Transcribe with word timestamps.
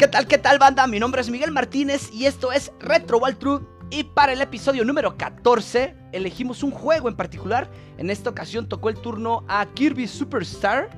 ¿Qué 0.00 0.08
tal, 0.08 0.26
qué 0.26 0.38
tal 0.38 0.58
banda? 0.58 0.86
Mi 0.86 0.98
nombre 0.98 1.20
es 1.20 1.28
Miguel 1.28 1.50
Martínez 1.50 2.10
y 2.10 2.24
esto 2.24 2.52
es 2.52 2.72
Retro 2.80 3.18
Walkthrough 3.18 3.60
y 3.90 4.04
para 4.04 4.32
el 4.32 4.40
episodio 4.40 4.82
número 4.82 5.18
14 5.18 5.94
elegimos 6.12 6.62
un 6.62 6.70
juego 6.70 7.10
en 7.10 7.16
particular. 7.16 7.70
En 7.98 8.08
esta 8.08 8.30
ocasión 8.30 8.66
tocó 8.66 8.88
el 8.88 8.96
turno 8.96 9.44
a 9.46 9.66
Kirby 9.74 10.08
Superstar 10.08 10.88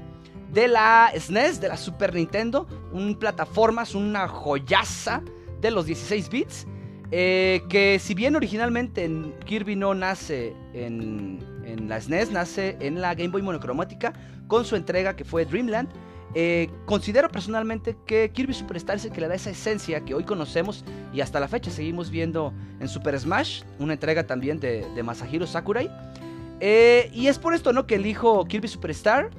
de 0.52 0.68
la 0.68 1.10
SNES, 1.18 1.60
de 1.60 1.66
la 1.66 1.76
Super 1.78 2.14
Nintendo, 2.14 2.68
un 2.92 3.18
plataformas, 3.18 3.96
una 3.96 4.28
joyaza 4.28 5.20
de 5.60 5.72
los 5.72 5.86
16 5.86 6.28
bits. 6.28 6.68
Eh, 7.10 7.64
que 7.68 7.98
si 7.98 8.14
bien 8.14 8.36
originalmente 8.36 9.10
Kirby 9.44 9.74
no 9.74 9.94
nace 9.94 10.54
en, 10.74 11.40
en 11.64 11.88
la 11.88 12.00
SNES, 12.00 12.30
nace 12.30 12.76
en 12.78 13.00
la 13.00 13.16
Game 13.16 13.30
Boy 13.30 13.42
monocromática 13.42 14.12
con 14.46 14.64
su 14.64 14.76
entrega 14.76 15.16
que 15.16 15.24
fue 15.24 15.44
Dreamland. 15.44 15.88
Eh, 16.34 16.70
considero 16.86 17.28
personalmente 17.28 17.94
que 18.06 18.30
Kirby 18.30 18.54
Superstar 18.54 18.96
es 18.96 19.04
el 19.04 19.12
que 19.12 19.20
le 19.20 19.28
da 19.28 19.34
esa 19.34 19.50
esencia 19.50 20.00
que 20.00 20.14
hoy 20.14 20.24
conocemos 20.24 20.82
y 21.12 21.20
hasta 21.20 21.38
la 21.40 21.48
fecha 21.48 21.70
seguimos 21.70 22.10
viendo 22.10 22.54
en 22.80 22.88
Super 22.88 23.18
Smash, 23.18 23.62
una 23.78 23.92
entrega 23.94 24.26
también 24.26 24.58
de, 24.58 25.02
Masahiro 25.04 25.46
Sakurai. 25.46 25.90
Eh, 26.60 27.10
y 27.12 27.26
es 27.26 27.38
por 27.38 27.54
esto, 27.54 27.72
¿no? 27.72 27.86
Que 27.86 27.96
elijo 27.96 28.44
Kirby 28.46 28.68
Superstar. 28.68 29.30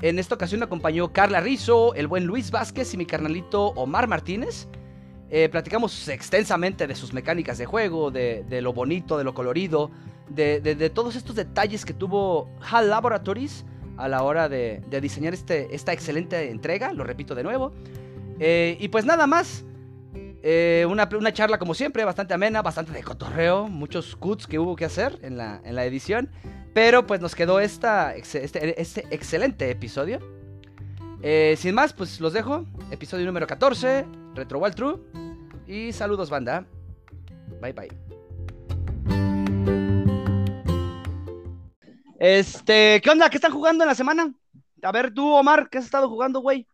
En 0.00 0.20
esta 0.20 0.36
ocasión 0.36 0.60
me 0.60 0.66
acompañó 0.66 1.12
Carla 1.12 1.40
Rizzo, 1.40 1.92
el 1.94 2.06
buen 2.06 2.24
Luis 2.24 2.52
Vázquez 2.52 2.94
y 2.94 2.96
mi 2.96 3.06
carnalito 3.06 3.68
Omar 3.70 4.06
Martínez. 4.06 4.68
Eh, 5.30 5.48
platicamos 5.48 6.08
extensamente 6.08 6.86
de 6.86 6.94
sus 6.94 7.12
mecánicas 7.12 7.58
de 7.58 7.66
juego, 7.66 8.12
de, 8.12 8.44
lo 8.62 8.72
bonito, 8.72 9.18
de 9.18 9.24
lo 9.24 9.34
colorido, 9.34 9.90
de, 10.28 10.60
de 10.60 10.90
todos 10.90 11.16
estos 11.16 11.34
detalles 11.34 11.84
que 11.84 11.94
tuvo 11.94 12.48
HAL 12.60 12.90
Laboratories 12.90 13.64
a 13.98 14.08
la 14.08 14.22
hora 14.22 14.48
de, 14.48 14.82
diseñar 15.02 15.34
este, 15.34 15.74
esta 15.74 15.92
excelente 15.92 16.50
entrega, 16.50 16.92
lo 16.92 17.04
repito 17.04 17.34
de 17.34 17.42
nuevo. 17.42 17.72
Eh, 18.38 18.76
y 18.80 18.88
pues 18.88 19.04
nada 19.04 19.26
más, 19.26 19.64
eh, 20.42 20.86
una, 20.88 21.32
charla 21.32 21.58
como 21.58 21.74
siempre, 21.74 22.04
bastante 22.04 22.32
amena, 22.32 22.62
bastante 22.62 22.92
de 22.92 23.02
cotorreo, 23.02 23.68
muchos 23.68 24.16
cuts 24.16 24.46
que 24.46 24.58
hubo 24.58 24.76
que 24.76 24.84
hacer 24.84 25.18
en 25.22 25.36
la, 25.36 25.60
en 25.64 25.74
la 25.74 25.84
edición, 25.84 26.30
pero 26.72 27.06
pues 27.06 27.20
nos 27.20 27.34
quedó 27.34 27.60
esta, 27.60 28.14
este, 28.14 28.80
este 28.80 29.06
excelente 29.10 29.70
episodio. 29.70 30.20
Eh, 31.22 31.56
sin 31.58 31.74
más, 31.74 31.92
pues 31.92 32.20
los 32.20 32.32
dejo, 32.32 32.64
episodio 32.92 33.26
número 33.26 33.46
14, 33.48 34.06
Retro 34.34 34.60
Wild 34.60 34.74
True, 34.76 34.98
y 35.66 35.92
saludos 35.92 36.30
banda, 36.30 36.64
bye 37.60 37.72
bye. 37.72 38.07
Este, 42.18 43.00
¿qué 43.00 43.10
onda? 43.10 43.30
¿Qué 43.30 43.36
están 43.36 43.52
jugando 43.52 43.84
en 43.84 43.88
la 43.88 43.94
semana? 43.94 44.32
A 44.82 44.92
ver, 44.92 45.14
tú, 45.14 45.32
Omar, 45.32 45.68
¿qué 45.70 45.78
has 45.78 45.84
estado 45.84 46.08
jugando, 46.08 46.40
güey? 46.40 46.66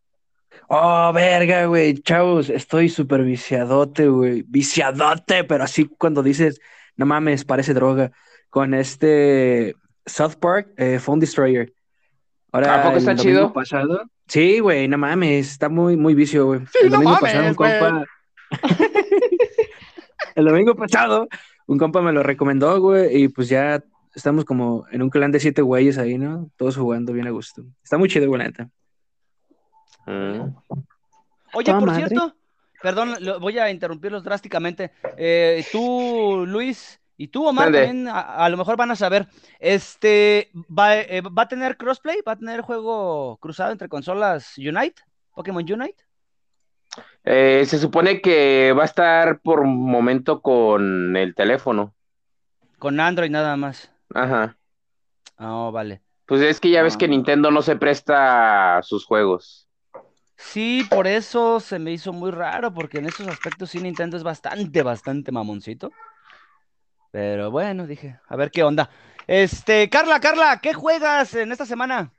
Oh, 0.68 1.12
verga, 1.12 1.66
güey, 1.66 1.94
chavos, 1.94 2.48
estoy 2.48 2.88
súper 2.88 3.22
viciadote, 3.22 4.08
güey, 4.08 4.44
viciadote, 4.46 5.44
pero 5.44 5.64
así 5.64 5.86
cuando 5.86 6.22
dices, 6.22 6.60
no 6.96 7.06
mames, 7.06 7.44
parece 7.44 7.74
droga, 7.74 8.12
con 8.48 8.72
este 8.72 9.74
South 10.06 10.36
Park, 10.40 10.72
eh, 10.76 10.98
Phone 10.98 11.20
Destroyer. 11.20 11.74
Ahora, 12.52 12.80
¿A 12.80 12.82
poco 12.84 12.98
está 12.98 13.16
chido? 13.16 13.52
Pasado, 13.52 14.04
sí, 14.28 14.60
güey, 14.60 14.88
no 14.88 14.96
mames, 14.96 15.50
está 15.50 15.68
muy, 15.68 15.96
muy 15.96 16.14
vicio, 16.14 16.46
güey. 16.46 16.60
el 16.82 16.90
domingo 16.90 17.18
pasado 17.20 17.48
un 17.48 17.54
compa... 17.54 18.04
el 20.36 20.44
domingo 20.44 20.74
pasado 20.76 21.28
un 21.66 21.78
compa 21.78 22.00
me 22.00 22.12
lo 22.12 22.22
recomendó, 22.22 22.80
güey, 22.80 23.24
y 23.24 23.28
pues 23.28 23.48
ya 23.48 23.82
estamos 24.14 24.44
como 24.44 24.86
en 24.90 25.02
un 25.02 25.10
clan 25.10 25.32
de 25.32 25.40
siete 25.40 25.62
güeyes 25.62 25.98
ahí, 25.98 26.18
¿no? 26.18 26.50
Todos 26.56 26.76
jugando 26.76 27.12
bien 27.12 27.26
a 27.26 27.30
gusto. 27.30 27.64
Está 27.82 27.98
muy 27.98 28.08
chido, 28.08 28.28
güey, 28.28 28.42
mm. 30.06 30.54
Oye, 31.54 31.72
por 31.72 31.94
cierto, 31.94 32.34
perdón, 32.82 33.16
voy 33.40 33.58
a 33.58 33.70
interrumpirlos 33.70 34.24
drásticamente. 34.24 34.92
Eh, 35.16 35.64
tú, 35.70 36.44
Luis, 36.46 37.00
y 37.16 37.28
tú, 37.28 37.46
Omar, 37.46 37.70
también 37.70 38.08
a, 38.08 38.48
lo 38.48 38.56
mejor 38.56 38.76
van 38.76 38.90
a 38.90 38.96
saber. 38.96 39.28
Este, 39.60 40.50
¿va, 40.54 40.96
eh, 40.96 41.22
¿va 41.22 41.42
a 41.42 41.48
tener 41.48 41.76
crossplay? 41.76 42.22
¿Va 42.26 42.32
a 42.32 42.36
tener 42.36 42.60
juego 42.60 43.36
cruzado 43.38 43.72
entre 43.72 43.88
consolas 43.88 44.58
Unite? 44.58 45.02
¿Pokémon 45.32 45.64
Unite? 45.70 46.04
Eh, 47.24 47.64
se 47.66 47.78
supone 47.78 48.20
que 48.20 48.72
va 48.76 48.82
a 48.82 48.86
estar 48.86 49.40
por 49.40 49.64
momento 49.64 50.40
con 50.40 51.16
el 51.16 51.34
teléfono. 51.34 51.94
Con 52.78 53.00
Android 53.00 53.30
nada 53.30 53.56
más. 53.56 53.93
Ajá. 54.12 54.56
Ah, 55.36 55.54
oh, 55.54 55.72
vale. 55.72 56.02
Pues 56.26 56.40
es 56.40 56.60
que 56.60 56.70
ya 56.70 56.82
ves 56.82 56.96
que 56.96 57.04
ah. 57.04 57.08
Nintendo 57.08 57.50
no 57.50 57.62
se 57.62 57.76
presta 57.76 58.80
sus 58.82 59.04
juegos. 59.04 59.68
Sí, 60.36 60.86
por 60.90 61.06
eso 61.06 61.60
se 61.60 61.78
me 61.78 61.92
hizo 61.92 62.12
muy 62.12 62.30
raro, 62.30 62.72
porque 62.72 62.98
en 62.98 63.06
esos 63.06 63.26
aspectos 63.28 63.70
sí 63.70 63.78
Nintendo 63.78 64.16
es 64.16 64.22
bastante, 64.22 64.82
bastante 64.82 65.32
mamoncito. 65.32 65.90
Pero 67.10 67.50
bueno, 67.50 67.86
dije, 67.86 68.18
a 68.28 68.36
ver 68.36 68.50
qué 68.50 68.62
onda. 68.64 68.90
Este, 69.26 69.88
Carla, 69.88 70.20
Carla, 70.20 70.58
¿qué 70.60 70.74
juegas 70.74 71.34
en 71.34 71.52
esta 71.52 71.66
semana? 71.66 72.12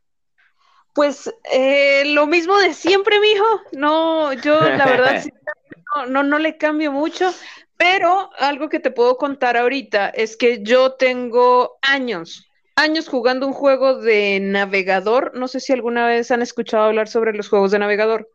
Pues 0.94 1.34
eh, 1.52 2.04
lo 2.06 2.26
mismo 2.26 2.58
de 2.58 2.74
siempre, 2.74 3.20
mijo. 3.20 3.62
No, 3.74 4.32
yo 4.34 4.62
la 4.62 4.86
verdad 4.86 5.24
no, 6.10 6.24
no 6.24 6.40
le 6.40 6.58
cambio 6.58 6.92
mucho. 6.92 7.34
Pero 7.78 8.30
algo 8.40 8.70
que 8.70 8.80
te 8.80 8.92
puedo 8.92 9.18
contar 9.18 9.58
ahorita 9.58 10.10
es 10.10 10.38
que 10.38 10.64
yo 10.64 10.94
tengo 10.94 11.78
años, 11.82 12.50
años 12.76 13.10
jugando 13.10 13.48
un 13.48 13.54
juego 13.54 14.00
de 14.00 14.40
navegador. 14.40 15.34
No 15.36 15.48
sé 15.48 15.60
si 15.60 15.74
alguna 15.74 16.08
vez 16.08 16.32
han 16.32 16.42
escuchado 16.42 16.86
hablar 16.86 17.08
sobre 17.08 17.34
los 17.34 17.50
juegos 17.50 17.72
de 17.72 17.80
navegador. 17.80 18.30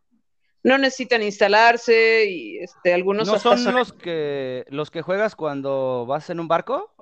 No 0.62 0.76
necesitan 0.76 1.22
instalarse 1.22 2.26
y 2.26 2.58
este, 2.58 2.92
algunos... 2.92 3.26
¿No 3.26 3.38
son, 3.38 3.64
los 3.72 3.94
que 3.94 4.66
los 4.68 4.90
que 4.90 5.00
juegas 5.00 5.34
cuando 5.34 6.04
vas 6.06 6.28
en 6.28 6.38
un 6.38 6.48
barco? 6.48 6.92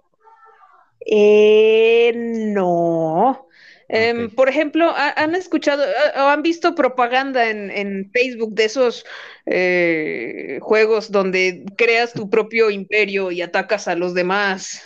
Eh, 1.04 2.12
no. 2.14 3.47
Em, 3.88 4.30
por 4.30 4.50
ejemplo, 4.50 4.92
¿han 4.94 5.34
escuchado 5.34 5.82
o 6.16 6.20
han 6.20 6.42
visto 6.42 6.74
propaganda 6.74 7.48
en, 7.48 8.10
Facebook 8.12 8.54
de 8.54 8.64
esos 8.64 9.04
eh, 9.46 10.58
juegos 10.60 11.10
donde 11.10 11.64
creas 11.76 12.12
tu 12.12 12.28
propio 12.28 12.70
imperio 12.70 13.30
y 13.30 13.40
atacas 13.40 13.88
a 13.88 13.94
los 13.94 14.12
demás? 14.12 14.82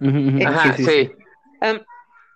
Eh, 0.00 0.44
Ajá, 0.46 0.76
sí. 0.76 1.10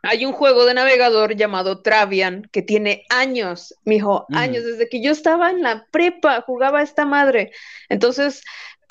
hay 0.02 0.24
un 0.24 0.32
juego 0.32 0.64
de 0.64 0.74
navegador 0.74 1.36
llamado 1.36 1.82
Travian 1.82 2.48
que 2.50 2.62
tiene 2.62 3.04
años, 3.08 3.72
mijo, 3.84 4.26
años, 4.32 4.64
desde 4.64 4.88
que 4.88 5.00
yo 5.00 5.12
estaba 5.12 5.50
en 5.50 5.62
la 5.62 5.86
prepa, 5.92 6.40
jugaba 6.40 6.82
esta 6.82 7.04
madre. 7.04 7.52
Entonces, 7.88 8.42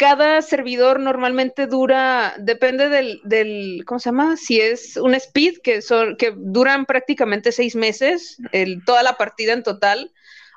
cada 0.02 0.42
servidor 0.42 1.00
normalmente 1.00 1.68
dura, 1.68 2.34
depende 2.40 2.90
del, 2.90 3.22
del, 3.24 3.84
¿cómo 3.86 4.00
se 4.00 4.10
llama? 4.10 4.36
Si 4.36 4.60
es 4.60 4.98
un 4.98 5.14
speed, 5.14 5.60
que, 5.62 5.84
son, 5.84 6.18
que 6.18 6.34
duran 6.36 6.88
prácticamente 6.88 7.52
seis 7.52 7.76
meses, 7.76 8.40
el, 8.52 8.84
toda 8.84 9.04
la 9.04 9.16
partida 9.16 9.54
en 9.54 9.62
total, 9.62 10.12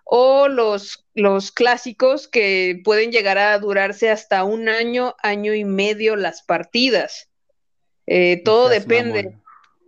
o 0.04 0.48
los, 0.48 1.04
los 1.12 1.52
clásicos 1.52 2.26
que 2.26 2.80
pueden 2.84 3.12
llegar 3.12 3.36
a 3.36 3.58
durarse 3.58 4.08
hasta 4.08 4.44
un 4.44 4.70
año, 4.70 5.14
año 5.22 5.52
y 5.52 5.64
medio 5.64 6.16
las 6.16 6.42
partidas. 6.42 7.28
Eh, 8.06 8.40
todo 8.46 8.70
depende. 8.70 9.36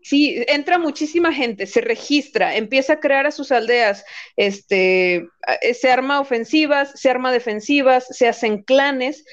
Sí, 0.06 0.44
entra 0.46 0.78
muchísima 0.78 1.32
gente, 1.32 1.66
se 1.66 1.80
registra, 1.80 2.54
empieza 2.54 2.92
a 2.92 3.00
crear 3.00 3.26
a 3.26 3.32
sus 3.32 3.50
aldeas, 3.50 4.04
este, 4.36 5.26
se 5.74 5.90
arma 5.90 6.20
ofensivas, 6.20 6.92
se 6.94 7.10
arma 7.10 7.32
defensivas, 7.32 8.06
se 8.10 8.28
hacen 8.28 8.62
clanes. 8.62 9.24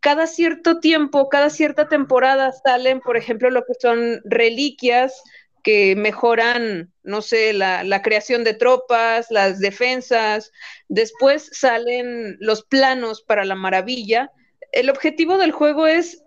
Cada 0.00 0.26
cierto 0.26 0.80
tiempo, 0.80 1.28
cada 1.28 1.50
cierta 1.50 1.86
temporada 1.86 2.50
salen, 2.50 3.00
por 3.00 3.18
ejemplo, 3.18 3.50
lo 3.50 3.66
que 3.66 3.74
son 3.78 4.22
reliquias 4.24 5.22
que 5.62 5.96
mejoran, 5.96 6.90
no 7.02 7.20
sé, 7.20 7.52
la, 7.52 7.84
la 7.84 8.00
creación 8.00 8.42
de 8.42 8.54
tropas, 8.54 9.26
las 9.30 9.58
defensas. 9.58 10.50
Después 10.88 11.50
salen 11.52 12.38
los 12.40 12.62
planos 12.62 13.20
para 13.20 13.44
la 13.44 13.54
maravilla. 13.54 14.30
El 14.72 14.88
objetivo 14.88 15.36
del 15.36 15.52
juego 15.52 15.86
es 15.86 16.22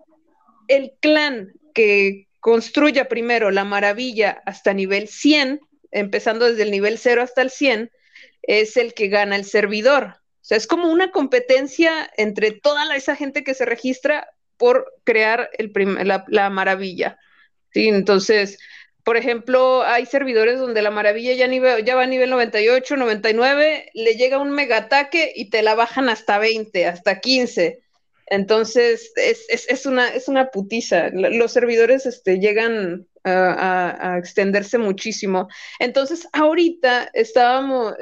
el 0.68 0.92
clan 1.00 1.54
que 1.74 2.25
construya 2.40 3.08
primero 3.08 3.50
la 3.50 3.64
maravilla 3.64 4.42
hasta 4.46 4.72
nivel 4.72 5.08
100, 5.08 5.60
empezando 5.90 6.46
desde 6.46 6.62
el 6.62 6.70
nivel 6.70 6.98
0 6.98 7.22
hasta 7.22 7.42
el 7.42 7.50
100, 7.50 7.90
es 8.42 8.76
el 8.76 8.94
que 8.94 9.08
gana 9.08 9.36
el 9.36 9.44
servidor. 9.44 10.16
O 10.18 10.48
sea, 10.48 10.56
es 10.56 10.66
como 10.66 10.90
una 10.90 11.10
competencia 11.10 12.10
entre 12.16 12.52
toda 12.52 12.94
esa 12.94 13.16
gente 13.16 13.42
que 13.42 13.54
se 13.54 13.64
registra 13.64 14.28
por 14.56 14.92
crear 15.04 15.50
la, 16.28 16.50
maravilla. 16.50 17.18
¿sí? 17.72 17.88
Entonces, 17.88 18.58
por 19.04 19.16
ejemplo, 19.16 19.82
hay 19.82 20.06
servidores 20.06 20.58
donde 20.58 20.82
la 20.82 20.90
maravilla 20.90 21.34
ya, 21.34 21.48
ya 21.80 21.96
va 21.96 22.02
a 22.04 22.06
nivel 22.06 22.30
98, 22.30 22.96
99, 22.96 23.90
le 23.92 24.14
llega 24.14 24.38
un 24.38 24.50
mega 24.50 24.78
ataque 24.78 25.32
y 25.34 25.50
te 25.50 25.62
la 25.62 25.74
bajan 25.74 26.08
hasta 26.08 26.38
20, 26.38 26.86
hasta 26.86 27.20
15 27.20 27.85
Entonces, 28.26 29.12
es, 29.16 29.46
es, 29.68 29.86
una, 29.86 30.08
es 30.08 30.28
una 30.28 30.50
putiza. 30.50 31.10
Los 31.10 31.52
servidores 31.52 32.06
este, 32.06 32.38
llegan 32.40 33.06
a, 33.24 34.16
extenderse 34.18 34.78
muchísimo. 34.78 35.48
Entonces, 35.78 36.28
ahorita 36.32 37.10
estábamos, 37.12 37.94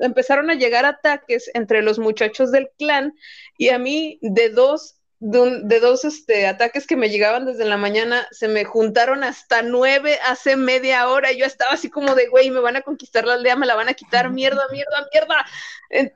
empezaron 0.00 0.50
a 0.50 0.54
llegar 0.54 0.84
ataques 0.84 1.50
entre 1.54 1.82
los 1.82 1.98
muchachos 1.98 2.50
del 2.50 2.68
clan 2.78 3.14
y 3.56 3.68
a 3.68 3.78
mí 3.78 4.18
de 4.22 4.50
dos 4.50 4.94
de, 5.20 5.80
dos 5.80 6.04
este, 6.04 6.46
ataques 6.46 6.86
que 6.86 6.94
me 6.94 7.10
llegaban 7.10 7.44
desde 7.44 7.64
la 7.64 7.76
mañana, 7.76 8.28
se 8.30 8.46
me 8.46 8.64
juntaron 8.64 9.24
hasta 9.24 9.62
nueve 9.62 10.16
hace 10.24 10.54
media 10.54 11.08
hora. 11.08 11.32
Yo 11.32 11.44
estaba 11.44 11.72
así 11.72 11.90
como 11.90 12.14
de, 12.14 12.28
güey, 12.28 12.50
me 12.50 12.60
van 12.60 12.76
a 12.76 12.82
conquistar 12.82 13.24
la 13.24 13.34
aldea, 13.34 13.56
me 13.56 13.66
la 13.66 13.74
van 13.74 13.88
a 13.88 13.94
quitar, 13.94 14.30
mierda, 14.30 14.62
mierda, 14.70 15.08
mierda. 15.12 15.44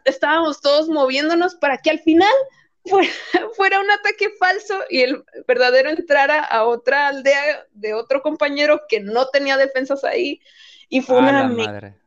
Estábamos 0.04 0.60
todos 0.60 0.88
moviéndonos 0.88 1.56
para 1.56 1.78
que 1.78 1.90
al 1.90 1.99
final 1.99 2.32
fuera, 3.56 3.81
un 3.81 3.90
ataque 3.90 4.31
falso 4.38 4.75
y 4.90 5.00
el 5.02 5.25
verdadero 5.46 5.90
entrara 5.90 6.40
a 6.40 6.64
otra 6.64 7.08
aldea 7.08 7.67
de 7.73 7.94
otro 7.94 8.23
compañero 8.23 8.82
que 8.88 9.00
no 9.00 9.26
tenía 9.29 9.56
defensas 9.56 10.05
ahí 10.05 10.40
y 10.88 11.00
fue 11.00 11.19
una 11.19 11.55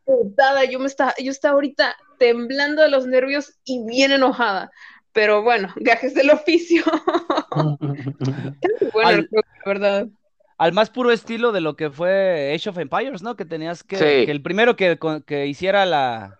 putada. 0.04 0.66
Yo 0.66 0.80
me 0.80 0.88
estaba, 0.88 1.14
yo 1.18 1.32
estaba 1.32 1.56
ahorita 1.56 1.96
temblando 2.20 2.82
de 2.82 2.90
los 2.90 3.08
nervios 3.08 3.54
y 3.64 3.84
bien 3.86 4.12
enojada. 4.12 4.72
Pero 5.12 5.44
bueno, 5.44 5.74
gajes 5.78 6.14
del 6.14 6.30
oficio. 6.30 6.84
bueno, 8.94 9.10
al, 9.10 9.30
la 9.32 9.42
verdad. 9.66 10.08
Al 10.58 10.74
más 10.74 10.90
puro 10.90 11.12
estilo 11.12 11.52
de 11.52 11.62
lo 11.62 11.76
que 11.76 11.90
fue 11.90 12.54
Age 12.54 12.70
of 12.70 12.78
Empires, 12.78 13.22
¿no? 13.22 13.36
Que 13.36 13.46
tenías 13.46 13.84
que, 13.84 13.96
sí. 13.96 14.04
que 14.04 14.32
el 14.32 14.42
primero 14.42 14.76
que, 14.76 15.00
que 15.26 15.48
hiciera 15.48 15.86
la, 15.86 16.40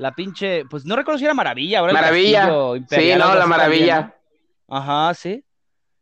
la 0.00 0.14
pinche, 0.14 0.64
pues 0.64 0.86
no 0.86 0.96
recuerdo 0.96 1.18
si 1.18 1.26
era 1.26 1.34
Maravilla. 1.34 1.80
Ahora 1.80 1.92
maravilla. 1.92 2.46
sí, 2.88 3.12
no, 3.18 3.34
la 3.34 3.46
Maravilla. 3.46 4.16
Ajá, 4.66 5.12
sí. 5.14 5.44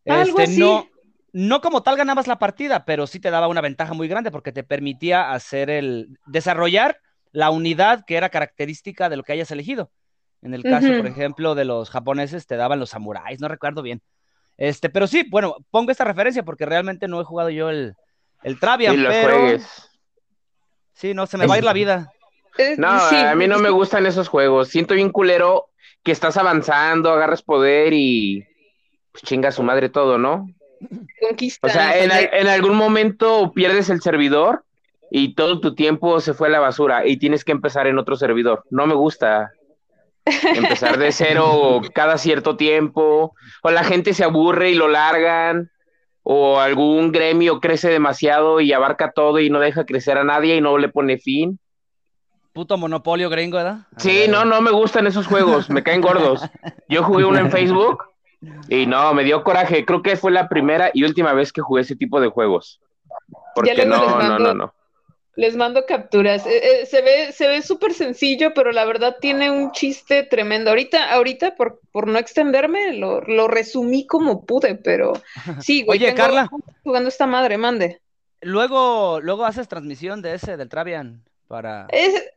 Algo 0.06 0.38
este, 0.38 0.52
así. 0.52 0.60
No, 0.60 0.86
no 1.32 1.60
como 1.60 1.82
tal 1.82 1.96
ganabas 1.96 2.28
la 2.28 2.38
partida, 2.38 2.84
pero 2.84 3.08
sí 3.08 3.18
te 3.18 3.30
daba 3.30 3.48
una 3.48 3.60
ventaja 3.60 3.94
muy 3.94 4.06
grande 4.06 4.30
porque 4.30 4.52
te 4.52 4.62
permitía 4.62 5.32
hacer 5.32 5.68
el, 5.68 6.16
desarrollar 6.26 7.00
la 7.32 7.50
unidad 7.50 8.04
que 8.06 8.16
era 8.16 8.28
característica 8.28 9.08
de 9.08 9.16
lo 9.16 9.24
que 9.24 9.32
hayas 9.32 9.50
elegido. 9.50 9.90
En 10.42 10.54
el 10.54 10.62
caso, 10.62 10.86
uh 10.86 10.90
-huh. 10.90 10.98
por 10.98 11.06
ejemplo, 11.08 11.54
de 11.56 11.64
los 11.64 11.90
japoneses 11.90 12.46
te 12.46 12.56
daban 12.56 12.78
los 12.78 12.90
samuráis, 12.90 13.40
no 13.40 13.48
recuerdo 13.48 13.82
bien. 13.82 14.00
Este, 14.56 14.88
pero 14.90 15.08
sí, 15.08 15.26
bueno, 15.28 15.56
pongo 15.70 15.90
esta 15.90 16.04
referencia 16.04 16.44
porque 16.44 16.66
realmente 16.66 17.08
no 17.08 17.20
he 17.20 17.24
jugado 17.24 17.50
yo 17.50 17.68
el, 17.68 17.94
el 18.44 18.60
Travian, 18.60 18.94
sí, 18.94 19.04
pero... 19.08 19.38
Juegues. 19.40 19.90
Sí, 20.92 21.14
no, 21.14 21.26
se 21.26 21.36
me 21.36 21.46
va 21.46 21.54
a 21.54 21.58
ir 21.58 21.64
la 21.64 21.72
vida. 21.72 22.10
No, 22.76 23.08
sí, 23.08 23.16
a 23.16 23.34
mí 23.34 23.46
no 23.46 23.58
me 23.58 23.70
gustan 23.70 24.06
esos 24.06 24.28
juegos. 24.28 24.68
Siento 24.68 24.94
bien 24.94 25.10
culero 25.10 25.66
que 26.02 26.12
estás 26.12 26.36
avanzando, 26.36 27.12
agarras 27.12 27.42
poder 27.42 27.92
y 27.92 28.44
pues 29.12 29.22
chinga 29.22 29.52
su 29.52 29.62
madre 29.62 29.88
todo, 29.88 30.18
¿no? 30.18 30.48
Conquista. 31.20 31.66
O 31.66 31.70
sea, 31.70 31.98
en, 32.02 32.10
en, 32.12 32.46
algún 32.46 32.76
momento 32.76 33.52
pierdes 33.52 33.90
el 33.90 34.00
servidor 34.00 34.64
y 35.10 35.34
todo 35.34 35.60
tu 35.60 35.74
tiempo 35.74 36.20
se 36.20 36.34
fue 36.34 36.48
a 36.48 36.50
la 36.52 36.60
basura 36.60 37.06
y 37.06 37.16
tienes 37.16 37.44
que 37.44 37.52
empezar 37.52 37.86
en 37.86 37.98
otro 37.98 38.16
servidor. 38.16 38.64
No 38.70 38.86
me 38.86 38.94
gusta 38.94 39.52
empezar 40.24 40.98
de 40.98 41.12
cero 41.12 41.80
cada 41.94 42.18
cierto 42.18 42.56
tiempo, 42.56 43.34
o 43.62 43.70
la 43.70 43.84
gente 43.84 44.14
se 44.14 44.24
aburre 44.24 44.70
y 44.70 44.74
lo 44.74 44.88
largan, 44.88 45.70
o 46.22 46.60
algún 46.60 47.12
gremio 47.12 47.60
crece 47.60 47.88
demasiado 47.88 48.60
y 48.60 48.72
abarca 48.72 49.12
todo 49.12 49.38
y 49.38 49.48
no 49.48 49.60
deja 49.60 49.86
crecer 49.86 50.18
a 50.18 50.24
nadie 50.24 50.56
y 50.56 50.60
no 50.60 50.76
le 50.78 50.88
pone 50.88 51.18
fin 51.18 51.58
puto 52.58 52.76
monopolio 52.76 53.30
gringo, 53.30 53.56
¿verdad? 53.56 53.86
Sí, 53.98 54.24
no, 54.28 54.44
no 54.44 54.60
me 54.60 54.72
gustan 54.72 55.06
esos 55.06 55.28
juegos, 55.28 55.70
me 55.70 55.84
caen 55.84 56.00
gordos. 56.00 56.42
Yo 56.88 57.04
jugué 57.04 57.24
uno 57.24 57.38
en 57.38 57.52
Facebook 57.52 58.02
y 58.68 58.84
no, 58.84 59.14
me 59.14 59.22
dio 59.22 59.44
coraje. 59.44 59.84
Creo 59.84 60.02
que 60.02 60.16
fue 60.16 60.32
la 60.32 60.48
primera 60.48 60.90
y 60.92 61.04
última 61.04 61.32
vez 61.34 61.52
que 61.52 61.60
jugué 61.60 61.82
ese 61.82 61.94
tipo 61.94 62.20
de 62.20 62.26
juegos. 62.26 62.80
Porque 63.54 63.86
no, 63.86 64.04
mando, 64.04 64.28
no, 64.28 64.38
no, 64.40 64.54
no. 64.54 64.74
Les 65.36 65.54
mando 65.54 65.86
capturas. 65.86 66.46
Eh, 66.46 66.80
eh, 66.82 66.86
se 66.86 67.00
ve, 67.00 67.30
se 67.30 67.46
ve 67.46 67.62
súper 67.62 67.94
sencillo, 67.94 68.52
pero 68.54 68.72
la 68.72 68.84
verdad 68.84 69.18
tiene 69.20 69.52
un 69.52 69.70
chiste 69.70 70.24
tremendo. 70.24 70.70
Ahorita, 70.70 71.12
ahorita 71.12 71.54
por, 71.54 71.80
por 71.92 72.08
no 72.08 72.18
extenderme, 72.18 72.94
lo, 72.94 73.20
lo 73.20 73.46
resumí 73.46 74.04
como 74.04 74.44
pude, 74.44 74.74
pero 74.74 75.12
sí, 75.60 75.84
güey. 75.84 76.00
Oye, 76.00 76.12
Carla. 76.12 76.50
Jugando 76.82 77.08
esta 77.08 77.28
madre, 77.28 77.56
mande. 77.56 78.00
Luego, 78.40 79.20
luego 79.20 79.44
haces 79.44 79.68
transmisión 79.68 80.22
de 80.22 80.34
ese, 80.34 80.56
del 80.56 80.68
Travian, 80.68 81.22
para... 81.46 81.86
Es, 81.90 82.32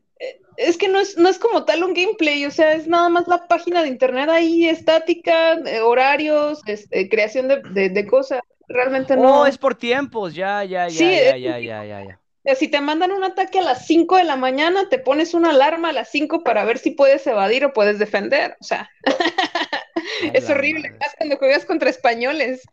es 0.57 0.77
que 0.77 0.87
no 0.87 0.99
es, 0.99 1.17
no 1.17 1.29
es 1.29 1.39
como 1.39 1.65
tal 1.65 1.83
un 1.83 1.93
gameplay, 1.93 2.45
o 2.45 2.51
sea, 2.51 2.73
es 2.73 2.87
nada 2.87 3.09
más 3.09 3.27
la 3.27 3.47
página 3.47 3.81
de 3.81 3.87
internet 3.87 4.29
ahí, 4.29 4.67
estática, 4.67 5.53
eh, 5.53 5.81
horarios, 5.81 6.61
este, 6.67 7.09
creación 7.09 7.47
de, 7.47 7.61
de, 7.71 7.89
de, 7.89 8.07
cosas. 8.07 8.41
Realmente 8.67 9.15
no. 9.15 9.41
Oh, 9.41 9.45
es 9.45 9.57
por 9.57 9.75
tiempos, 9.75 10.33
ya, 10.33 10.63
ya, 10.63 10.87
ya, 10.87 10.97
sí, 10.97 11.11
ya, 11.11 11.37
ya, 11.37 11.59
ya, 11.59 11.85
ya, 11.85 12.03
ya. 12.05 12.55
Si 12.55 12.67
te 12.67 12.81
mandan 12.81 13.11
un 13.11 13.23
ataque 13.23 13.59
a 13.59 13.63
las 13.63 13.85
5 13.85 14.17
de 14.17 14.23
la 14.23 14.35
mañana, 14.35 14.89
te 14.89 14.97
pones 14.97 15.33
una 15.33 15.51
alarma 15.51 15.89
a 15.89 15.93
las 15.93 16.09
5 16.09 16.43
para 16.43 16.63
ver 16.65 16.79
si 16.79 16.91
puedes 16.91 17.25
evadir 17.27 17.65
o 17.65 17.73
puedes 17.73 17.99
defender. 17.99 18.57
O 18.59 18.63
sea, 18.63 18.89
es 20.33 20.49
horrible. 20.49 20.89
Más 20.99 21.15
cuando 21.17 21.37
juegas 21.37 21.65
contra 21.65 21.89
españoles. 21.89 22.63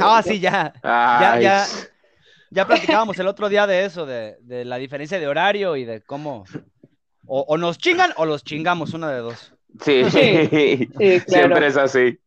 Ah, 0.00 0.22
sí, 0.24 0.40
ya. 0.40 0.72
Ya, 0.82 1.38
ya, 1.40 1.66
ya 2.52 2.66
platicábamos 2.66 3.18
el 3.18 3.26
otro 3.26 3.48
día 3.48 3.66
de 3.66 3.84
eso, 3.84 4.04
de, 4.04 4.36
de 4.42 4.64
la 4.64 4.76
diferencia 4.76 5.18
de 5.18 5.26
horario 5.26 5.76
y 5.76 5.84
de 5.84 6.02
cómo 6.02 6.44
o, 7.26 7.40
o, 7.48 7.56
nos 7.56 7.78
chingan 7.78 8.10
o 8.16 8.26
los 8.26 8.44
chingamos, 8.44 8.92
una 8.92 9.10
de 9.10 9.20
dos. 9.20 9.54
Sí, 9.80 10.04
sí, 10.10 10.48
sí 10.50 10.88
claro. 10.96 11.24
siempre 11.26 11.66
es 11.66 11.76
así. 11.76 12.18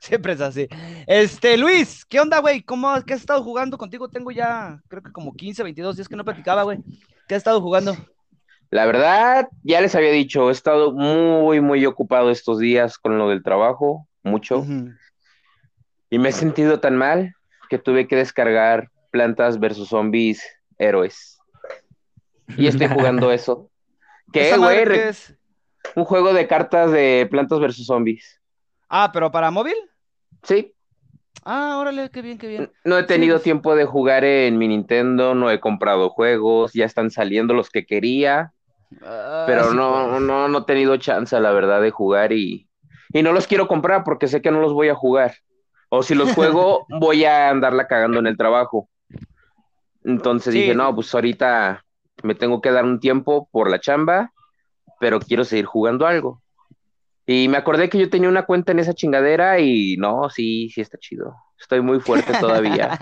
Siempre 0.00 0.32
es 0.34 0.40
así. 0.40 0.68
Este, 1.06 1.56
Luis, 1.56 2.04
¿qué 2.04 2.20
onda, 2.20 2.38
güey? 2.38 2.62
¿Cómo 2.62 2.92
qué 3.04 3.14
has 3.14 3.20
estado 3.20 3.42
jugando 3.42 3.76
contigo? 3.76 4.08
Tengo 4.08 4.30
ya, 4.30 4.80
creo 4.88 5.02
que 5.02 5.10
como 5.10 5.34
15, 5.34 5.64
22 5.64 5.96
días 5.96 6.08
que 6.08 6.16
no 6.16 6.24
platicaba, 6.24 6.62
güey. 6.62 6.78
¿Qué 7.26 7.34
has 7.34 7.40
estado 7.40 7.60
jugando? 7.60 7.96
La 8.70 8.86
verdad, 8.86 9.48
ya 9.64 9.80
les 9.80 9.94
había 9.94 10.12
dicho, 10.12 10.48
he 10.48 10.52
estado 10.52 10.92
muy, 10.92 11.60
muy 11.60 11.84
ocupado 11.86 12.30
estos 12.30 12.58
días 12.58 12.98
con 12.98 13.18
lo 13.18 13.28
del 13.28 13.42
trabajo, 13.42 14.08
mucho. 14.22 14.60
Uh 14.60 14.64
-huh. 14.64 14.98
Y 16.08 16.18
me 16.18 16.28
he 16.28 16.32
sentido 16.32 16.78
tan 16.78 16.96
mal 16.96 17.34
que 17.68 17.78
tuve 17.78 18.06
que 18.06 18.16
descargar 18.16 18.91
Plantas 19.12 19.60
versus 19.60 19.90
Zombies 19.90 20.42
Héroes. 20.78 21.38
Y 22.56 22.66
estoy 22.66 22.88
jugando 22.88 23.30
eso. 23.32 23.70
¿Qué, 24.32 24.56
güey? 24.56 24.84
¿Qué 24.84 25.08
es? 25.10 25.34
Un 25.94 26.04
juego 26.04 26.32
de 26.32 26.48
cartas 26.48 26.90
de 26.90 27.28
Plantas 27.30 27.60
versus 27.60 27.86
Zombies. 27.86 28.40
Ah, 28.88 29.10
¿pero 29.12 29.30
para 29.30 29.50
móvil? 29.50 29.76
Sí. 30.42 30.74
Ah, 31.44 31.76
órale, 31.78 32.10
qué 32.10 32.22
bien, 32.22 32.38
qué 32.38 32.48
bien. 32.48 32.72
No 32.84 32.98
he 32.98 33.02
tenido 33.02 33.38
sí. 33.38 33.44
tiempo 33.44 33.74
de 33.74 33.84
jugar 33.84 34.24
en 34.24 34.58
mi 34.58 34.68
Nintendo, 34.68 35.34
no 35.34 35.50
he 35.50 35.60
comprado 35.60 36.08
juegos, 36.10 36.72
ya 36.72 36.84
están 36.84 37.10
saliendo 37.10 37.52
los 37.52 37.68
que 37.68 37.84
quería, 37.84 38.52
ah, 39.02 39.44
pero 39.46 39.70
sí, 39.70 39.76
no, 39.76 40.08
pues. 40.08 40.22
no, 40.22 40.48
no 40.48 40.58
he 40.58 40.64
tenido 40.64 40.96
chance, 40.98 41.38
la 41.40 41.52
verdad, 41.52 41.82
de 41.82 41.90
jugar 41.90 42.32
y, 42.32 42.68
y 43.12 43.22
no 43.22 43.32
los 43.32 43.46
quiero 43.46 43.66
comprar 43.66 44.04
porque 44.04 44.28
sé 44.28 44.40
que 44.40 44.52
no 44.52 44.60
los 44.60 44.72
voy 44.72 44.88
a 44.88 44.94
jugar. 44.94 45.34
O 45.88 46.02
si 46.02 46.14
los 46.14 46.32
juego, 46.34 46.86
voy 46.88 47.24
a 47.24 47.50
andarla 47.50 47.86
cagando 47.88 48.20
en 48.20 48.26
el 48.28 48.36
trabajo. 48.36 48.88
Entonces 50.04 50.52
sí. 50.52 50.60
dije, 50.60 50.74
no, 50.74 50.94
pues 50.94 51.14
ahorita 51.14 51.84
me 52.22 52.34
tengo 52.34 52.60
que 52.60 52.70
dar 52.70 52.84
un 52.84 53.00
tiempo 53.00 53.48
por 53.50 53.70
la 53.70 53.80
chamba, 53.80 54.32
pero 55.00 55.20
quiero 55.20 55.44
seguir 55.44 55.66
jugando 55.66 56.06
algo. 56.06 56.42
Y 57.26 57.48
me 57.48 57.56
acordé 57.56 57.88
que 57.88 57.98
yo 57.98 58.10
tenía 58.10 58.28
una 58.28 58.46
cuenta 58.46 58.72
en 58.72 58.80
esa 58.80 58.94
chingadera 58.94 59.60
y 59.60 59.96
no, 59.96 60.28
sí, 60.28 60.68
sí 60.70 60.80
está 60.80 60.98
chido. 60.98 61.34
Estoy 61.58 61.80
muy 61.80 62.00
fuerte 62.00 62.32
todavía. 62.40 62.98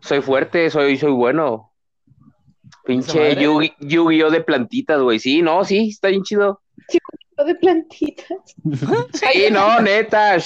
soy 0.00 0.20
fuerte, 0.22 0.70
soy, 0.70 0.96
soy 0.96 1.12
bueno. 1.12 1.72
Pinche 2.86 3.36
Yu-Gi-Oh 3.80 4.30
de 4.30 4.40
plantitas, 4.42 5.00
güey. 5.00 5.18
Sí, 5.18 5.42
no, 5.42 5.64
sí, 5.64 5.88
está 5.90 6.08
bien 6.08 6.22
chido. 6.22 6.60
de 7.44 7.54
plantitas. 7.56 8.26
Sí, 9.12 9.50
no, 9.50 9.80
neta, 9.80 10.36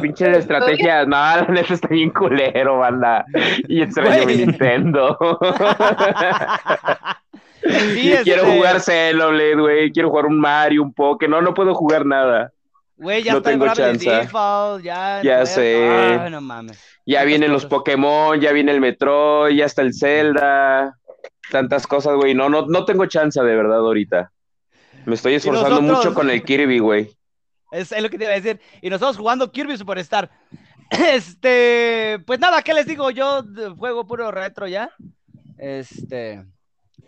pinche 0.00 0.30
estrategias. 0.36 1.06
No, 1.06 1.16
la 1.16 1.46
neta 1.48 1.74
está 1.74 1.88
bien 1.88 2.10
culero, 2.10 2.78
banda. 2.78 3.24
Y 3.68 3.82
extraño 3.82 4.26
mi 4.26 4.36
Nintendo. 4.36 5.16
Sí, 7.62 8.14
quiero 8.24 8.46
jugar 8.46 8.80
Xenoblade, 8.80 9.54
güey. 9.54 9.92
Quiero 9.92 10.08
jugar 10.08 10.24
un 10.24 10.40
Mario, 10.40 10.82
un 10.82 10.94
Poké. 10.94 11.28
No, 11.28 11.42
no 11.42 11.52
puedo 11.52 11.74
jugar 11.74 12.06
nada. 12.06 12.50
Güey, 12.96 13.22
ya 13.22 13.32
no 13.32 13.38
está 13.38 13.50
tengo 13.50 13.64
el 13.66 13.72
chance. 13.72 14.10
Default, 14.10 14.82
ya. 14.82 15.22
Ya 15.22 15.46
sé. 15.46 15.88
Ay, 15.88 16.30
no 16.30 16.40
mames. 16.40 16.82
Ya 17.06 17.24
vienen 17.24 17.50
los 17.52 17.66
Pokémon, 17.66 18.40
ya 18.40 18.52
viene 18.52 18.72
el 18.72 18.80
Metroid, 18.80 19.56
ya 19.56 19.64
está 19.64 19.82
el 19.82 19.94
Zelda. 19.94 20.96
Tantas 21.50 21.86
cosas, 21.86 22.16
güey. 22.16 22.34
No, 22.34 22.48
no, 22.48 22.66
no 22.66 22.84
tengo 22.84 23.06
chance 23.06 23.40
de 23.40 23.56
verdad 23.56 23.78
ahorita. 23.78 24.32
Me 25.06 25.14
estoy 25.14 25.34
esforzando 25.34 25.80
nosotros... 25.80 25.98
mucho 25.98 26.14
con 26.14 26.30
el 26.30 26.42
Kirby, 26.42 26.78
güey. 26.78 27.10
Es, 27.70 27.92
es, 27.92 28.02
lo 28.02 28.10
que 28.10 28.18
te 28.18 28.24
iba 28.24 28.32
a 28.32 28.40
decir. 28.40 28.60
Y 28.82 28.90
nosotros 28.90 29.16
jugando 29.16 29.50
Kirby 29.50 29.76
Superstar. 29.76 30.30
Este, 30.90 32.18
pues 32.26 32.40
nada, 32.40 32.62
¿qué 32.62 32.74
les 32.74 32.84
digo? 32.84 33.12
Yo 33.12 33.44
juego 33.78 34.08
puro 34.08 34.32
retro 34.32 34.66
ya. 34.66 34.90
Este, 35.56 36.44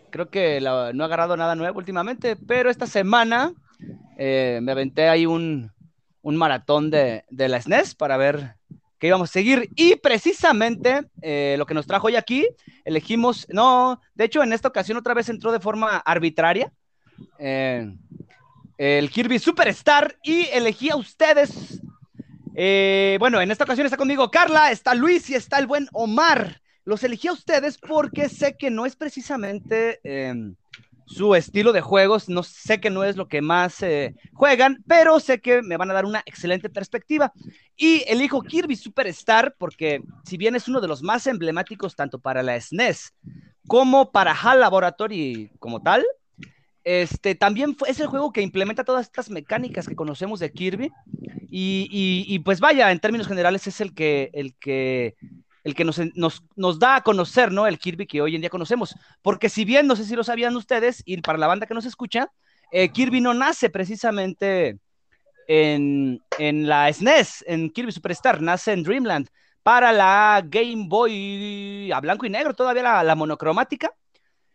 creo 0.09 0.29
que 0.29 0.61
la, 0.61 0.93
no 0.93 1.03
he 1.03 1.05
agarrado 1.05 1.35
nada 1.35 1.53
nuevo 1.55 1.79
últimamente, 1.79 2.37
pero 2.37 2.69
esta 2.69 2.87
semana 2.87 3.51
eh, 4.17 4.59
me 4.61 4.71
aventé 4.71 5.09
ahí 5.09 5.25
un, 5.25 5.73
un 6.21 6.37
maratón 6.37 6.91
de, 6.91 7.25
de 7.29 7.49
la 7.49 7.59
SNES 7.59 7.95
para 7.95 8.15
ver 8.15 8.55
qué 9.03 9.07
íbamos 9.07 9.31
a 9.31 9.33
seguir. 9.33 9.69
Y 9.75 9.97
precisamente 9.97 11.03
eh, 11.21 11.55
lo 11.57 11.65
que 11.65 11.73
nos 11.73 11.85
trajo 11.85 12.07
hoy 12.07 12.15
aquí, 12.15 12.47
elegimos, 12.85 13.45
no, 13.49 13.99
de 14.15 14.23
hecho 14.23 14.41
en 14.41 14.53
esta 14.53 14.69
ocasión 14.69 14.97
otra 14.97 15.13
vez 15.13 15.27
entró 15.27 15.51
de 15.51 15.59
forma 15.59 15.97
arbitraria. 15.97 16.71
Eh, 17.37 17.93
el 18.77 19.09
Kirby 19.09 19.39
Superstar 19.39 20.15
y 20.23 20.43
elegí 20.53 20.89
a 20.89 20.95
ustedes. 20.95 21.81
Eh, 22.55 23.17
bueno, 23.19 23.41
en 23.41 23.51
esta 23.51 23.65
ocasión 23.65 23.85
está 23.85 23.97
conmigo 23.97 24.31
Carla, 24.31 24.71
está 24.71 24.95
Luis 24.95 25.29
y 25.29 25.35
está 25.35 25.59
el 25.59 25.67
buen 25.67 25.89
Omar. 25.91 26.61
Los 26.85 27.03
elegí 27.03 27.27
a 27.27 27.33
ustedes 27.33 27.77
porque 27.77 28.29
sé 28.29 28.55
que 28.55 28.69
no 28.69 28.85
es 28.85 28.95
precisamente 28.95 29.99
su 31.05 31.35
estilo 31.35 31.73
de 31.73 31.81
juegos, 31.81 32.29
no 32.29 32.43
sé 32.43 32.79
que 32.79 32.89
no 32.89 33.03
es 33.03 33.15
lo 33.15 33.27
que 33.27 33.41
más 33.41 33.81
eh, 33.81 34.15
juegan, 34.33 34.83
pero 34.87 35.19
sé 35.19 35.41
que 35.41 35.61
me 35.61 35.77
van 35.77 35.91
a 35.91 35.93
dar 35.93 36.05
una 36.05 36.23
excelente 36.25 36.69
perspectiva. 36.69 37.33
Y 37.75 38.03
elijo 38.07 38.41
Kirby 38.41 38.75
Superstar 38.75 39.55
porque 39.57 40.01
si 40.25 40.37
bien 40.37 40.55
es 40.55 40.67
uno 40.67 40.81
de 40.81 40.87
los 40.87 41.03
más 41.03 41.27
emblemáticos 41.27 41.95
tanto 41.95 42.19
para 42.19 42.43
la 42.43 42.59
SNES 42.59 43.13
e 43.25 43.33
como 43.67 44.11
para 44.11 44.33
HAL 44.33 44.59
Laboratory 44.59 45.51
como 45.59 45.81
tal, 45.81 46.05
este, 46.83 47.35
también 47.35 47.77
es 47.87 47.99
el 47.99 48.07
juego 48.07 48.33
que 48.33 48.41
implementa 48.41 48.83
todas 48.83 49.05
estas 49.05 49.29
mecánicas 49.29 49.87
que 49.87 49.95
conocemos 49.95 50.39
de 50.39 50.51
Kirby. 50.51 50.91
Y, 51.55 52.39
pues 52.39 52.59
vaya, 52.59 52.91
en 52.91 52.99
términos 52.99 53.27
generales 53.27 53.67
es 53.67 53.79
el 53.79 53.93
que, 53.93 54.31
el 54.33 54.55
que, 54.55 55.15
el 55.63 55.75
que 55.75 55.85
nos, 55.85 55.99
nos, 56.15 56.79
da 56.79 56.97
a 56.97 57.01
conocer, 57.01 57.51
¿no? 57.51 57.67
El 57.67 57.79
Kirby 57.79 58.05
que 58.05 58.21
hoy 58.21 58.35
en 58.35 58.41
día 58.41 58.49
conocemos. 58.49 58.95
Porque 59.21 59.49
si 59.49 59.65
bien, 59.65 59.87
no 59.87 59.95
sé 59.95 60.05
si 60.05 60.15
lo 60.15 60.23
sabían 60.23 60.55
ustedes, 60.55 61.01
y 61.05 61.21
para 61.21 61.37
la 61.37 61.47
banda 61.47 61.65
que 61.65 61.73
nos 61.73 61.85
escucha, 61.85 62.31
eh, 62.71 62.89
Kirby 62.89 63.21
no 63.21 63.33
nace 63.33 63.69
precisamente 63.69 64.77
en, 65.47 66.19
la 66.39 66.91
SNES, 66.91 67.43
e 67.47 67.53
en 67.53 67.69
Kirby 67.69 67.91
Superstar, 67.91 68.41
nace 68.41 68.73
en 68.73 68.83
Dreamland. 68.83 69.27
Para 69.61 69.93
la 69.93 70.43
Game 70.45 70.87
Boy 70.87 71.91
a 71.91 72.01
blanco 72.01 72.25
y 72.25 72.29
negro, 72.29 72.53
todavía 72.53 73.03
la 73.03 73.15
monocromática. 73.15 73.91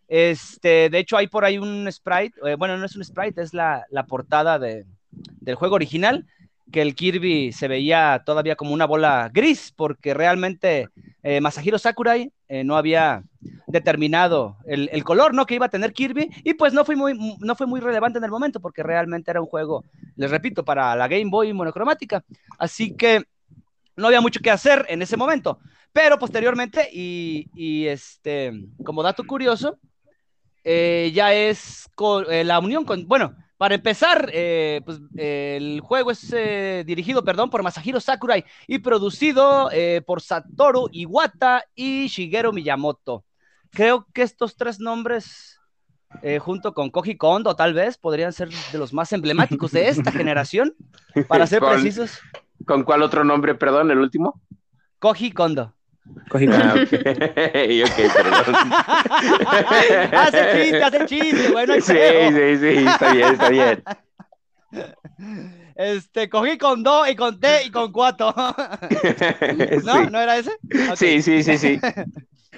Este, 0.09 0.89
de 0.89 0.99
hecho, 0.99 1.19
hay 1.19 1.27
por 1.27 1.45
ahí 1.45 1.59
un 1.59 1.87
sprite, 1.93 2.41
eh, 2.47 2.55
bueno, 2.57 2.79
no 2.79 2.87
es 2.87 2.97
un 2.97 3.05
sprite, 3.05 3.43
es 3.43 3.53
la, 3.53 3.85
portada 4.09 4.59
del 4.59 5.55
juego 5.55 5.75
original, 5.75 6.27
que 6.73 6.83
el 6.83 6.95
Kirby 6.95 7.53
se 7.53 7.69
veía 7.69 8.23
todavía 8.25 8.57
como 8.57 8.73
una 8.73 8.87
bola 8.87 9.31
gris, 9.33 9.73
porque 9.75 10.15
realmente 10.15 10.89
eh, 11.23 11.41
Masahiro 11.41 11.79
Sakurai 11.79 12.33
eh, 12.49 12.65
no 12.65 12.77
había 12.77 13.23
determinado 13.67 14.57
el, 14.67 15.05
color 15.05 15.35
¿no? 15.35 15.47
que 15.47 15.55
iba 15.55 15.67
a 15.67 15.71
tener 15.71 15.93
Kirby, 15.93 16.31
y 16.45 16.55
pues 16.55 16.73
no 16.73 16.85
fue, 16.85 16.97
muy, 16.97 17.37
no 17.41 17.57
fue 17.57 17.67
muy 17.67 17.81
relevante 17.81 18.19
en 18.19 18.25
el 18.25 18.31
momento, 18.31 18.61
porque 18.61 18.83
realmente 18.83 19.31
era 19.31 19.41
un 19.41 19.47
juego, 19.47 19.85
les 20.17 20.31
repito, 20.31 20.65
para 20.65 20.95
la 20.97 21.09
Game 21.09 21.31
Boy 21.31 21.53
monocromática. 21.53 22.25
Así 22.59 22.95
que 22.95 23.25
no 23.97 24.07
había 24.07 24.21
mucho 24.21 24.41
que 24.41 24.51
hacer 24.51 24.87
en 24.89 25.03
ese 25.03 25.17
momento. 25.17 25.59
Pero 25.93 26.19
posteriormente, 26.19 26.89
y, 26.93 27.49
y 27.55 27.87
este, 27.87 28.53
como 28.85 29.03
dato 29.03 29.25
curioso, 29.25 29.79
eh, 30.65 31.11
ya 31.15 31.33
es 31.33 31.89
la 32.43 32.59
unión 32.59 32.85
con, 32.85 33.09
bueno, 33.09 33.35
para 33.59 33.75
empezar, 33.75 34.31
eh, 34.33 34.81
pues, 34.85 34.99
el 35.17 35.81
juego 35.81 36.11
es 36.11 36.31
dirigido, 36.87 37.25
perdón, 37.25 37.51
por 37.51 37.63
Masahiro 37.63 38.01
Sakurai 38.01 38.45
y 38.67 38.79
producido 38.79 39.69
por 40.07 40.23
Satoru 40.23 40.89
Iwata 40.93 41.65
y 41.75 42.07
Shigeru 42.07 42.53
Miyamoto. 42.53 43.25
Creo 43.71 44.07
que 44.15 44.23
estos 44.23 44.57
tres 44.57 44.81
nombres, 44.81 45.61
junto 46.41 46.73
con 46.73 46.91
Koji 46.91 47.17
Kondo, 47.17 47.55
tal 47.55 47.75
vez, 47.75 47.99
podrían 47.99 48.33
ser 48.33 48.49
de 48.49 48.79
los 48.79 48.93
más 48.95 49.13
emblemáticos 49.13 49.73
de 49.73 49.89
esta 49.89 50.11
generación, 50.13 50.75
para 51.27 51.47
ser 51.47 51.61
precisos. 51.61 52.19
¿Con 52.65 52.85
cuál 52.85 53.03
otro 53.03 53.25
nombre, 53.25 53.55
perdón, 53.55 53.91
el 53.91 53.99
último? 53.99 54.41
Koji 54.99 55.33
Kondo. 55.33 55.75
Cogí 56.29 56.47
ah, 56.51 56.75
okay. 56.83 57.83
okay, 57.83 57.83
hace 60.13 60.63
chiste, 60.63 60.83
hace 60.83 61.07
chiste, 61.07 61.51
bueno. 61.51 61.75
Sí, 61.75 61.81
sí, 61.83 62.57
sí, 62.59 62.87
está 62.87 63.13
bien, 63.13 63.33
está 63.33 63.49
bien. 63.49 63.83
Este, 65.75 66.29
cogí 66.29 66.59
con 66.59 66.83
do 66.83 67.07
y 67.07 67.15
con 67.15 67.39
T 67.39 67.67
y 67.67 67.71
con 67.71 67.93
cuatro. 67.93 68.35
¿No? 69.85 70.11
¿No 70.11 70.21
era 70.21 70.37
ese? 70.37 70.51
Sí, 70.97 71.23
sí, 71.23 71.45
sí, 71.45 71.57
sí. 71.57 71.81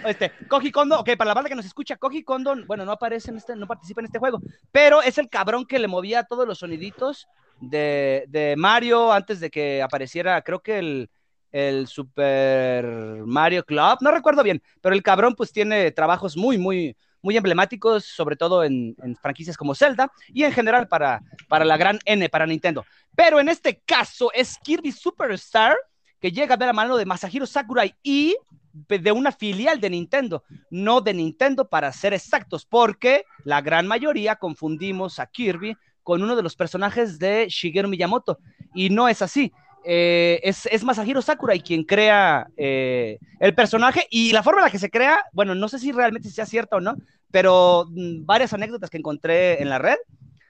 Este, 0.04 0.32
Koji 0.48 0.72
Kondo, 0.72 1.00
ok, 1.00 1.10
para 1.16 1.28
la 1.28 1.34
banda 1.34 1.50
que 1.50 1.54
nos 1.54 1.66
escucha, 1.66 1.96
Koji 1.96 2.22
Kondo, 2.22 2.54
bueno, 2.66 2.84
no 2.84 2.92
aparece 2.92 3.30
en 3.30 3.36
este, 3.36 3.56
no 3.56 3.66
participa 3.66 4.00
en 4.00 4.06
este 4.06 4.18
juego, 4.18 4.40
pero 4.72 5.02
es 5.02 5.18
el 5.18 5.28
cabrón 5.28 5.66
que 5.66 5.78
le 5.78 5.88
movía 5.88 6.24
todos 6.24 6.46
los 6.46 6.58
soniditos 6.58 7.28
de, 7.60 8.24
de 8.28 8.54
Mario 8.56 9.12
antes 9.12 9.40
de 9.40 9.50
que 9.50 9.82
apareciera, 9.82 10.40
creo 10.42 10.60
que 10.60 10.78
el, 10.78 11.10
el 11.50 11.86
Super 11.86 12.84
Mario 13.26 13.64
Club, 13.64 13.98
no 14.00 14.10
recuerdo 14.10 14.42
bien, 14.42 14.62
pero 14.80 14.94
el 14.94 15.02
cabrón 15.02 15.34
pues 15.34 15.52
tiene 15.52 15.90
trabajos 15.90 16.36
muy, 16.36 16.58
muy, 16.58 16.96
muy 17.22 17.36
emblemáticos, 17.36 18.04
sobre 18.04 18.36
todo 18.36 18.64
en, 18.64 18.94
franquicias 19.20 19.56
como 19.56 19.74
Zelda 19.74 20.10
y 20.28 20.44
en 20.44 20.52
general 20.52 20.88
para, 20.88 21.22
para 21.48 21.64
la 21.64 21.76
gran 21.76 21.98
N, 22.04 22.28
para 22.28 22.46
Nintendo. 22.46 22.84
Pero 23.16 23.40
en 23.40 23.48
este 23.48 23.80
caso 23.80 24.30
es 24.32 24.56
Kirby 24.62 24.92
Superstar, 24.92 25.76
que 26.20 26.32
llega 26.32 26.56
de 26.56 26.66
la 26.66 26.72
mano 26.72 26.96
de 26.96 27.06
Masahiro 27.06 27.46
Sakurai 27.46 27.94
y 28.02 28.36
de 28.72 29.12
una 29.12 29.32
filial 29.32 29.80
de 29.80 29.90
Nintendo, 29.90 30.44
no 30.70 31.00
de 31.00 31.14
Nintendo 31.14 31.68
para 31.68 31.92
ser 31.92 32.14
exactos, 32.14 32.64
porque 32.64 33.24
la 33.44 33.60
gran 33.60 33.86
mayoría 33.86 34.36
confundimos 34.36 35.18
a 35.18 35.26
Kirby 35.26 35.76
con 36.02 36.22
uno 36.22 36.36
de 36.36 36.42
los 36.42 36.56
personajes 36.56 37.18
de 37.18 37.46
Shigeru 37.48 37.88
Miyamoto, 37.88 38.38
y 38.74 38.90
no 38.90 39.08
es 39.08 39.22
así. 39.22 39.52
Eh, 39.84 40.40
es, 40.42 40.66
es, 40.66 40.84
Masahiro 40.84 41.22
Sakurai 41.22 41.60
quien 41.60 41.84
crea 41.84 42.48
eh, 42.56 43.18
el 43.38 43.54
personaje 43.54 44.06
y 44.10 44.32
la 44.32 44.42
forma 44.42 44.60
en 44.60 44.64
la 44.66 44.70
que 44.70 44.78
se 44.78 44.90
crea, 44.90 45.24
bueno, 45.32 45.54
no 45.54 45.68
sé 45.68 45.78
si 45.78 45.90
realmente 45.90 46.28
sea 46.28 46.44
cierta 46.44 46.76
o 46.76 46.80
no, 46.80 46.96
pero 47.30 47.86
mm, 47.88 48.26
varias 48.26 48.52
anécdotas 48.52 48.90
que 48.90 48.98
encontré 48.98 49.62
en 49.62 49.70
la 49.70 49.78
red 49.78 49.96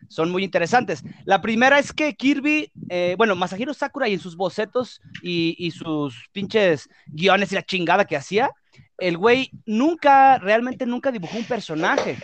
son 0.09 0.31
muy 0.31 0.43
interesantes. 0.43 1.05
La 1.25 1.41
primera 1.41 1.79
es 1.79 1.93
que 1.93 2.15
Kirby, 2.15 2.73
eh, 2.89 3.15
bueno, 3.17 3.37
Masahiro 3.37 3.73
Sakurai 3.73 4.13
en 4.13 4.19
sus 4.19 4.37
bocetos 4.37 5.01
y, 5.23 5.55
y, 5.59 5.71
sus 5.71 6.29
pinches 6.33 6.89
guiones 7.07 7.53
y 7.53 7.55
la 7.55 7.63
chingada 7.63 8.05
que 8.05 8.17
hacía, 8.17 8.51
el 8.99 9.17
güey 9.17 9.53
nunca, 9.67 10.39
realmente 10.39 10.87
nunca 10.87 11.13
dibujó 11.13 11.39
un 11.39 11.45
personaje. 11.45 12.19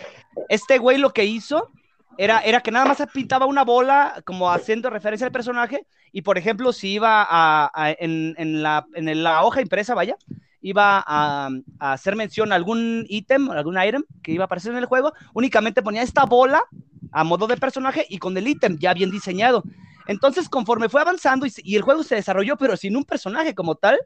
Este 0.49 0.77
güey 0.77 0.97
lo 0.97 1.13
que 1.13 1.23
hizo 1.23 1.71
era, 2.17 2.39
era 2.39 2.61
que 2.61 2.71
nada 2.71 2.85
más 2.85 3.03
pintaba 3.13 3.45
una 3.45 3.63
bola 3.63 4.21
como 4.25 4.51
haciendo 4.51 4.89
referencia 4.89 5.25
al 5.25 5.31
personaje 5.31 5.85
y 6.11 6.21
por 6.21 6.37
ejemplo 6.37 6.73
si 6.73 6.93
iba 6.93 7.25
a, 7.29 7.95
en, 7.99 8.35
en, 8.37 8.63
la, 8.63 8.85
en 8.93 9.23
la 9.23 9.43
hoja 9.43 9.61
impresa, 9.61 9.93
vaya, 9.93 10.15
iba 10.61 11.03
a, 11.05 11.49
a, 11.79 11.93
hacer 11.93 12.15
mención 12.15 12.51
a 12.51 12.55
algún 12.55 13.05
ítem, 13.07 13.49
algún 13.51 13.81
item 13.81 14.03
que 14.23 14.31
iba 14.31 14.43
a 14.43 14.45
aparecer 14.45 14.71
en 14.71 14.79
el 14.79 14.85
juego, 14.85 15.13
únicamente 15.33 15.81
ponía 15.81 16.01
esta 16.01 16.25
bola 16.25 16.63
a 17.11 17.23
modo 17.23 17.47
de 17.47 17.57
personaje 17.57 18.05
y 18.09 18.17
con 18.17 18.35
el 18.37 18.47
ítem 18.47 18.77
ya 18.79 18.93
bien 18.93 19.11
diseñado. 19.11 19.63
Entonces, 20.07 20.49
conforme 20.49 20.89
fue 20.89 21.01
avanzando 21.01 21.45
y, 21.45 21.53
y, 21.63 21.75
el 21.75 21.81
juego 21.81 22.01
se 22.01 22.15
desarrolló, 22.15 22.57
pero 22.57 22.77
sin 22.77 22.95
un 22.95 23.03
personaje 23.03 23.53
como 23.53 23.75
tal, 23.75 23.99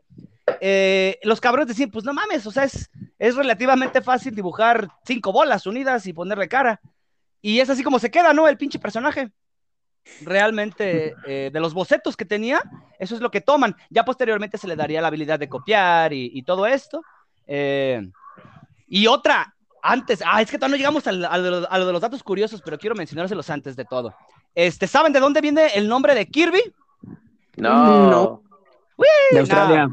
eh, 0.60 1.20
los 1.24 1.39
cabrones 1.39 1.67
decían, 1.67 1.91
pues 1.91 2.05
no 2.05 2.13
mames, 2.13 2.46
o 2.46 2.51
sea, 2.51 2.63
es, 2.63 2.89
es 3.20 3.36
relativamente 3.36 4.01
fácil 4.01 4.36
dibujar 4.36 4.89
cinco 5.05 5.31
bolas 5.31 5.65
unidas 5.65 6.05
y 6.08 6.13
ponerle 6.13 6.48
cara. 6.48 6.81
Y 7.41 7.60
es 7.60 7.69
así 7.69 7.83
como 7.83 8.00
se 8.00 8.12
queda, 8.12 8.33
¿no? 8.33 8.48
El 8.48 8.57
pinche 8.57 8.79
personaje. 8.79 9.31
Realmente, 10.21 11.15
eh, 11.27 11.50
de 11.53 11.60
los 11.60 11.74
bocetos 11.74 12.17
que 12.17 12.25
tenía, 12.25 12.62
eso 13.00 13.15
es 13.15 13.21
lo 13.21 13.31
que 13.31 13.41
toman. 13.41 13.75
Ya 13.89 14.03
posteriormente 14.03 14.57
se 14.57 14.67
le 14.67 14.75
daría 14.75 15.01
la 15.01 15.07
habilidad 15.07 15.39
de 15.39 15.50
copiar 15.50 16.13
y, 16.13 16.41
todo 16.43 16.65
esto. 16.65 17.03
Eh, 17.48 18.10
y 18.88 19.07
otra, 19.07 19.55
antes, 19.81 20.24
ah, 20.25 20.41
es 20.41 20.50
que 20.50 20.57
todavía 20.57 20.75
no 20.75 20.77
llegamos 20.77 21.07
a, 21.07 21.12
lo, 21.12 21.86
de 21.86 21.93
los 21.93 22.01
datos 22.01 22.24
curiosos, 22.24 22.62
pero 22.63 22.77
quiero 22.77 22.95
mencionárselos 22.95 23.50
antes 23.50 23.75
de 23.75 23.86
todo. 23.86 24.13
Este, 24.53 24.88
¿Saben 24.88 25.13
de 25.13 25.19
dónde 25.19 25.41
viene 25.41 25.67
el 25.75 25.88
nombre 25.88 26.13
de 26.13 26.27
Kirby? 26.27 26.62
No. 27.57 28.10
no. 28.10 28.43
de 29.31 29.39
Australia. 29.39 29.89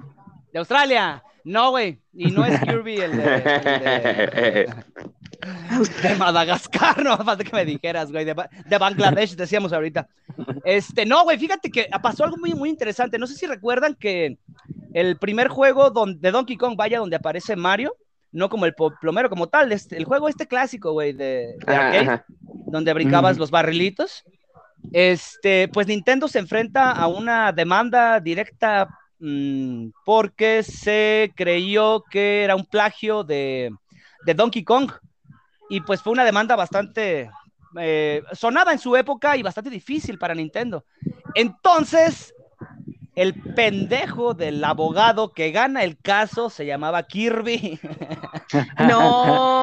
De 0.53 0.59
Australia. 0.59 1.23
No, 1.45 1.71
güey. 1.71 1.99
Y 2.13 2.31
no 2.31 2.45
es 2.45 2.61
Kirby 2.61 2.97
el 2.97 3.17
de, 3.17 3.23
de, 3.23 4.75
Madagascar, 6.19 7.03
no 7.03 7.17
de 7.37 7.45
que 7.45 7.57
me 7.57 7.65
dijeras, 7.65 8.11
güey. 8.11 8.25
De, 8.25 8.79
Bangladesh, 8.79 9.37
decíamos 9.37 9.73
ahorita. 9.73 10.09
Este, 10.65 11.05
no, 11.07 11.25
güey, 11.25 11.39
fíjate 11.39 11.71
que 11.71 11.89
pasó 12.03 12.25
algo 12.25 12.37
muy, 12.37 12.55
muy 12.55 12.69
interesante. 12.69 13.19
No 13.19 13.27
sé 13.27 13.35
si 13.35 13.47
recuerdan 13.47 13.95
que 13.95 14.39
el 14.95 15.17
primer 15.17 15.49
juego 15.49 15.91
de 15.91 16.31
Donkey 16.31 16.57
Kong, 16.57 16.77
vaya, 16.77 16.99
donde 16.99 17.17
aparece 17.17 17.57
Mario, 17.57 17.97
no 18.33 18.49
como 18.49 18.67
el 18.67 18.75
plomero 19.01 19.31
como 19.31 19.47
tal, 19.47 19.73
este, 19.73 19.97
el 19.97 20.05
juego 20.05 20.29
este 20.29 20.47
clásico, 20.47 20.93
güey, 20.93 21.13
de, 21.13 21.57
arcade, 21.67 22.23
donde 22.39 22.93
brincabas 22.93 23.39
los 23.39 23.51
barrilitos. 23.51 24.25
Este, 24.93 25.69
pues 25.69 25.87
Nintendo 25.87 26.29
se 26.29 26.39
enfrenta 26.39 26.93
a 26.93 27.09
una 27.09 27.53
demanda 27.53 28.21
directa 28.21 28.89
Mm, 29.21 29.91
porque 30.05 30.63
se 30.63 31.33
creyó 31.35 32.05
que 32.09 32.45
era 32.45 32.55
un 32.55 32.65
plagio 32.65 33.25
de, 33.25 33.73
Donkey 34.25 34.63
Kong 34.63 34.93
y 35.69 35.81
pues 35.83 36.03
fue 36.03 36.13
una 36.13 36.25
demanda 36.25 36.57
bastante 36.57 37.31
eh, 37.79 38.23
sonada 38.33 38.73
en 38.73 38.79
su 38.79 38.97
época 38.97 39.37
y 39.37 39.43
bastante 39.43 39.71
difícil 39.71 40.19
para 40.19 40.35
Nintendo. 40.35 40.85
Entonces, 41.35 42.35
el 43.15 43.35
pendejo 43.55 44.35
del 44.35 44.63
abogado 44.65 45.33
que 45.33 45.51
gana 45.51 45.83
el 45.85 45.99
caso 45.99 46.51
se 46.51 46.67
llamaba 46.67 47.03
Kirby. 47.05 47.79
No. 48.89 49.63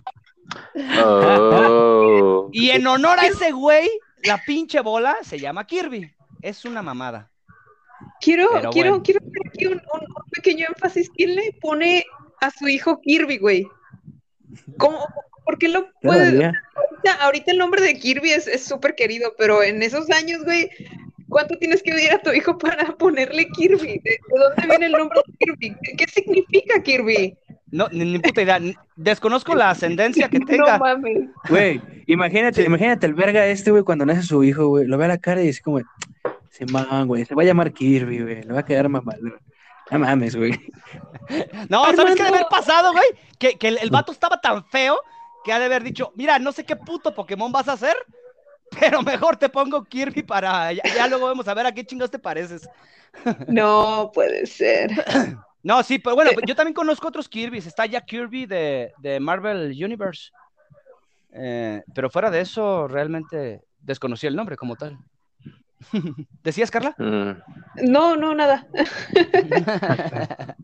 Oh. 1.04 2.50
y 2.52 2.70
en 2.70 2.86
honor 2.88 3.20
a 3.20 3.26
ese 3.26 3.52
güey, 3.52 3.90
la 4.24 4.42
pinche 4.46 4.80
bola 4.82 5.16
se 5.24 5.40
llama 5.40 5.66
Kirby. 5.66 6.12
Es 6.42 6.66
una 6.66 6.82
mamada. 6.82 7.32
Quiero, 8.22 8.50
Pero 8.54 8.70
quiero, 8.70 8.90
bueno. 8.92 9.04
quiero 9.04 9.20
hacer 9.22 9.42
aquí 9.48 9.66
un, 9.68 9.74
un- 9.74 10.02
un 10.02 10.30
pequeño 10.32 10.68
énfasis. 10.68 11.10
¿Quién 11.16 11.36
le 11.36 11.58
pone 11.62 12.06
a 12.42 12.52
su 12.52 12.68
hijo 12.68 13.00
Kirby, 13.02 13.38
güey? 13.40 13.68
¿Cómo? 14.78 15.00
¿Por 15.46 15.58
qué 15.58 15.70
lo 15.70 15.88
puede? 16.02 16.32
Todavía. 16.32 16.54
Ahorita, 16.76 17.24
ahorita 17.24 17.52
el 17.52 17.58
nombre 17.60 17.82
de 17.82 17.94
Kirby 17.98 18.32
es 18.32 18.48
es 18.48 18.66
súper 18.66 18.96
querido, 18.96 19.34
pero 19.38 19.64
en 19.64 19.84
esos 19.84 20.10
años, 20.10 20.44
güey, 20.44 20.70
¿cuánto 21.30 21.58
tienes 21.58 21.84
que 21.84 21.94
odiar 21.94 22.16
a 22.16 22.22
tu 22.22 22.32
hijo 22.34 22.58
para 22.58 22.86
ponerle 22.98 23.48
Kirby? 23.50 24.00
¿De, 24.04 24.12
de 24.12 24.40
dónde 24.40 24.68
viene 24.68 24.86
el 24.88 24.92
nombre 24.94 25.20
de 25.26 25.34
Kirby? 25.38 25.76
¿Qué, 25.84 25.96
qué 25.98 26.08
significa 26.08 26.82
Kirby? 26.82 27.38
No, 27.72 27.88
ni, 27.92 28.06
ni 28.06 28.20
puta 28.20 28.42
idea. 28.42 28.60
Desconozco 28.96 29.54
la 29.54 29.70
ascendencia 29.72 30.30
que 30.30 30.40
tenga. 30.46 30.78
No 30.78 30.80
mames. 30.80 31.30
Güey, 31.50 31.82
imagínate, 32.08 32.64
imagínate 32.64 33.06
el 33.06 33.14
verga 33.14 33.46
este, 33.46 33.72
güey, 33.72 33.84
cuando 33.84 34.06
nace 34.06 34.24
su 34.24 34.44
hijo, 34.44 34.68
güey, 34.68 34.88
lo 34.88 34.98
ve 34.98 35.06
a 35.06 35.10
la 35.10 35.18
cara 35.18 35.44
y 35.44 35.48
dice 35.48 35.62
como, 35.62 35.82
se 36.50 36.66
man, 36.66 37.08
güey, 37.08 37.26
se 37.26 37.36
va 37.36 37.44
a 37.44 37.46
llamar 37.46 37.74
Kirby, 37.74 38.22
güey, 38.22 38.44
le 38.44 38.54
va 38.54 38.62
a 38.62 38.66
quedar 38.66 38.90
mamalón. 38.90 39.36
No 39.92 40.00
mames, 40.00 40.36
güey. 40.36 40.54
No, 41.70 41.84
¿sabes 41.96 42.16
qué 42.16 42.24
debe 42.24 42.38
haber 42.38 42.48
pasado, 42.52 42.92
güey? 42.92 43.06
Que, 43.40 43.56
que 43.56 43.68
el, 43.68 43.80
el 43.82 43.90
vato 43.90 44.12
estaba 44.12 44.40
tan 44.40 44.64
feo 44.66 45.00
que 45.46 45.54
ha 45.54 45.60
de 45.60 45.66
haber 45.66 45.84
dicho, 45.84 46.12
mira, 46.16 46.40
no 46.40 46.52
sé 46.52 46.66
qué 46.66 46.76
puto 46.76 47.14
Pokémon 47.14 47.52
vas 47.52 47.68
a 47.68 47.74
hacer, 47.74 47.96
pero 48.80 49.04
mejor 49.04 49.38
te 49.38 49.48
pongo 49.48 49.84
Kirby 49.84 50.24
para... 50.24 50.74
Ya, 50.74 50.82
ya 50.84 51.08
luego 51.08 51.28
vamos 51.28 51.48
a 51.48 51.54
ver 51.54 51.68
a 51.68 51.72
qué 51.72 51.86
chingados 51.86 52.12
te 52.12 52.20
pareces. 52.20 52.68
No 53.48 54.12
puede 54.14 54.46
ser. 54.46 54.92
No, 55.64 55.82
sí, 55.84 56.00
pero 56.00 56.16
bueno, 56.16 56.32
yo 56.46 56.54
también 56.54 56.74
conozco 56.74 57.08
otros 57.08 57.30
Kirby's. 57.30 57.66
Está 57.66 57.86
ya 57.86 58.02
Kirby 58.02 58.46
de, 58.46 58.92
de 58.98 59.22
Marvel 59.22 59.72
Universe. 59.72 60.32
Eh, 61.32 61.82
pero 61.94 62.10
fuera 62.10 62.30
de 62.30 62.42
eso, 62.42 62.90
realmente 62.90 63.62
desconocí 63.80 64.28
el 64.28 64.36
nombre 64.36 64.58
como 64.58 64.76
tal. 64.76 64.98
¿Decías, 66.44 66.72
Carla? 66.72 66.96
Mm. 66.98 67.90
No, 67.92 68.16
no, 68.16 68.34
nada. 68.34 68.68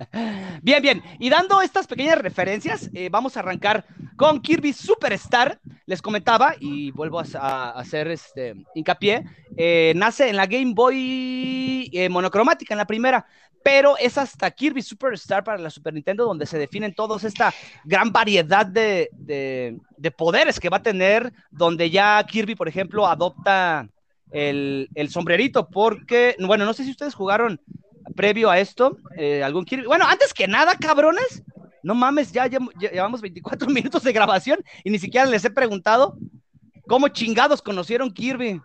Bien, 0.61 0.81
bien. 0.81 1.01
Y 1.19 1.29
dando 1.29 1.61
estas 1.61 1.87
pequeñas 1.87 2.17
referencias, 2.19 2.89
eh, 2.93 3.09
vamos 3.09 3.35
a 3.35 3.39
arrancar 3.41 3.85
con 4.15 4.41
Kirby 4.41 4.73
Superstar. 4.73 5.59
Les 5.85 6.01
comentaba, 6.01 6.55
y 6.59 6.91
vuelvo 6.91 7.19
a, 7.19 7.71
hacer 7.71 8.07
este 8.09 8.55
hincapié, 8.75 9.23
eh, 9.57 9.93
nace 9.95 10.29
en 10.29 10.35
la 10.37 10.45
Game 10.45 10.73
Boy 10.73 11.89
eh, 11.93 12.09
monocromática, 12.09 12.73
en 12.73 12.77
la 12.77 12.85
primera, 12.87 13.25
pero 13.63 13.97
es 13.97 14.17
hasta 14.17 14.51
Kirby 14.51 14.81
Superstar 14.81 15.43
para 15.43 15.57
la 15.57 15.69
Super 15.69 15.93
Nintendo 15.93 16.25
donde 16.25 16.45
se 16.45 16.57
definen 16.57 16.93
todos 16.93 17.23
esta 17.23 17.53
gran 17.83 18.11
variedad 18.11 18.65
de, 18.65 19.09
de- 19.13 19.77
de 19.97 20.11
poderes 20.11 20.59
que 20.59 20.69
va 20.69 20.77
a 20.77 20.83
tener, 20.83 21.31
donde 21.51 21.89
ya 21.89 22.23
Kirby, 22.27 22.55
por 22.55 22.67
ejemplo, 22.67 23.05
adopta 23.07 23.87
el, 24.31 24.89
el 24.95 25.09
sombrerito, 25.09 25.69
porque, 25.69 26.35
bueno, 26.39 26.65
no 26.65 26.73
sé 26.73 26.83
si 26.83 26.91
ustedes 26.91 27.13
jugaron 27.13 27.59
previo 28.15 28.49
a 28.49 28.59
esto, 28.59 28.97
eh, 29.17 29.43
algún 29.43 29.65
Kirby. 29.65 29.85
Bueno, 29.85 30.05
antes 30.07 30.33
que 30.33 30.47
nada, 30.47 30.75
cabrones, 30.75 31.43
no 31.83 31.95
mames, 31.95 32.31
ya, 32.31 32.47
llev- 32.47 32.71
ya 32.79 32.91
llevamos 32.91 33.21
24 33.21 33.67
minutos 33.69 34.03
de 34.03 34.13
grabación 34.13 34.59
y 34.83 34.89
ni 34.89 34.99
siquiera 34.99 35.25
les 35.25 35.45
he 35.45 35.49
preguntado 35.49 36.17
cómo 36.87 37.07
chingados 37.09 37.61
conocieron 37.61 38.11
Kirby. 38.13 38.61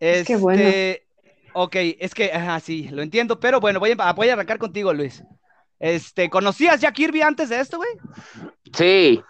Es 0.00 0.26
que 0.26 0.36
bueno. 0.36 0.62
Este, 0.62 1.06
Ok, 1.54 1.76
es 1.76 2.14
que, 2.14 2.32
ajá, 2.32 2.58
sí, 2.60 2.88
lo 2.88 3.02
entiendo, 3.02 3.38
pero 3.38 3.60
bueno, 3.60 3.78
voy 3.78 3.94
a, 3.98 4.12
voy 4.14 4.28
a 4.30 4.32
arrancar 4.32 4.56
contigo, 4.58 4.90
Luis. 4.94 5.22
Este, 5.78 6.30
¿conocías 6.30 6.80
ya 6.80 6.92
Kirby 6.92 7.20
antes 7.20 7.50
de 7.50 7.60
esto, 7.60 7.76
güey? 7.76 7.90
Sí, 8.72 9.20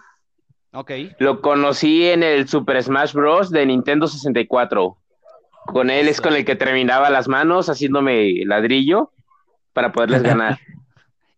Ok. 0.73 0.91
lo 1.19 1.41
conocí 1.41 2.09
en 2.09 2.23
el 2.23 2.49
Super 2.49 2.83
Smash 2.83 3.13
Bros. 3.13 3.51
de 3.51 3.67
Nintendo 3.67 4.07
64. 4.07 4.97
Con 5.67 5.91
él 5.91 6.09
es 6.09 6.21
con 6.21 6.35
el 6.35 6.45
que 6.45 6.57
terminaba 6.57 7.11
las 7.11 7.29
manos 7.29 7.69
haciéndome 7.69 8.45
ladrillo 8.47 9.13
para 9.73 9.93
poderles 9.93 10.23
ganar. 10.23 10.59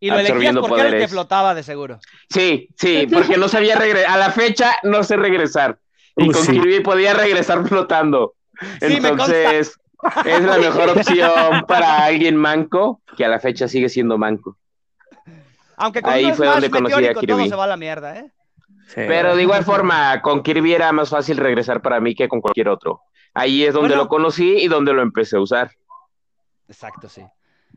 Y 0.01 0.11
lo 0.11 0.19
elegías 0.19 0.55
porque 0.55 0.75
era 0.75 0.83
el 0.83 0.89
que 0.91 0.91
poderes. 0.91 1.11
flotaba, 1.13 1.55
de 1.55 1.63
seguro. 1.63 1.99
Sí, 2.29 2.69
sí, 2.77 3.07
porque 3.11 3.39
no 3.39 3.49
sabía 3.49 3.75
regresar. 3.77 4.11
A 4.11 4.19
la 4.19 4.31
fecha 4.31 4.77
no 4.83 5.03
sé 5.03 5.17
regresar. 5.17 5.79
Y 6.17 6.29
Uh, 6.29 6.33
con 6.33 6.43
sí. 6.43 6.53
Kirby 6.53 6.81
podía 6.81 7.15
regresar 7.15 7.67
flotando. 7.67 8.35
Sí, 8.83 9.01
me 9.01 9.09
Entonces, 9.09 9.81
es 10.27 10.43
la 10.43 10.59
mejor 10.59 10.91
opción 10.91 11.65
para 11.67 12.05
alguien 12.05 12.37
manco, 12.37 13.01
que 13.17 13.25
a 13.25 13.29
la 13.29 13.41
fecha 13.41 13.67
sigue 13.67 13.89
siendo 13.89 14.19
manco. 14.19 14.59
Aunque 15.79 16.03
con 16.03 16.13
Ahí 16.13 16.25
fue 16.33 16.35
Smash 16.49 16.53
donde 16.53 16.71
conocí 16.71 16.93
a 16.93 16.97
meteórico 16.99 17.21
todo 17.27 17.37
Kirby. 17.39 17.49
se 17.49 17.57
va 17.57 17.65
a 17.65 17.69
la 17.69 17.77
mierda, 17.79 18.19
¿eh? 18.19 18.31
Sí. 18.87 19.03
Pero 19.07 19.35
de 19.37 19.43
igual 19.43 19.65
forma, 19.65 20.21
con 20.23 20.43
Kirby 20.43 20.75
era 20.75 20.93
más 20.93 21.11
fácil 21.11 21.37
regresar 21.37 21.81
para 21.83 22.01
mí 22.01 22.15
que 22.15 22.29
con 22.29 22.41
cualquier 22.41 22.69
otro. 22.69 23.01
Ahí 23.33 23.65
es 23.65 23.75
donde 23.75 23.89
Bueno. 23.91 24.05
lo 24.05 24.09
conocí 24.09 24.57
y 24.59 24.69
donde 24.69 24.93
lo 24.93 25.03
empecé 25.03 25.37
a 25.37 25.41
usar. 25.41 25.71
Exacto, 26.69 27.09
sí. 27.09 27.23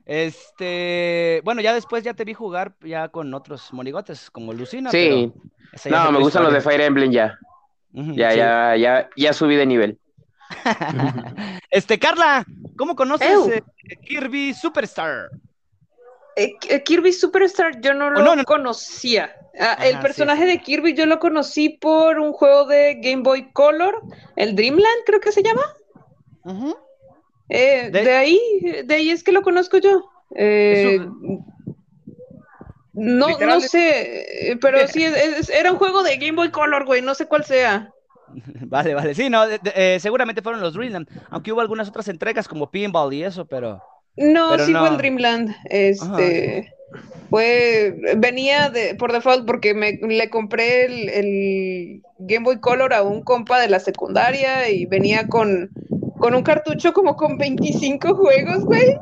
Este, 0.05 1.41
bueno, 1.43 1.61
ya 1.61 1.73
después 1.73 2.03
ya 2.03 2.13
te 2.13 2.23
vi 2.23 2.33
jugar 2.33 2.75
ya 2.81 3.09
con 3.09 3.33
otros 3.33 3.73
monigotes, 3.73 4.29
como 4.31 4.53
Lucina. 4.53 4.91
Sí, 4.91 5.33
no, 5.89 6.11
me 6.11 6.19
gustan 6.19 6.43
los 6.43 6.53
de. 6.53 6.61
Fire 6.61 6.81
Emblem 6.81 7.11
ya. 7.11 7.37
Ya, 7.91 8.31
sí. 8.31 8.37
ya, 8.37 8.75
ya, 8.75 9.09
ya 9.15 9.33
subí 9.33 9.55
de 9.55 9.65
nivel. 9.65 9.99
Este, 11.69 11.99
Carla, 11.99 12.45
¿cómo 12.77 12.95
conoces 12.95 13.47
eh, 13.49 13.63
Kirby 14.07 14.53
Superstar? 14.53 15.29
Eh, 16.37 16.53
eh, 16.69 16.83
Kirby 16.83 17.11
Superstar 17.13 17.81
yo 17.81 17.93
no 17.95 18.11
lo 18.11 18.21
no, 18.21 18.35
no. 18.35 18.43
conocía. 18.45 19.35
Ah, 19.59 19.71
Ajá, 19.73 19.87
el 19.87 19.99
personaje 19.99 20.43
sí. 20.43 20.47
de 20.49 20.59
Kirby 20.59 20.93
yo 20.93 21.07
lo 21.07 21.17
conocí 21.19 21.69
por 21.69 22.19
un 22.19 22.31
juego 22.31 22.65
de 22.67 22.99
Game 23.01 23.23
Boy 23.23 23.51
Color, 23.53 24.01
el 24.35 24.55
Dreamland 24.55 25.03
creo 25.05 25.19
que 25.19 25.31
se 25.31 25.41
llama. 25.41 25.63
Eh, 27.49 27.89
De- 27.91 28.03
de... 28.03 28.13
ahí, 28.15 28.39
de 28.85 28.93
ahí 28.93 29.09
es 29.09 29.23
que 29.23 29.31
lo 29.31 29.41
conozco 29.41 29.77
yo. 29.79 30.09
Eh, 30.35 30.99
no, 32.93 33.27
literal 33.29 33.55
no 33.55 33.61
sé, 33.61 34.57
pero 34.61 34.77
sí, 34.87 35.03
es- 35.03 35.49
era 35.49 35.71
un 35.71 35.77
juego 35.77 36.03
de 36.03 36.17
Game 36.17 36.33
Boy 36.35 36.51
Color, 36.51 36.85
güey, 36.85 37.01
no 37.01 37.15
sé 37.15 37.25
cuál 37.27 37.43
sea. 37.45 37.91
Vale, 38.67 38.93
vale. 38.93 39.15
Sí, 39.15 39.29
no, 39.29 39.47
de- 39.47 39.57
de- 39.59 39.99
seguramente 40.01 40.41
fueron 40.41 40.59
los 40.61 40.73
Dreamland, 40.73 41.07
aunque 41.29 41.51
hubo 41.53 41.61
algunas 41.61 41.87
otras 41.87 42.09
entregas 42.09 42.47
como 42.47 42.69
Pinball 42.69 43.13
y 43.13 43.23
eso, 43.23 43.45
pero 43.45 43.81
No, 44.17 44.49
Pero 44.51 44.65
sí 44.65 44.71
fue 44.71 44.81
no. 44.81 44.87
el 44.87 44.97
Dreamland. 44.97 45.55
Este 45.69 46.73
fue, 47.29 47.95
venía 48.17 48.69
de, 48.69 48.95
por 48.95 49.11
default 49.11 49.45
porque 49.45 49.73
me 49.73 49.93
le 49.93 50.29
compré 50.29 50.85
el, 50.85 51.09
el 51.09 52.01
Game 52.19 52.45
Boy 52.45 52.59
Color 52.59 52.93
a 52.93 53.03
un 53.03 53.21
compa 53.21 53.59
de 53.59 53.69
la 53.69 53.79
secundaria 53.79 54.69
y 54.69 54.85
venía 54.85 55.27
con, 55.27 55.69
con 56.19 56.33
un 56.33 56.41
cartucho 56.43 56.93
como 56.93 57.15
con 57.15 57.37
25 57.37 58.15
juegos, 58.15 58.63
güey. 58.63 58.97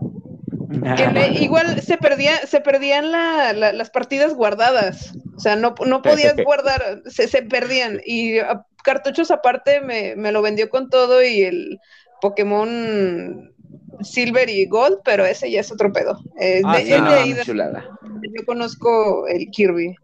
Que 0.98 1.08
le- 1.12 1.44
igual 1.44 1.82
se 1.82 1.98
perdía, 1.98 2.36
se 2.48 2.60
perdían 2.60 3.12
la- 3.12 3.54
la- 3.54 3.72
las 3.74 3.90
partidas 3.90 4.34
guardadas. 4.34 5.14
O 5.36 5.40
sea, 5.40 5.56
no, 5.56 5.76
no 5.86 6.02
podías 6.02 6.36
guardar, 6.44 7.02
se, 7.06 7.28
se 7.28 7.44
perdían. 7.44 8.02
Y 8.06 8.40
a- 8.40 8.66
cartuchos 8.84 9.32
aparte 9.32 9.82
me, 9.82 10.16
me 10.16 10.32
lo 10.32 10.42
vendió 10.42 10.70
con 10.70 10.90
todo 10.90 11.24
y 11.24 11.44
el 11.44 11.80
Pokémon 12.22 13.55
Silver 14.02 14.50
y 14.50 14.66
Gold, 14.68 15.00
pero 15.04 15.26
ese 15.26 15.50
ya 15.52 15.60
es 15.62 15.72
otro 15.72 15.92
pedo. 15.94 16.20
Eh, 16.40 16.62
Ah, 16.66 16.78
de- 16.78 16.86
sí, 16.86 16.94
es 16.94 17.02
no, 17.02 17.12
de- 17.12 17.42
chulada. 17.44 17.86
yo 18.04 18.46
conozco 18.46 19.28
el 19.28 19.50
Kirby. 19.52 19.96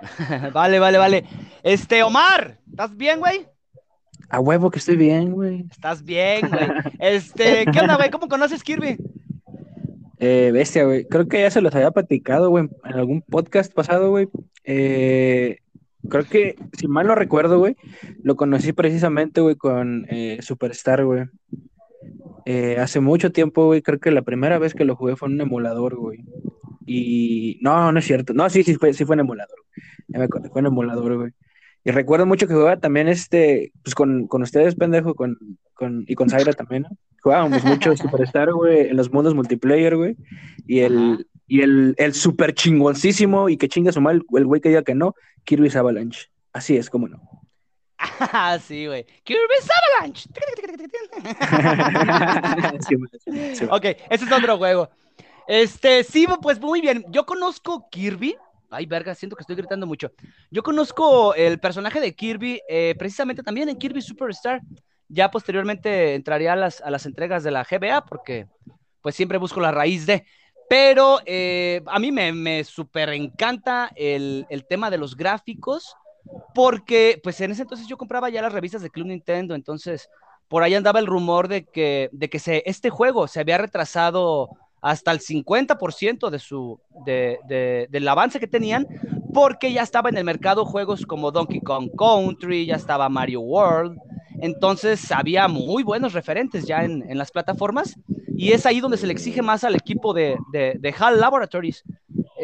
vale, 0.52 0.78
vale, 0.78 0.98
vale. 0.98 1.24
Este, 1.62 2.02
Omar, 2.02 2.58
¿estás 2.70 2.96
bien, 2.96 3.20
güey? 3.20 3.46
A 4.28 4.40
huevo 4.40 4.70
que 4.70 4.78
estoy 4.78 4.96
bien, 4.96 5.32
güey. 5.32 5.66
Estás 5.70 6.02
bien, 6.04 6.48
güey. 6.48 6.68
Este, 6.98 7.66
¿qué 7.72 7.80
onda, 7.80 7.96
güey? 7.96 8.10
¿Cómo 8.10 8.28
conoces 8.28 8.62
Kirby? 8.62 8.96
Eh, 10.18 10.50
bestia, 10.52 10.84
güey. 10.84 11.04
Creo 11.06 11.26
que 11.28 11.40
ya 11.40 11.50
se 11.50 11.60
los 11.60 11.74
había 11.74 11.90
platicado, 11.90 12.48
güey, 12.50 12.68
en 12.84 12.94
algún 12.94 13.22
podcast 13.22 13.72
pasado, 13.72 14.10
güey. 14.10 14.28
Eh, 14.64 15.58
creo 16.08 16.24
que, 16.24 16.54
si 16.78 16.86
mal 16.86 17.06
no 17.08 17.14
recuerdo, 17.16 17.58
güey, 17.58 17.76
lo 18.22 18.36
conocí 18.36 18.72
precisamente, 18.72 19.40
güey, 19.40 19.56
con 19.56 20.06
eh, 20.08 20.38
Superstar, 20.40 21.04
güey. 21.04 21.24
Eh, 22.44 22.76
hace 22.78 23.00
mucho 23.00 23.30
tiempo, 23.30 23.66
güey, 23.66 23.82
creo 23.82 24.00
que 24.00 24.10
la 24.10 24.22
primera 24.22 24.58
vez 24.58 24.74
que 24.74 24.84
lo 24.84 24.96
jugué 24.96 25.16
fue 25.16 25.28
en 25.28 25.34
un 25.34 25.40
emulador, 25.42 25.96
güey. 25.96 26.24
Y 26.86 27.58
no, 27.62 27.92
no 27.92 27.98
es 27.98 28.04
cierto. 28.04 28.34
No, 28.34 28.48
sí, 28.50 28.62
sí 28.62 28.74
fue, 28.74 28.92
sí 28.92 29.04
fue 29.04 29.14
en 29.16 29.20
emulador. 29.20 29.58
Ya 30.08 30.18
me 30.18 30.24
acordé, 30.24 30.48
fue 30.50 30.60
en 30.60 30.66
emulador, 30.66 31.16
güey. 31.16 31.32
Y 31.84 31.90
recuerdo 31.90 32.26
mucho 32.26 32.46
que 32.46 32.54
jugaba 32.54 32.78
también 32.78 33.08
este, 33.08 33.72
pues 33.82 33.94
con, 33.94 34.26
con 34.28 34.42
ustedes, 34.42 34.76
pendejo, 34.76 35.14
con, 35.14 35.36
con, 35.74 36.04
y 36.06 36.14
con 36.14 36.30
Zaira 36.30 36.52
también, 36.52 36.82
¿no? 36.82 36.90
Jugábamos 37.22 37.64
mucho 37.64 37.96
Superstar, 37.96 38.52
güey, 38.52 38.88
en 38.88 38.96
los 38.96 39.12
mundos 39.12 39.34
multiplayer, 39.34 39.96
güey. 39.96 40.16
Y 40.66 40.80
el, 40.80 41.26
y 41.48 41.62
el, 41.62 41.94
el 41.98 42.14
super 42.14 42.54
chingoncísimo 42.54 43.48
y 43.48 43.56
que 43.56 43.68
chinga 43.68 43.92
su 43.92 44.00
mal, 44.00 44.22
el 44.32 44.46
güey 44.46 44.60
que 44.60 44.68
diga 44.68 44.82
que 44.82 44.94
no, 44.94 45.14
Kirby's 45.44 45.76
Avalanche. 45.76 46.28
Así 46.52 46.76
es, 46.76 46.88
como 46.88 47.08
no. 47.08 47.41
Ah, 48.32 48.58
sí, 48.58 48.86
güey. 48.86 49.04
Kirby's 49.24 49.68
Avalanche. 50.00 50.28
ok, 53.70 53.84
ese 54.10 54.24
es 54.24 54.32
otro 54.32 54.58
juego. 54.58 54.90
Este, 55.46 56.04
sí, 56.04 56.26
pues 56.40 56.60
muy 56.60 56.80
bien. 56.80 57.04
Yo 57.08 57.26
conozco 57.26 57.88
Kirby. 57.90 58.36
Ay, 58.70 58.86
verga, 58.86 59.14
siento 59.14 59.36
que 59.36 59.42
estoy 59.42 59.56
gritando 59.56 59.86
mucho. 59.86 60.10
Yo 60.50 60.62
conozco 60.62 61.34
el 61.34 61.60
personaje 61.60 62.00
de 62.00 62.14
Kirby 62.14 62.60
eh, 62.68 62.94
precisamente 62.98 63.42
también 63.42 63.68
en 63.68 63.76
Kirby 63.76 64.00
Superstar. 64.00 64.62
Ya 65.08 65.30
posteriormente 65.30 66.14
entraría 66.14 66.54
a 66.54 66.56
las, 66.56 66.80
a 66.80 66.90
las 66.90 67.04
entregas 67.04 67.44
de 67.44 67.50
la 67.50 67.64
GBA 67.64 68.06
porque 68.06 68.46
pues 69.02 69.14
siempre 69.14 69.38
busco 69.38 69.60
la 69.60 69.72
raíz 69.72 70.06
de... 70.06 70.24
Pero 70.70 71.18
eh, 71.26 71.82
a 71.86 71.98
mí 71.98 72.10
me, 72.12 72.32
me 72.32 72.64
súper 72.64 73.10
encanta 73.10 73.92
el, 73.94 74.46
el, 74.48 74.64
tema 74.64 74.88
de 74.88 74.96
los 74.96 75.16
gráficos, 75.18 75.94
porque 76.54 77.20
pues 77.22 77.40
en 77.40 77.50
ese 77.50 77.62
entonces 77.62 77.86
yo 77.86 77.96
compraba 77.96 78.30
ya 78.30 78.42
las 78.42 78.52
revistas 78.52 78.82
de 78.82 78.90
Club 78.90 79.06
Nintendo, 79.06 79.54
entonces 79.54 80.08
por 80.48 80.62
ahí 80.62 80.74
andaba 80.74 81.00
el 81.00 81.06
rumor 81.06 81.48
de 81.48 81.64
que, 81.64 82.10
de 82.12 82.28
que 82.28 82.38
se, 82.38 82.62
este 82.66 82.90
juego 82.90 83.26
se 83.26 83.40
había 83.40 83.58
retrasado 83.58 84.50
hasta 84.82 85.12
el 85.12 85.20
50% 85.20 86.28
de 86.28 86.38
su, 86.38 86.80
de, 87.06 87.38
de, 87.48 87.86
del 87.88 88.08
avance 88.08 88.40
que 88.40 88.48
tenían, 88.48 88.86
porque 89.32 89.72
ya 89.72 89.82
estaba 89.82 90.10
en 90.10 90.18
el 90.18 90.24
mercado 90.24 90.64
juegos 90.64 91.06
como 91.06 91.30
Donkey 91.30 91.60
Kong 91.60 91.90
Country, 91.96 92.66
ya 92.66 92.74
estaba 92.74 93.08
Mario 93.08 93.40
World, 93.40 93.96
entonces 94.40 95.10
había 95.12 95.46
muy 95.46 95.84
buenos 95.84 96.12
referentes 96.12 96.66
ya 96.66 96.84
en, 96.84 97.08
en 97.08 97.16
las 97.16 97.30
plataformas, 97.30 97.96
y 98.36 98.52
es 98.52 98.66
ahí 98.66 98.80
donde 98.80 98.96
se 98.96 99.06
le 99.06 99.12
exige 99.12 99.40
más 99.40 99.62
al 99.62 99.76
equipo 99.76 100.12
de, 100.12 100.36
de 100.50 100.94
HAL 100.98 101.20
Laboratories 101.20 101.84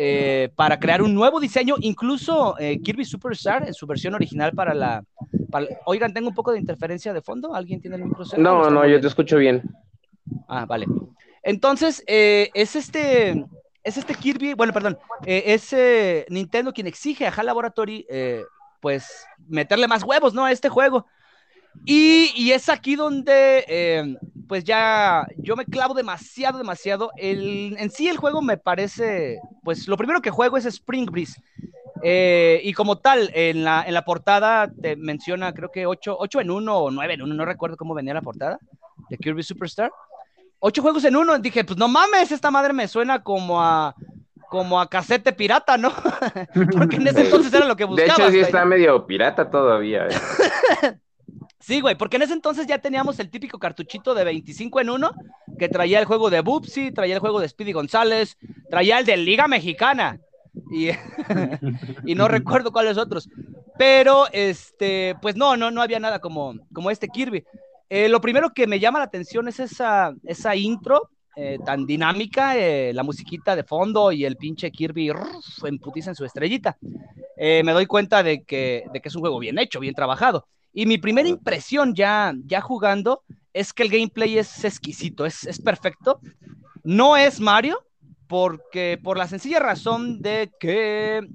eh, 0.00 0.50
para 0.54 0.78
crear 0.78 1.02
un 1.02 1.12
nuevo 1.12 1.40
diseño, 1.40 1.74
incluso 1.80 2.56
eh, 2.60 2.80
Kirby 2.80 3.04
Superstar 3.04 3.66
en 3.66 3.74
su 3.74 3.84
versión 3.84 4.14
original 4.14 4.52
para 4.52 4.72
la, 4.72 5.02
para... 5.50 5.66
Oigan, 5.86 6.14
tengo 6.14 6.28
un 6.28 6.36
poco 6.36 6.52
de 6.52 6.60
interferencia 6.60 7.12
de 7.12 7.20
fondo, 7.20 7.52
¿alguien 7.52 7.80
tiene 7.80 7.96
el 7.96 8.04
micrófono? 8.04 8.40
No, 8.40 8.70
no, 8.70 8.86
yo 8.86 9.00
te 9.00 9.08
escucho 9.08 9.38
bien. 9.38 9.60
Ah, 10.46 10.66
vale. 10.66 10.86
Entonces, 11.42 12.04
eh, 12.06 12.48
es 12.54 12.76
este, 12.76 13.44
es 13.82 13.96
este 13.96 14.14
Kirby, 14.14 14.54
bueno, 14.54 14.72
perdón, 14.72 14.96
eh, 15.26 15.42
es 15.46 15.74
Nintendo 16.30 16.72
quien 16.72 16.86
exige 16.86 17.26
a 17.26 17.32
HAL 17.32 17.46
Laboratory, 17.46 18.06
pues, 18.80 19.26
meterle 19.48 19.88
más 19.88 20.04
huevos, 20.04 20.32
¿no? 20.32 20.44
A 20.44 20.52
este 20.52 20.68
juego. 20.68 21.06
Y, 21.84 22.32
y 22.36 22.52
es 22.52 22.68
aquí 22.68 22.96
donde, 22.96 23.64
eh, 23.66 24.16
pues 24.46 24.64
ya, 24.64 25.26
yo 25.38 25.56
me 25.56 25.64
clavo 25.64 25.94
demasiado, 25.94 26.58
demasiado. 26.58 27.10
El, 27.16 27.76
en 27.78 27.90
sí 27.90 28.08
el 28.08 28.16
juego 28.16 28.42
me 28.42 28.56
parece, 28.56 29.40
pues 29.62 29.88
lo 29.88 29.96
primero 29.96 30.20
que 30.20 30.30
juego 30.30 30.56
es 30.56 30.66
Spring 30.66 31.06
Breeze. 31.06 31.40
Eh, 32.02 32.60
y 32.62 32.72
como 32.74 32.98
tal, 32.98 33.30
en 33.34 33.64
la, 33.64 33.84
en 33.86 33.94
la 33.94 34.04
portada 34.04 34.70
te 34.70 34.96
menciona, 34.96 35.52
creo 35.52 35.70
que 35.70 35.86
8, 35.86 36.16
8 36.18 36.40
en 36.40 36.50
1 36.50 36.76
o 36.76 36.90
9 36.90 37.14
en 37.14 37.22
1, 37.22 37.34
no 37.34 37.44
recuerdo 37.44 37.76
cómo 37.76 37.94
venía 37.94 38.14
la 38.14 38.22
portada 38.22 38.58
de 39.08 39.16
Kirby 39.16 39.42
Superstar. 39.42 39.90
8 40.60 40.82
juegos 40.82 41.04
en 41.04 41.16
uno, 41.16 41.38
dije, 41.38 41.64
pues 41.64 41.78
no 41.78 41.88
mames, 41.88 42.32
esta 42.32 42.50
madre 42.50 42.72
me 42.72 42.88
suena 42.88 43.22
como 43.22 43.62
a 43.62 43.94
como 44.48 44.80
a 44.80 44.88
casete 44.88 45.32
pirata, 45.32 45.76
¿no? 45.76 45.92
Porque 46.72 46.96
en 46.96 47.06
ese 47.06 47.20
entonces 47.24 47.52
era 47.52 47.66
lo 47.66 47.76
que 47.76 47.84
buscaba. 47.84 48.16
De 48.16 48.22
hecho, 48.24 48.30
sí 48.30 48.40
está 48.40 48.64
medio 48.64 49.06
pirata 49.06 49.50
todavía. 49.50 50.06
¿eh? 50.06 50.98
Sí, 51.68 51.82
güey, 51.82 51.96
porque 51.96 52.16
en 52.16 52.22
ese 52.22 52.32
entonces 52.32 52.66
ya 52.66 52.78
teníamos 52.78 53.18
el 53.18 53.28
típico 53.28 53.58
cartuchito 53.58 54.14
de 54.14 54.24
25 54.24 54.80
en 54.80 54.88
1 54.88 55.12
que 55.58 55.68
traía 55.68 55.98
el 55.98 56.06
juego 56.06 56.30
de 56.30 56.40
Bubsy, 56.40 56.92
traía 56.92 57.12
el 57.12 57.20
juego 57.20 57.40
de 57.40 57.48
Speedy 57.50 57.72
González, 57.72 58.38
traía 58.70 58.98
el 58.98 59.04
de 59.04 59.18
Liga 59.18 59.46
Mexicana 59.48 60.18
y, 62.06 62.14
no 62.14 62.26
recuerdo 62.26 62.72
cuáles 62.72 62.96
otros. 62.96 63.28
Pero, 63.76 64.28
este, 64.32 65.14
pues 65.20 65.36
no, 65.36 65.58
no, 65.58 65.70
no 65.70 65.82
había 65.82 66.00
nada 66.00 66.20
como, 66.20 66.54
como 66.72 66.90
este 66.90 67.08
Kirby. 67.08 67.44
Eh, 67.90 68.08
lo 68.08 68.22
primero 68.22 68.54
que 68.54 68.66
me 68.66 68.80
llama 68.80 69.00
la 69.00 69.04
atención 69.04 69.46
es 69.46 69.60
esa, 69.60 70.14
esa 70.24 70.56
intro 70.56 71.10
eh, 71.36 71.58
tan 71.66 71.84
dinámica, 71.84 72.56
eh, 72.56 72.94
la 72.94 73.02
musiquita 73.02 73.54
de 73.54 73.62
fondo 73.62 74.10
y 74.10 74.24
el 74.24 74.36
pinche 74.36 74.70
Kirby 74.70 75.12
rrr, 75.12 75.28
en 75.66 76.14
su 76.14 76.24
estrellita. 76.24 76.78
Eh, 77.36 77.62
me 77.62 77.72
doy 77.72 77.84
cuenta 77.84 78.22
de 78.22 78.42
que, 78.42 78.86
de 78.90 79.00
que 79.02 79.08
es 79.10 79.14
un 79.14 79.20
juego 79.20 79.38
bien 79.38 79.58
hecho, 79.58 79.80
bien 79.80 79.94
trabajado. 79.94 80.48
Y 80.78 80.86
mi 80.86 80.96
primera 80.96 81.28
impresión 81.28 81.92
ya, 81.92 82.32
ya 82.44 82.60
jugando 82.60 83.24
es 83.52 83.72
que 83.72 83.82
el 83.82 83.88
gameplay 83.88 84.38
es 84.38 84.64
exquisito, 84.64 85.26
es, 85.26 85.44
es 85.44 85.60
perfecto. 85.60 86.20
No 86.84 87.16
es 87.16 87.40
Mario, 87.40 87.84
porque 88.28 88.96
por 89.02 89.18
la 89.18 89.26
sencilla 89.26 89.58
razón 89.58 90.22
de 90.22 90.52
que 90.60 91.26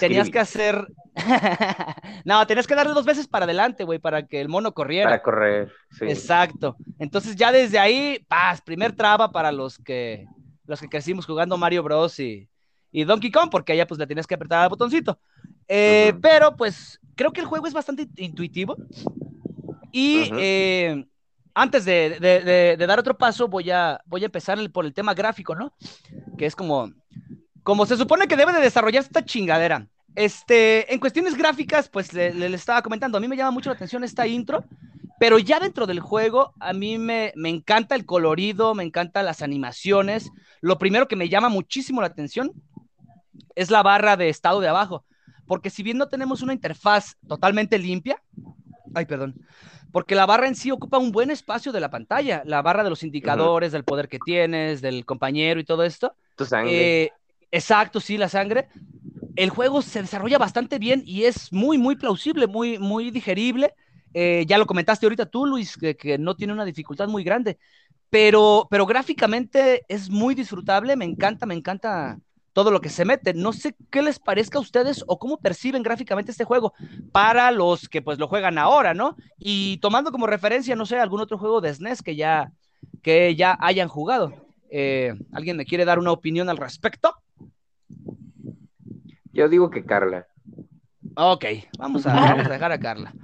tenías 0.00 0.30
que 0.30 0.40
hacer. 0.40 0.88
no, 2.24 2.44
tenías 2.48 2.66
que 2.66 2.74
darle 2.74 2.92
dos 2.92 3.04
veces 3.04 3.28
para 3.28 3.44
adelante, 3.44 3.84
güey, 3.84 4.00
para 4.00 4.26
que 4.26 4.40
el 4.40 4.48
mono 4.48 4.74
corriera. 4.74 5.10
Para 5.10 5.22
correr. 5.22 5.72
Sí. 5.92 6.06
Exacto. 6.06 6.76
Entonces 6.98 7.36
ya 7.36 7.52
desde 7.52 7.78
ahí, 7.78 8.26
paz, 8.26 8.60
primer 8.60 8.96
traba 8.96 9.30
para 9.30 9.52
los 9.52 9.78
que 9.78 10.26
los 10.66 10.80
que 10.80 10.88
crecimos 10.88 11.24
jugando 11.24 11.56
Mario 11.56 11.84
Bros. 11.84 12.18
y, 12.18 12.48
y 12.90 13.04
Donkey 13.04 13.30
Kong, 13.30 13.48
porque 13.48 13.74
allá 13.74 13.86
pues 13.86 14.00
le 14.00 14.08
tenías 14.08 14.26
que 14.26 14.34
apretar 14.34 14.64
al 14.64 14.70
botoncito. 14.70 15.20
Eh. 15.68 16.14
Pero 16.20 16.56
pues 16.56 16.98
creo 17.18 17.32
que 17.32 17.40
el 17.40 17.46
juego 17.46 17.66
es 17.66 17.74
bastante 17.74 18.08
intuitivo. 18.16 18.76
Y 19.92 20.30
eh, 20.38 21.04
antes 21.54 21.84
de, 21.84 22.18
de- 22.20 22.40
de- 22.40 22.76
de 22.76 22.86
dar 22.86 22.98
otro 23.00 23.18
paso, 23.18 23.48
voy 23.48 23.70
a, 23.70 24.00
voy 24.06 24.22
a 24.22 24.26
empezar 24.26 24.58
el- 24.58 24.70
por 24.70 24.86
el 24.86 24.94
tema 24.94 25.12
gráfico, 25.14 25.54
¿no? 25.54 25.74
Que 26.38 26.46
es 26.46 26.54
como, 26.54 26.92
como 27.64 27.84
se 27.86 27.96
supone 27.96 28.28
que 28.28 28.36
debe 28.36 28.52
de 28.52 28.60
desarrollar 28.60 29.02
esta 29.02 29.24
chingadera. 29.24 29.88
Este, 30.14 30.92
en 30.92 31.00
cuestiones 31.00 31.36
gráficas, 31.36 31.88
pues 31.88 32.12
le, 32.12 32.32
le- 32.32 32.48
le 32.48 32.56
estaba 32.56 32.82
comentando, 32.82 33.18
a 33.18 33.20
mí 33.20 33.28
me 33.28 33.36
llama 33.36 33.50
mucho 33.50 33.68
la 33.70 33.74
atención 33.76 34.04
esta 34.04 34.26
intro, 34.26 34.64
pero 35.18 35.38
ya 35.40 35.58
dentro 35.58 35.86
del 35.86 35.98
juego, 36.00 36.52
a 36.60 36.72
mí 36.72 36.98
me, 36.98 37.32
me 37.34 37.48
encanta 37.48 37.96
el 37.96 38.06
colorido, 38.06 38.74
me 38.76 38.84
encantan 38.84 39.24
las 39.24 39.42
animaciones. 39.42 40.30
Lo 40.60 40.78
primero 40.78 41.08
que 41.08 41.16
me 41.16 41.28
llama 41.28 41.48
muchísimo 41.48 42.00
la 42.00 42.06
atención 42.06 42.52
es 43.56 43.70
la 43.70 43.82
barra 43.82 44.16
de 44.16 44.28
estado 44.28 44.60
de 44.60 44.68
abajo, 44.68 45.04
porque 45.48 45.70
si 45.70 45.82
bien 45.82 45.98
no 45.98 46.08
tenemos 46.08 46.42
una 46.42 46.52
interfaz 46.52 47.16
totalmente 47.26 47.78
limpia, 47.78 48.22
ay, 48.94 49.06
perdón, 49.06 49.34
porque 49.90 50.14
la 50.14 50.26
barra 50.26 50.46
en 50.46 50.54
sí 50.54 50.70
ocupa 50.70 50.98
un 50.98 51.10
buen 51.10 51.30
espacio 51.30 51.72
de 51.72 51.80
la 51.80 51.90
pantalla, 51.90 52.42
la 52.44 52.62
barra 52.62 52.84
de 52.84 52.90
los 52.90 53.02
indicadores, 53.02 53.72
del 53.72 53.84
poder 53.84 54.08
que 54.08 54.18
tienes, 54.24 54.82
del 54.82 55.04
compañero 55.04 55.58
y 55.58 55.64
todo 55.64 55.82
esto. 55.82 56.14
Tu 56.36 56.44
sangre. 56.44 57.04
Eh, 57.04 57.10
exacto, 57.50 57.98
sí, 57.98 58.18
la 58.18 58.28
sangre. 58.28 58.68
El 59.34 59.50
juego 59.50 59.82
se 59.82 60.02
desarrolla 60.02 60.38
bastante 60.38 60.78
bien 60.78 61.02
y 61.06 61.24
es 61.24 61.52
muy, 61.52 61.78
muy 61.78 61.96
plausible, 61.96 62.46
muy, 62.46 62.78
muy 62.78 63.10
digerible. 63.10 63.72
Eh, 64.12 64.44
ya 64.46 64.58
lo 64.58 64.66
comentaste 64.66 65.06
ahorita 65.06 65.26
tú, 65.26 65.46
Luis, 65.46 65.76
que, 65.76 65.96
que 65.96 66.18
no 66.18 66.36
tiene 66.36 66.52
una 66.52 66.64
dificultad 66.64 67.08
muy 67.08 67.24
grande, 67.24 67.58
pero, 68.10 68.66
pero 68.70 68.86
gráficamente 68.86 69.84
es 69.88 70.10
muy 70.10 70.34
disfrutable, 70.34 70.96
me 70.96 71.04
encanta, 71.04 71.46
me 71.46 71.54
encanta 71.54 72.18
todo 72.58 72.72
lo 72.72 72.80
que 72.80 72.88
se 72.88 73.04
mete. 73.04 73.34
No 73.34 73.52
sé 73.52 73.76
qué 73.88 74.02
les 74.02 74.18
parezca 74.18 74.58
a 74.58 74.60
ustedes 74.60 75.04
o 75.06 75.16
cómo 75.20 75.36
perciben 75.36 75.84
gráficamente 75.84 76.32
este 76.32 76.42
juego 76.42 76.74
para 77.12 77.52
los 77.52 77.88
que 77.88 78.02
pues 78.02 78.18
lo 78.18 78.26
juegan 78.26 78.58
ahora, 78.58 78.94
¿no? 78.94 79.16
Y 79.38 79.76
tomando 79.76 80.10
como 80.10 80.26
referencia, 80.26 80.74
no 80.74 80.84
sé, 80.84 80.98
algún 80.98 81.20
otro 81.20 81.38
juego 81.38 81.60
de 81.60 81.72
SNES 81.72 82.02
que 82.02 82.16
ya, 82.16 82.50
que 83.00 83.36
ya 83.36 83.56
hayan 83.60 83.86
jugado. 83.86 84.32
Eh, 84.72 85.14
¿Alguien 85.32 85.56
me 85.56 85.66
quiere 85.66 85.84
dar 85.84 86.00
una 86.00 86.10
opinión 86.10 86.48
al 86.48 86.56
respecto? 86.56 87.14
Yo 89.32 89.48
digo 89.48 89.70
que 89.70 89.84
Carla. 89.84 90.26
Ok, 91.14 91.44
vamos 91.78 92.06
a, 92.08 92.12
vamos 92.20 92.44
a 92.44 92.50
dejar 92.50 92.72
a 92.72 92.80
Carla. 92.80 93.14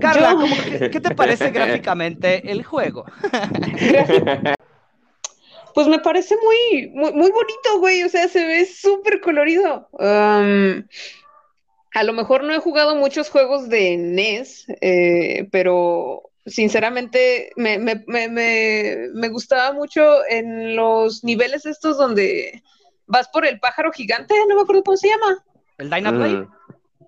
Carla, 0.00 0.32
Yo- 0.32 0.40
¿cómo 0.40 0.56
que- 0.68 0.90
¿qué 0.90 1.00
te 1.00 1.14
parece 1.14 1.50
gráficamente 1.52 2.50
el 2.50 2.64
juego? 2.64 3.04
Pues 5.74 5.86
me 5.86 5.98
parece 5.98 6.36
muy, 6.42 6.88
muy, 6.88 7.12
muy 7.12 7.30
bonito, 7.30 7.78
güey. 7.78 8.02
O 8.02 8.08
sea, 8.08 8.28
se 8.28 8.44
ve 8.44 8.66
súper 8.66 9.20
colorido. 9.20 9.88
Um, 9.92 10.84
a 11.94 12.02
lo 12.04 12.12
mejor 12.12 12.44
no 12.44 12.52
he 12.52 12.58
jugado 12.58 12.94
muchos 12.96 13.30
juegos 13.30 13.68
de 13.68 13.96
NES, 13.96 14.66
eh, 14.80 15.48
pero 15.50 16.22
sinceramente 16.46 17.50
me, 17.56 17.78
me, 17.78 18.02
me, 18.06 18.28
me, 18.28 19.08
me 19.12 19.28
gustaba 19.28 19.72
mucho 19.72 20.24
en 20.28 20.76
los 20.76 21.24
niveles 21.24 21.66
estos 21.66 21.98
donde 21.98 22.62
vas 23.06 23.28
por 23.28 23.44
el 23.44 23.58
pájaro 23.58 23.92
gigante, 23.92 24.34
no 24.48 24.54
me 24.54 24.62
acuerdo 24.62 24.84
cómo 24.84 24.96
se 24.96 25.08
llama. 25.08 25.44
¿El 25.78 25.90
Dynaplay? 25.90 26.34
Mm. 26.34 26.48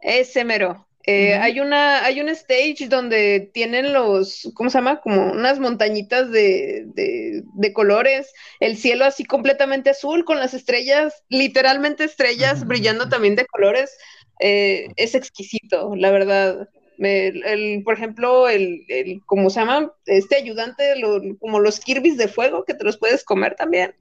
Ese 0.02 0.44
mero. 0.44 0.86
Eh. 1.04 1.34
Hay 1.34 1.58
una, 1.60 2.04
hay 2.04 2.20
un 2.20 2.28
stage 2.28 2.86
donde 2.88 3.50
tienen 3.52 3.92
los, 3.92 4.50
¿cómo 4.54 4.70
se 4.70 4.78
llama? 4.78 5.00
Como 5.00 5.32
unas 5.32 5.58
montañitas 5.58 6.30
de, 6.30 6.84
de, 6.94 7.42
de 7.54 7.72
colores, 7.72 8.32
el 8.60 8.76
cielo 8.76 9.04
así 9.04 9.24
completamente 9.24 9.90
azul, 9.90 10.24
con 10.24 10.38
las 10.38 10.54
estrellas, 10.54 11.24
literalmente 11.28 12.04
estrellas, 12.04 12.66
brillando 12.66 13.08
también 13.08 13.34
de 13.34 13.46
colores. 13.46 13.96
Eh, 14.40 14.88
es 14.96 15.14
exquisito, 15.14 15.94
la 15.96 16.10
verdad. 16.10 16.68
Me- 16.98 17.28
el, 17.28 17.44
el- 17.44 17.82
por 17.82 17.94
ejemplo, 17.94 18.48
el, 18.48 18.84
el, 18.88 19.22
¿cómo 19.26 19.50
se 19.50 19.60
llama? 19.60 19.92
Este 20.06 20.36
ayudante, 20.36 20.94
lo- 20.96 21.20
como 21.40 21.58
los 21.58 21.80
Kirby's 21.80 22.16
de 22.16 22.28
fuego, 22.28 22.64
que 22.64 22.74
te 22.74 22.84
los 22.84 22.96
puedes 22.98 23.24
comer 23.24 23.56
también. 23.56 23.94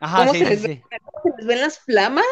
Ajá, 0.00 0.18
¿Cómo 0.20 0.32
sí, 0.32 0.38
se 0.38 0.44
sí, 0.44 0.50
les 0.50 0.60
sí. 0.62 0.82
¿Se 1.22 1.30
les 1.38 1.46
ven 1.46 1.60
las 1.60 1.78
flamas? 1.80 2.24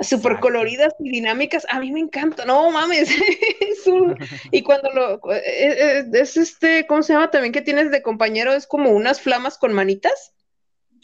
Súper 0.00 0.38
coloridas 0.40 0.94
y 0.98 1.10
dinámicas. 1.10 1.66
A 1.70 1.80
mí 1.80 1.92
me 1.92 2.00
encanta. 2.00 2.44
No 2.44 2.70
mames. 2.70 3.10
es 3.60 3.86
un... 3.86 4.16
Y 4.50 4.62
cuando 4.62 4.90
lo. 4.92 5.32
eh, 5.32 5.42
eh, 5.44 6.04
Es 6.12 6.36
este. 6.36 6.86
¿Cómo 6.86 7.02
se 7.02 7.12
llama 7.12 7.30
también 7.30 7.52
que 7.52 7.62
tienes 7.62 7.90
de 7.90 8.02
compañero? 8.02 8.52
Es 8.52 8.66
como 8.66 8.90
unas 8.90 9.20
flamas 9.20 9.58
con 9.58 9.72
manitas. 9.72 10.32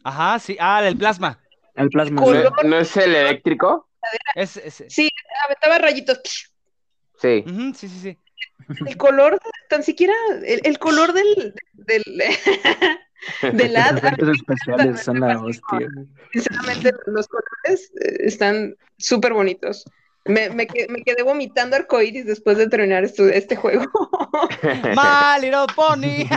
Ajá, 0.05 0.38
sí. 0.38 0.57
Ah, 0.61 0.83
el 0.87 0.96
plasma. 0.96 1.40
El 1.74 1.88
plasma. 1.90 2.20
¿No, 2.22 2.51
no 2.68 2.79
es 2.79 2.96
el 2.96 3.14
eléctrico? 3.14 3.88
Es, 4.35 4.57
es- 4.57 4.85
Sí, 4.88 5.09
aventaba 5.44 5.79
rayitos. 5.79 6.20
Sí. 7.20 7.44
Sí, 7.74 7.88
sí, 7.88 8.01
sí. 8.01 8.18
El 8.87 8.96
color, 8.96 9.40
tan 9.68 9.83
siquiera. 9.83 10.14
El, 10.44 10.61
el 10.64 10.79
color 10.79 11.12
del. 11.12 11.55
del 11.72 12.03
Los 13.42 13.52
efectos 14.02 14.28
especiales 14.31 15.00
son 15.02 15.20
la 15.20 15.40
hostia. 15.42 15.88
güey. 15.94 16.07
sinceramente, 16.33 16.92
los 17.07 17.26
colores 17.28 17.90
eh, 18.00 18.16
están 18.20 18.74
súper 18.98 19.33
bonitos. 19.33 19.85
Me, 20.24 20.50
me, 20.50 20.66
que- 20.66 20.87
me 20.90 21.02
quedé 21.02 21.22
vomitando 21.22 21.74
arcoíris 21.76 22.26
después 22.26 22.59
de 22.59 22.68
terminar 22.68 23.02
esto- 23.02 23.28
este 23.28 23.57
juego. 23.57 23.87
My 24.62 25.40
Little 25.40 25.66
Pony. 25.74 26.28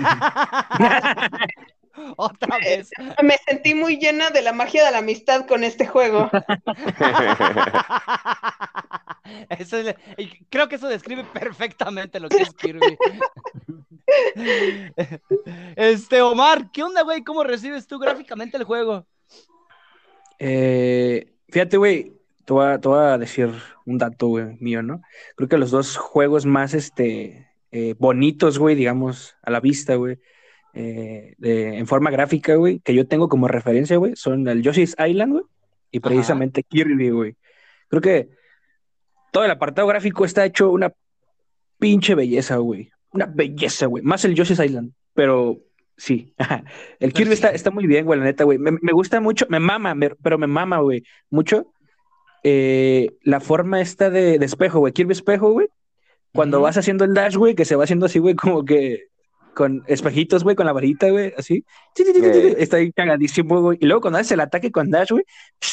Otra 2.18 2.58
vez. 2.58 2.90
Me 3.24 3.38
sentí 3.46 3.74
muy 3.74 3.98
llena 3.98 4.30
de 4.30 4.42
la 4.42 4.54
magia 4.54 4.86
de 4.86 4.92
la 4.92 5.00
amistad 5.00 5.46
con 5.48 5.64
este 5.64 5.86
juego. 5.88 6.30
Eso 9.50 9.78
es- 9.78 9.96
creo 10.50 10.68
que 10.68 10.76
eso 10.76 10.90
describe 10.90 11.24
perfectamente 11.24 12.20
lo 12.20 12.28
que 12.28 12.42
es 12.42 12.52
Kirby. 12.54 12.98
Este, 15.76 16.22
Omar, 16.22 16.70
¿qué 16.72 16.84
onda, 16.84 17.04
güey? 17.04 17.24
¿Cómo 17.24 17.44
recibes 17.44 17.88
tú 17.88 17.98
gráficamente 17.98 18.58
el 18.58 18.66
juego? 18.66 19.06
Eh, 20.38 21.32
fíjate, 21.50 21.78
güey, 21.78 22.14
te 22.46 22.54
voy, 22.54 22.66
a, 22.66 22.80
te 22.80 22.88
voy 22.88 23.00
a 23.00 23.18
decir 23.18 23.54
un 23.86 23.98
dato, 23.98 24.28
güey, 24.28 24.58
mío, 24.60 24.82
¿no? 24.84 25.02
Creo 25.36 25.48
que 25.48 25.58
los 25.58 25.72
dos 25.72 25.96
juegos 25.98 26.46
más, 26.46 26.74
este, 26.74 27.48
eh, 27.72 27.96
bonitos, 27.98 28.58
güey, 28.60 28.76
digamos, 28.76 29.36
a 29.44 29.52
la 29.52 29.60
vista, 29.60 29.96
güey, 29.96 30.20
eh, 30.74 31.36
de- 31.38 31.78
en 31.78 31.88
forma 31.88 32.12
gráfica, 32.12 32.56
güey, 32.56 32.80
que 32.80 32.94
yo 32.94 33.08
tengo 33.08 33.28
como 33.30 33.48
referencia, 33.48 33.98
güey, 33.98 34.16
son 34.16 34.48
el 34.48 34.62
Yoshi's 34.62 34.96
Island, 35.06 35.34
güey, 35.34 35.44
y 35.92 35.98
Ajá. 35.98 36.08
precisamente 36.10 36.64
Kirby, 36.64 37.10
güey. 37.10 37.36
Creo 37.90 38.02
que 38.02 38.30
todo 39.32 39.44
el 39.46 39.52
apartado 39.52 39.88
gráfico 39.88 40.26
está 40.26 40.46
hecho 40.46 40.72
una 40.72 40.94
pinche 41.80 42.16
belleza, 42.16 42.58
güey. 42.58 42.92
Una 43.12 43.26
belleza, 43.26 43.88
güey. 43.88 44.04
Más 44.04 44.24
el 44.26 44.36
Yoshi's 44.36 44.60
Island, 44.60 44.94
pero 45.14 45.60
sí. 45.98 46.34
El 47.00 47.12
Kirby 47.14 47.34
está, 47.34 47.50
está 47.50 47.72
muy 47.72 47.86
bien, 47.88 48.06
güey, 48.06 48.20
la 48.20 48.26
neta, 48.26 48.44
güey. 48.46 48.58
Me, 48.58 48.72
me 48.72 48.94
gusta 48.94 49.20
mucho, 49.20 49.46
me 49.50 49.60
mama, 49.60 49.94
me- 49.96 50.16
pero 50.16 50.38
me 50.38 50.48
mama, 50.48 50.80
güey, 50.80 51.04
mucho 51.30 51.74
eh, 52.44 53.12
la 53.24 53.40
forma 53.40 53.82
esta 53.82 54.10
de, 54.10 54.40
de 54.40 54.46
espejo, 54.46 54.80
güey. 54.80 54.94
Kirby 54.94 55.12
espejo, 55.12 55.52
güey. 55.52 55.68
Cuando 56.34 56.58
Ujú. 56.58 56.64
vas 56.64 56.78
haciendo 56.78 57.04
el 57.04 57.14
dash, 57.14 57.36
güey, 57.36 57.56
que 57.56 57.66
se 57.66 57.76
va 57.76 57.84
haciendo 57.84 58.06
así, 58.06 58.20
güey, 58.20 58.36
como 58.36 58.64
que 58.66 59.10
con 59.54 59.84
espejitos, 59.88 60.44
güey, 60.44 60.56
con 60.56 60.66
la 60.66 60.74
varita, 60.74 61.10
güey, 61.10 61.34
así. 61.38 61.66
Está 62.58 62.78
ahí 62.78 62.92
cagadísimo, 62.92 63.62
güey. 63.62 63.78
Y 63.82 63.86
luego 63.86 64.02
cuando 64.02 64.20
haces 64.20 64.32
el 64.32 64.40
ataque 64.40 64.72
con 64.72 64.90
dash, 64.90 65.12
güey, 65.12 65.26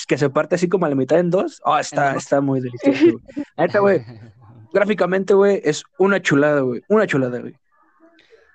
que 0.06 0.18
se 0.18 0.30
parte 0.30 0.56
así 0.56 0.68
como 0.68 0.86
a 0.86 0.88
la 0.88 0.94
mitad 0.94 1.18
en 1.18 1.30
dos. 1.30 1.60
Oh, 1.64 1.78
está, 1.78 2.14
está 2.16 2.40
muy 2.40 2.60
delicioso, 2.60 3.20
neta, 3.56 3.78
güey, 3.80 4.04
gráficamente, 4.72 5.34
güey, 5.34 5.60
es 5.64 5.84
una 5.98 6.20
chulada, 6.20 6.60
güey. 6.60 6.82
Una 6.88 7.06
chulada, 7.06 7.40
güey. 7.40 7.54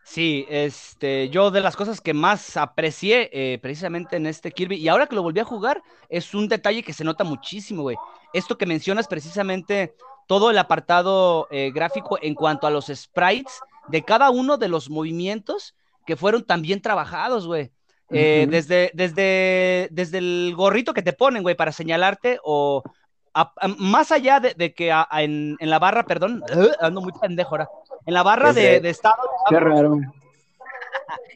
Sí, 0.05 0.45
este, 0.49 1.29
yo 1.29 1.49
de 1.49 1.61
las 1.61 1.77
cosas 1.77 2.01
que 2.01 2.13
más 2.13 2.57
aprecié 2.57 3.29
eh, 3.31 3.57
precisamente 3.59 4.17
en 4.17 4.25
este 4.25 4.51
Kirby, 4.51 4.75
y 4.75 4.89
ahora 4.89 5.07
que 5.07 5.15
lo 5.15 5.23
volví 5.23 5.39
a 5.39 5.45
jugar, 5.45 5.81
es 6.09 6.33
un 6.33 6.49
detalle 6.49 6.83
que 6.83 6.91
se 6.91 7.05
nota 7.05 7.23
muchísimo, 7.23 7.83
güey. 7.83 7.95
Esto 8.33 8.57
que 8.57 8.65
mencionas 8.65 9.07
precisamente, 9.07 9.95
todo 10.27 10.51
el 10.51 10.57
apartado 10.57 11.47
eh, 11.51 11.71
gráfico 11.73 12.19
en 12.21 12.35
cuanto 12.35 12.67
a 12.67 12.71
los 12.71 12.87
sprites 12.87 13.61
de 13.87 14.03
cada 14.03 14.29
uno 14.29 14.57
de 14.57 14.67
los 14.69 14.89
movimientos 14.89 15.75
que 16.05 16.15
fueron 16.15 16.43
tan 16.45 16.61
bien 16.61 16.81
trabajados, 16.81 17.47
güey. 17.47 17.71
Eh, 18.09 18.45
desde, 18.49 18.91
desde, 18.93 19.87
desde 19.91 20.17
el 20.19 20.53
gorrito 20.55 20.93
que 20.93 21.01
te 21.01 21.13
ponen, 21.13 21.41
güey, 21.41 21.55
para 21.55 21.71
señalarte 21.71 22.39
o 22.43 22.83
a- 23.33 23.53
a- 23.59 23.67
más 23.79 24.11
allá 24.11 24.39
de, 24.39 24.53
de 24.53 24.73
que 24.73 24.91
a- 24.91 25.07
a- 25.09 25.23
en, 25.23 25.55
en 25.59 25.69
la 25.69 25.79
barra, 25.79 26.03
perdón, 26.05 26.43
ando 26.79 27.01
muy 27.01 27.11
pendejo 27.13 27.51
ahora, 27.51 27.69
en 28.05 28.13
la 28.13 28.21
barra 28.21 28.53
de, 28.53 28.79
de 28.81 28.89
estado 28.89 29.15
Qué 29.49 29.59
raro. 29.59 29.99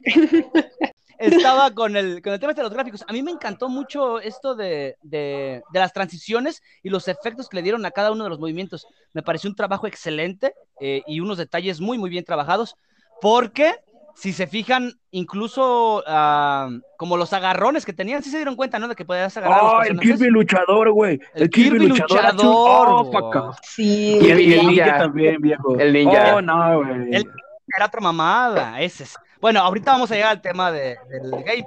estaba 1.20 1.72
con 1.72 1.96
el, 1.96 2.22
con 2.22 2.34
el 2.34 2.40
tema 2.40 2.54
de 2.54 2.64
los 2.64 2.74
gráficos. 2.74 3.04
A 3.08 3.14
mí 3.14 3.24
me 3.24 3.32
encantó 3.32 3.70
mucho 3.70 4.20
esto 4.20 4.56
de, 4.56 4.98
de, 5.02 5.62
de 5.72 5.80
las 5.80 5.94
transiciones 5.94 6.62
y 6.84 6.90
los 6.90 7.08
efectos 7.08 7.50
que 7.50 7.58
le 7.58 7.64
dieron 7.64 7.86
a 7.86 7.92
cada 7.92 8.12
uno 8.12 8.24
de 8.24 8.30
los 8.30 8.40
movimientos. 8.40 8.88
Me 9.14 9.24
pareció 9.24 9.50
un 9.50 9.56
trabajo 9.56 9.88
excelente 9.88 10.54
eh, 10.80 11.02
y 11.08 11.20
unos 11.20 11.38
detalles 11.38 11.82
muy, 11.82 11.98
muy 11.98 12.10
bien 12.10 12.24
trabajados. 12.26 12.76
Porque, 13.22 13.74
si 14.16 14.32
se 14.34 14.46
fijan, 14.48 14.94
incluso 15.12 16.04
ah, 16.08 16.70
como 16.98 17.18
los 17.18 17.34
agarrones 17.34 17.86
que 17.86 17.94
tenían, 17.94 18.22
sí 18.24 18.30
se 18.30 18.38
dieron 18.38 18.56
cuenta, 18.56 18.78
¿no? 18.80 18.88
De 18.88 18.96
que 18.96 19.06
podías 19.06 19.36
agarrar 19.38 19.60
a 19.60 19.64
los 19.64 19.74
Oh, 19.74 19.82
el. 19.84 20.00
Kirby 20.00 20.28
luchador, 20.30 20.92
güey. 20.92 21.20
El 21.34 21.50
Kirby 21.50 21.88
luchador, 21.88 22.36
Oh, 22.44 23.04
güey. 23.06 23.12
paca. 23.24 23.58
Sí, 23.64 24.20
Y 24.22 24.30
el, 24.32 24.40
y 24.40 24.54
el 24.54 24.68
ninja. 24.68 24.86
ninja 24.86 24.98
también, 25.00 25.42
viejo. 25.42 25.80
El 25.80 25.94
ninja. 25.94 26.36
Oh, 26.36 26.42
no, 26.42 26.78
güey. 26.84 27.16
El- 27.16 27.32
Era 27.76 27.86
otra 27.88 28.02
mamada, 28.02 28.80
ese 28.82 29.04
es. 29.04 29.16
Bueno, 29.40 29.60
ahorita 29.62 29.92
vamos 29.92 30.12
a 30.12 30.16
llegar 30.16 30.32
al 30.32 30.42
tema 30.42 30.72
de- 30.72 30.98
del 31.10 31.32
gameplay. 31.32 31.66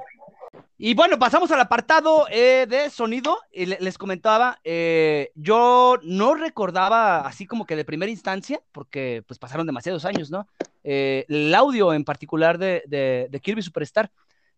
Y 0.83 0.95
bueno, 0.95 1.19
pasamos 1.19 1.51
al 1.51 1.61
apartado 1.61 2.27
eh, 2.31 2.67
de 2.69 2.89
sonido. 2.91 3.39
Y 3.53 3.67
le- 3.67 3.79
les 3.81 3.99
comentaba, 3.99 4.59
eh, 4.65 5.31
yo 5.35 5.99
no 6.03 6.35
recordaba 6.35 7.21
así 7.27 7.47
como 7.47 7.67
que 7.67 7.77
de 7.77 7.85
primera 7.85 8.11
instancia, 8.11 8.61
porque 8.73 9.23
pues 9.27 9.39
pasaron 9.39 9.67
demasiados 9.67 10.05
años, 10.05 10.31
¿no? 10.31 10.49
Eh, 10.83 11.27
el 11.29 11.55
audio 11.55 11.93
en 11.93 12.05
particular 12.05 12.57
de, 12.59 12.83
de- 12.87 13.29
de 13.31 13.41
Kirby 13.41 13.63
Superstar. 13.63 14.11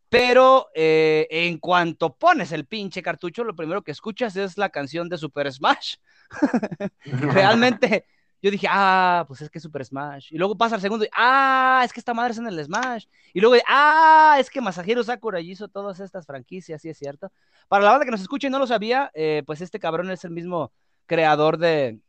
Pero 0.08 0.68
eh, 0.74 1.26
en 1.30 1.56
cuanto 1.58 2.14
pones 2.14 2.52
el 2.52 2.66
pinche 2.66 3.02
cartucho, 3.02 3.44
lo 3.44 3.56
primero 3.56 3.82
que 3.82 3.92
escuchas 3.92 4.36
es 4.36 4.58
la 4.58 4.68
canción 4.68 5.08
de 5.08 5.16
Super 5.18 5.50
Smash. 5.50 5.96
Realmente, 7.04 8.04
yo 8.42 8.50
dije, 8.50 8.66
ah, 8.70 9.24
pues 9.28 9.40
es 9.40 9.48
que 9.50 9.58
es 9.58 9.62
Super 9.62 9.84
Smash. 9.84 10.32
Y 10.32 10.36
luego 10.38 10.56
pasa 10.58 10.74
el 10.74 10.80
segundo, 10.82 11.04
y, 11.04 11.08
ah, 11.16 11.82
es 11.84 11.92
que 11.92 12.00
esta 12.00 12.12
madre 12.12 12.32
es 12.32 12.38
en 12.38 12.46
el 12.48 12.64
Smash. 12.64 13.06
Y 13.32 13.40
luego, 13.40 13.56
ah, 13.68 14.36
es 14.40 14.50
que 14.50 14.60
Masahiro 14.60 15.02
Sakurai 15.04 15.48
hizo 15.48 15.68
todas 15.68 16.00
estas 16.00 16.26
franquicias, 16.26 16.82
sí 16.82 16.88
es 16.88 16.98
cierto. 16.98 17.30
Para 17.68 17.84
la 17.84 17.90
banda 17.92 18.04
que 18.04 18.10
nos 18.10 18.20
escucha 18.20 18.48
y 18.48 18.50
no 18.50 18.58
lo 18.58 18.66
sabía, 18.66 19.10
eh, 19.14 19.42
pues 19.46 19.60
este 19.60 19.78
cabrón 19.78 20.10
es 20.10 20.24
el 20.24 20.32
mismo 20.32 20.72
creador 21.06 21.56
de, 21.58 22.00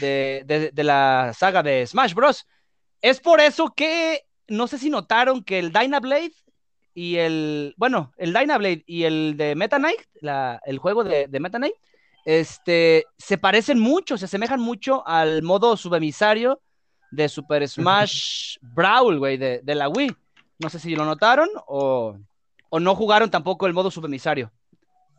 de, 0.00 0.42
de- 0.46 0.70
de 0.72 0.84
la 0.84 1.32
saga 1.36 1.62
de 1.62 1.86
Smash 1.86 2.14
Bros. 2.14 2.46
Es 3.00 3.20
por 3.20 3.40
eso 3.40 3.72
que, 3.74 4.24
no 4.48 4.66
sé 4.66 4.78
si 4.78 4.90
notaron 4.90 5.42
que 5.44 5.58
el 5.58 5.72
Dynablade 5.72 6.32
y 6.94 7.16
el, 7.16 7.74
bueno, 7.76 8.12
el 8.16 8.32
Dynablade 8.32 8.84
y 8.86 9.04
el 9.04 9.36
de 9.36 9.54
Meta 9.54 9.78
Knight, 9.78 10.00
la- 10.20 10.60
el 10.66 10.78
juego 10.78 11.04
de, 11.04 11.26
de 11.28 11.40
Meta 11.40 11.58
Knight, 11.58 11.74
este, 12.24 13.04
se 13.18 13.38
parecen 13.38 13.78
mucho, 13.78 14.16
se 14.18 14.26
asemejan 14.26 14.60
mucho 14.60 15.06
al 15.06 15.42
modo 15.42 15.76
subemisario 15.76 16.60
de 17.10 17.28
Super 17.28 17.66
Smash 17.68 18.56
Brawl, 18.60 19.18
güey, 19.18 19.36
de, 19.36 19.60
de 19.62 19.74
la 19.74 19.88
Wii. 19.88 20.16
No 20.58 20.68
sé 20.70 20.78
si 20.78 20.94
lo 20.94 21.04
notaron 21.04 21.48
o, 21.66 22.16
o 22.70 22.80
no 22.80 22.94
jugaron 22.94 23.30
tampoco 23.30 23.66
el 23.66 23.72
modo 23.72 23.90
subemisario. 23.90 24.50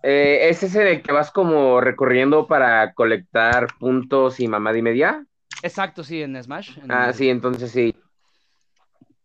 Eh, 0.01 0.49
¿Es 0.49 0.63
ese 0.63 0.83
de 0.83 1.01
que 1.01 1.11
vas 1.13 1.31
como 1.31 1.79
recorriendo 1.79 2.45
para 2.47 2.93
colectar 2.93 3.67
puntos 3.79 4.39
y 4.39 4.47
mamada 4.47 4.77
y 4.77 4.81
media? 4.81 5.25
Exacto, 5.61 6.03
sí, 6.03 6.21
en 6.21 6.41
Smash. 6.41 6.77
en 6.77 6.91
Ah, 6.91 7.07
el- 7.07 7.13
sí, 7.13 7.29
entonces 7.29 7.71
sí. 7.71 7.95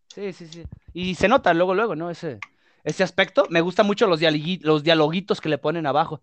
Sí, 0.07 0.33
sí, 0.33 0.47
sí. 0.47 0.63
Y 0.93 1.15
se 1.15 1.27
nota 1.27 1.53
luego, 1.53 1.75
luego, 1.75 1.95
¿no? 1.95 2.09
Ese, 2.09 2.39
ese 2.83 3.03
aspecto. 3.03 3.45
Me 3.49 3.61
gustan 3.61 3.85
mucho 3.85 4.07
los, 4.07 4.19
los 4.61 4.83
dialoguitos 4.83 5.41
que 5.41 5.49
le 5.49 5.57
ponen 5.57 5.85
abajo. 5.85 6.21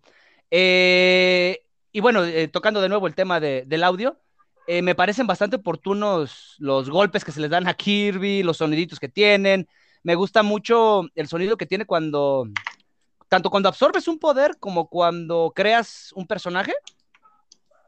Eh, 0.51 1.61
y 1.91 1.99
bueno, 1.99 2.23
eh, 2.23 2.47
tocando 2.47 2.81
de 2.81 2.89
nuevo 2.89 3.07
el 3.07 3.15
tema 3.15 3.39
de- 3.39 3.63
del 3.65 3.83
audio, 3.83 4.19
eh, 4.67 4.81
me 4.81 4.95
parecen 4.95 5.27
bastante 5.27 5.55
oportunos 5.57 6.55
los 6.59 6.89
golpes 6.89 7.23
que 7.23 7.31
se 7.31 7.39
les 7.39 7.49
dan 7.49 7.67
a 7.67 7.73
Kirby, 7.73 8.43
los 8.43 8.57
soniditos 8.57 8.99
que 8.99 9.09
tienen. 9.09 9.67
Me 10.03 10.15
gusta 10.15 10.43
mucho 10.43 11.03
el 11.15 11.27
sonido 11.27 11.57
que 11.57 11.65
tiene 11.65 11.85
cuando, 11.85 12.47
tanto 13.29 13.49
cuando 13.49 13.69
absorbes 13.69 14.07
un 14.07 14.19
poder 14.19 14.57
como 14.59 14.87
cuando 14.87 15.51
creas 15.55 16.11
un 16.13 16.27
personaje 16.27 16.73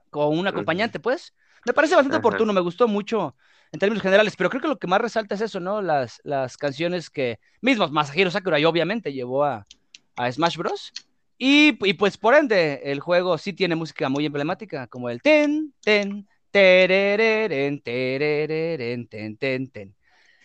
con 0.10 0.38
un 0.38 0.48
acompañante, 0.48 1.00
pues. 1.00 1.34
Me 1.66 1.74
parece 1.74 1.96
bastante 1.96 2.16
Ajá. 2.18 2.26
oportuno, 2.26 2.54
me 2.54 2.62
gustó 2.62 2.88
mucho 2.88 3.36
en 3.72 3.80
términos 3.80 4.02
generales, 4.02 4.36
pero 4.36 4.50
creo 4.50 4.62
que 4.62 4.68
lo 4.68 4.80
que 4.80 4.88
más 4.88 5.02
resalta 5.02 5.36
es 5.36 5.42
eso, 5.42 5.60
¿no? 5.60 5.82
Las, 5.82 6.20
las 6.24 6.58
canciones 6.58 7.10
que 7.10 7.40
mismos 7.62 7.92
Masahiro 7.92 8.32
Sakurai 8.32 8.66
obviamente 8.66 9.14
llevó 9.14 9.44
a, 9.44 9.68
a 10.16 10.32
Smash 10.32 10.58
Bros. 10.58 10.92
Y, 11.40 11.76
y 11.88 11.94
pues 11.94 12.18
por 12.18 12.36
ende, 12.36 12.82
el 12.84 13.00
juego 13.00 13.38
sí 13.40 13.54
tiene 13.54 13.76
música 13.76 14.10
muy 14.10 14.28
emblemática, 14.28 14.86
como 14.86 15.10
el 15.10 15.22
ten, 15.22 15.74
ten, 15.82 16.28
terereren, 16.52 17.82
terereren, 17.82 19.08
ten, 19.08 19.38
ten, 19.38 19.72
ten. 19.72 19.96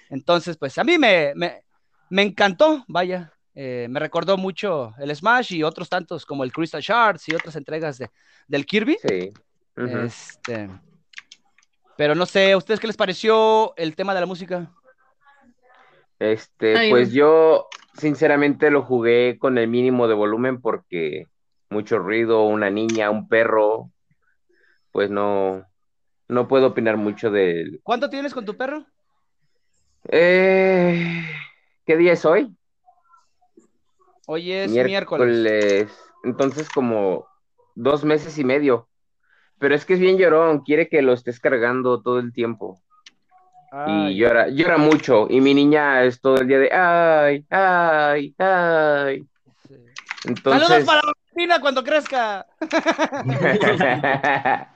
Entonces, 0.09 0.57
pues 0.57 0.79
a 0.79 0.85
mí 0.85 0.97
me, 0.97 1.35
me, 1.35 1.65
me 2.09 2.23
encantó, 2.23 2.85
vaya, 2.89 3.31
Eh, 3.57 3.87
me 3.89 4.01
recordó 4.01 4.37
mucho 4.37 4.95
el 4.99 5.15
Smash 5.15 5.53
y 5.53 5.63
otros 5.63 5.89
tantos 5.89 6.27
como 6.27 6.43
el 6.43 6.51
Crystal 6.51 6.83
Shards 6.83 7.29
y 7.29 7.37
otras 7.37 7.55
entregas 7.55 7.99
de, 7.99 8.11
del 8.49 8.67
Kirby. 8.67 8.97
Sí. 9.01 9.31
Este, 9.77 10.69
pero 11.97 12.17
no 12.17 12.27
sé, 12.27 12.51
¿a 12.51 12.57
ustedes 12.57 12.81
qué 12.81 12.89
les 12.89 12.97
pareció 12.97 13.73
el 13.77 13.95
tema 13.95 14.13
de 14.13 14.21
la 14.21 14.27
música? 14.27 14.73
Este, 16.19 16.89
pues 16.91 17.13
yo 17.13 17.69
sinceramente 17.99 18.71
lo 18.71 18.83
jugué 18.83 19.39
con 19.39 19.59
el 19.59 19.69
mínimo 19.69 20.09
de 20.09 20.15
volumen 20.15 20.61
porque 20.61 21.27
mucho 21.71 21.99
ruido, 21.99 22.45
una 22.45 22.71
niña, 22.71 23.11
un 23.11 23.29
perro, 23.29 23.91
pues 24.93 25.11
no, 25.11 25.67
no 26.29 26.49
puedo 26.49 26.69
opinar 26.69 26.97
mucho 26.97 27.31
de 27.31 27.81
¿Cuánto 27.83 28.09
tienes 28.11 28.33
con 28.33 28.45
tu 28.45 28.57
perro? 28.57 28.87
Eh, 30.09 31.25
¿Qué 31.85 31.97
día 31.97 32.13
es 32.13 32.25
hoy? 32.25 32.55
Hoy 34.27 34.53
es 34.53 34.71
miércoles. 34.71 35.29
miércoles. 35.29 36.11
Entonces 36.23 36.69
como 36.71 37.27
dos 37.75 38.05
meses 38.05 38.39
y 38.39 38.45
medio. 38.45 38.89
Pero 39.59 39.75
es 39.75 39.85
que 39.85 39.95
es 39.95 40.01
bien 40.01 40.19
llorón, 40.19 40.61
quiere 40.61 40.89
que 40.89 41.03
lo 41.03 41.13
estés 41.13 41.41
cargando 41.41 42.03
todo 42.03 42.19
el 42.19 42.33
tiempo. 42.33 42.81
Y 43.87 44.17
llora, 44.17 44.49
llora 44.49 44.79
mucho. 44.79 45.27
Y 45.29 45.41
mi 45.41 45.55
niña 45.55 46.03
es 46.05 46.21
todo 46.21 46.39
el 46.39 46.49
día 46.49 46.59
de 46.59 46.73
ay, 46.73 47.45
ay, 47.51 48.35
ay. 48.39 49.25
Entonces... 50.25 50.69
¡Saludos 50.69 50.85
para 50.85 51.03
Valentina 51.03 51.61
cuando 51.61 51.83
crezca! 51.83 52.47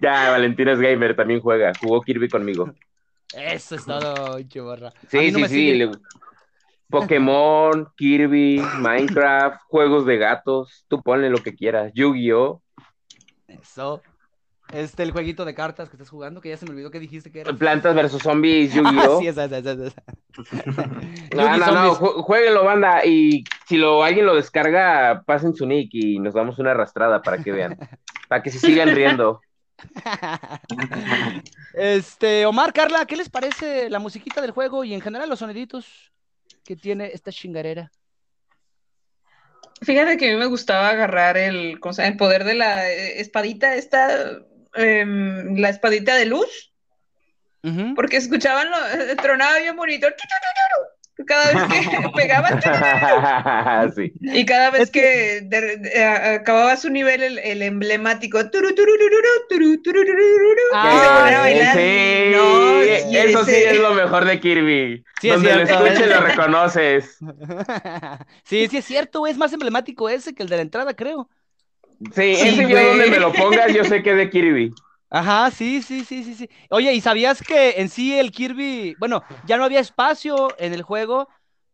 ya, 0.00 0.30
Valentina 0.30 0.72
es 0.72 0.80
gamer, 0.80 1.16
también 1.16 1.40
juega. 1.40 1.72
Jugó 1.80 2.00
Kirby 2.00 2.28
conmigo. 2.28 2.72
Eso 3.34 3.74
es 3.74 3.84
todo, 3.84 4.40
chivarra. 4.42 4.92
Sí, 5.08 5.32
sí, 5.32 5.48
sí. 5.48 5.90
Pokémon, 6.88 7.88
Kirby, 7.96 8.62
Minecraft, 8.78 9.60
juegos 9.68 10.06
de 10.06 10.16
gatos. 10.16 10.86
Tú 10.88 11.02
ponle 11.02 11.28
lo 11.28 11.38
que 11.38 11.54
quieras. 11.54 11.92
Yu-Gi-Oh! 11.94 12.62
Eso. 13.46 14.02
Este, 14.72 15.02
el 15.02 15.12
jueguito 15.12 15.46
de 15.46 15.54
cartas 15.54 15.88
que 15.88 15.96
estás 15.96 16.10
jugando, 16.10 16.42
que 16.42 16.50
ya 16.50 16.56
se 16.58 16.66
me 16.66 16.72
olvidó 16.72 16.90
que 16.90 17.00
dijiste 17.00 17.32
que 17.32 17.40
era. 17.40 17.52
Plantas 17.54 17.94
versus 17.94 18.22
zombies, 18.22 18.74
Yu-Gi-Oh! 18.74 19.18
sí, 19.18 19.28
esa, 19.28 19.44
esa, 19.44 19.58
esa. 19.58 19.72
esa. 19.72 20.02
no, 21.34 21.56
no, 21.56 21.72
no, 21.72 21.94
jueguenlo, 21.94 22.64
banda. 22.64 23.04
Y 23.04 23.44
si 23.66 23.78
lo, 23.78 24.04
alguien 24.04 24.26
lo 24.26 24.34
descarga, 24.34 25.22
pasen 25.24 25.54
su 25.54 25.66
nick 25.66 25.90
y 25.94 26.18
nos 26.18 26.34
damos 26.34 26.58
una 26.58 26.72
arrastrada 26.72 27.22
para 27.22 27.42
que 27.42 27.50
vean. 27.50 27.78
para 28.28 28.42
que 28.42 28.50
se 28.50 28.58
sigan 28.58 28.94
riendo. 28.94 29.40
este, 31.74 32.44
Omar, 32.44 32.72
Carla, 32.74 33.06
¿qué 33.06 33.16
les 33.16 33.30
parece 33.30 33.88
la 33.88 34.00
musiquita 34.00 34.42
del 34.42 34.50
juego 34.50 34.84
y 34.84 34.92
en 34.92 35.00
general 35.00 35.30
los 35.30 35.38
soniditos 35.38 36.12
que 36.64 36.76
tiene 36.76 37.10
esta 37.14 37.32
chingarera? 37.32 37.90
Fíjate 39.80 40.16
que 40.16 40.28
a 40.28 40.32
mí 40.32 40.38
me 40.38 40.46
gustaba 40.46 40.88
agarrar 40.88 41.36
el, 41.36 41.78
el 41.98 42.16
poder 42.16 42.44
de 42.44 42.54
la 42.54 42.90
eh, 42.90 43.20
espadita, 43.20 43.76
esta, 43.76 44.40
em, 44.74 45.56
la 45.56 45.68
espadita 45.68 46.16
de 46.16 46.26
luz, 46.26 46.72
porque 47.94 48.16
escuchaban, 48.16 48.70
lo, 48.70 48.76
eh, 48.76 49.16
tronaba 49.16 49.58
bien 49.58 49.76
bonito, 49.76 50.06
cada 51.26 51.52
vez 51.52 51.62
que 51.64 52.08
pegaba, 52.14 52.48
y 54.20 54.44
cada 54.46 54.70
vez 54.70 54.90
que 54.90 55.48
acababa 56.34 56.76
su 56.76 56.90
nivel, 56.90 57.38
el, 57.38 57.62
emblemático, 57.62 58.38
eso 63.16 63.44
sí 63.44 63.54
es 63.54 63.80
lo 63.80 63.94
mejor 63.94 64.24
de 64.24 64.40
Kirby. 64.40 65.04
Donde 65.22 65.56
lo 65.56 65.62
escuches 65.62 66.08
lo 66.08 66.20
reconoces. 66.20 67.18
sí, 68.44 68.68
sí 68.68 68.76
es 68.76 68.84
cierto, 68.84 69.26
es 69.26 69.36
más 69.36 69.52
emblemático 69.52 70.08
ese 70.08 70.34
que 70.34 70.44
el 70.44 70.48
de 70.48 70.56
la 70.56 70.62
entrada, 70.62 70.94
creo. 70.94 71.28
Sí, 72.14 72.32
ese 72.32 72.68
yo 72.68 72.82
donde 72.82 73.10
me 73.10 73.18
lo 73.18 73.32
pongas, 73.32 73.72
yo 73.74 73.84
sé 73.84 74.02
que 74.02 74.10
es 74.12 74.16
de 74.16 74.30
Kirby. 74.30 74.72
Ajá, 75.10 75.50
sí, 75.50 75.82
sí, 75.82 76.04
sí, 76.04 76.22
sí, 76.22 76.34
sí. 76.34 76.50
Oye, 76.70 76.92
¿y 76.92 77.00
sabías 77.00 77.42
que 77.42 77.70
en 77.78 77.88
sí 77.88 78.18
el 78.18 78.30
Kirby, 78.30 78.94
bueno, 78.98 79.22
ya 79.46 79.56
no 79.56 79.64
había 79.64 79.80
espacio 79.80 80.48
en 80.58 80.74
el 80.74 80.82
juego 80.82 81.28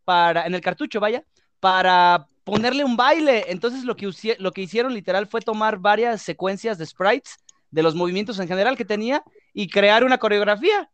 para, 0.05 0.47
en 0.47 0.55
el 0.55 0.61
cartucho, 0.61 1.01
vaya, 1.01 1.25
para 1.61 2.29
ponerle 2.45 2.85
un 2.85 2.97
baile. 2.97 3.47
Entonces 3.49 3.85
lo 3.85 3.97
que, 3.97 4.11
lo 4.39 4.53
que 4.53 4.63
hicieron 4.63 4.95
literal 4.95 5.27
fue 5.27 5.41
tomar 5.41 5.79
varias 5.79 6.23
secuencias 6.23 6.79
de 6.79 6.87
sprites 6.87 7.37
de 7.71 7.83
los 7.83 7.95
movimientos 7.95 8.39
en 8.39 8.47
general 8.47 8.77
que 8.77 8.85
tenía 8.85 9.23
y 9.53 9.69
crear 9.69 10.05
una 10.05 10.19
coreografía. 10.19 10.89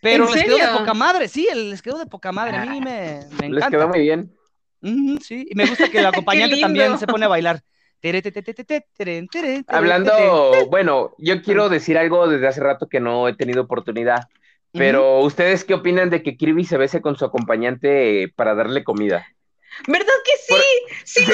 Pero 0.00 0.32
les 0.32 0.44
quedó 0.44 0.56
de 0.56 0.78
poca 0.78 0.94
madre, 0.94 1.28
sí, 1.28 1.46
les 1.54 1.82
quedó 1.82 1.98
de 1.98 2.06
poca 2.06 2.32
madre. 2.32 2.56
A 2.56 2.66
mí 2.66 2.80
me, 2.80 3.20
me 3.38 3.46
encanta. 3.46 3.54
Les 3.54 3.68
quedó 3.68 3.88
muy 3.88 4.00
bien. 4.00 4.32
sí, 5.22 5.46
y 5.50 5.54
me 5.54 5.66
gusta 5.66 5.88
que 5.90 5.98
el 5.98 6.06
acompañante 6.06 6.60
también 6.60 6.98
se 6.98 7.06
pone 7.06 7.24
a 7.24 7.28
bailar. 7.28 7.62
Hablando, 9.66 10.52
bueno, 10.70 11.14
yo 11.18 11.42
quiero 11.42 11.68
decir 11.68 11.98
algo 11.98 12.28
desde 12.28 12.46
hace 12.46 12.60
rato 12.60 12.88
que 12.88 13.00
no 13.00 13.28
he 13.28 13.34
tenido 13.34 13.62
oportunidad, 13.62 14.28
pero 14.72 15.20
¿ustedes 15.20 15.64
qué 15.64 15.74
opinan 15.74 16.10
de 16.10 16.22
que 16.22 16.36
Kirby 16.36 16.64
se 16.64 16.76
bese 16.76 17.00
con 17.00 17.16
su 17.16 17.24
acompañante 17.24 18.32
para 18.36 18.54
darle 18.54 18.84
comida? 18.84 19.26
¿Verdad 19.86 20.14
que 20.24 20.32
sí? 20.36 20.54
Sí, 21.04 21.24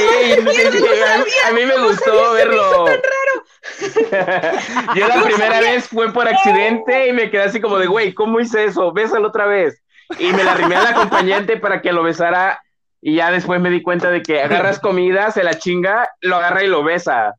a, 1.47 1.53
mí 1.53 1.65
me 1.65 1.79
gustó 1.87 2.33
verlo. 2.33 2.87
yo 4.95 5.09
la 5.09 5.23
primera 5.23 5.61
vez 5.61 5.89
fue 5.89 6.13
por 6.13 6.29
accidente 6.29 7.09
y 7.09 7.13
me 7.13 7.31
quedé 7.31 7.43
así 7.43 7.61
como 7.61 7.79
de, 7.79 7.87
güey, 7.87 8.13
¿cómo 8.13 8.41
hice 8.41 8.65
eso? 8.65 8.93
Bésalo 8.93 9.29
otra 9.29 9.47
vez. 9.47 9.81
Y 10.19 10.33
me 10.33 10.45
la 10.45 10.53
arrimé 10.53 10.77
al 10.77 10.87
acompañante 10.87 11.57
para 11.57 11.81
que 11.81 11.93
lo 11.93 12.03
besara 12.03 12.63
y 13.07 13.17
ya 13.17 13.31
después 13.31 13.61
me 13.61 13.69
di 13.69 13.83
cuenta 13.83 14.11
de 14.11 14.23
que 14.23 14.41
agarras 14.41 14.81
comida, 14.81 15.31
se 15.31 15.45
la 15.45 15.59
chinga, 15.59 16.09
lo 16.23 16.37
agarra 16.37 16.65
y 16.65 16.69
lo 16.69 16.83
besa. 16.83 17.35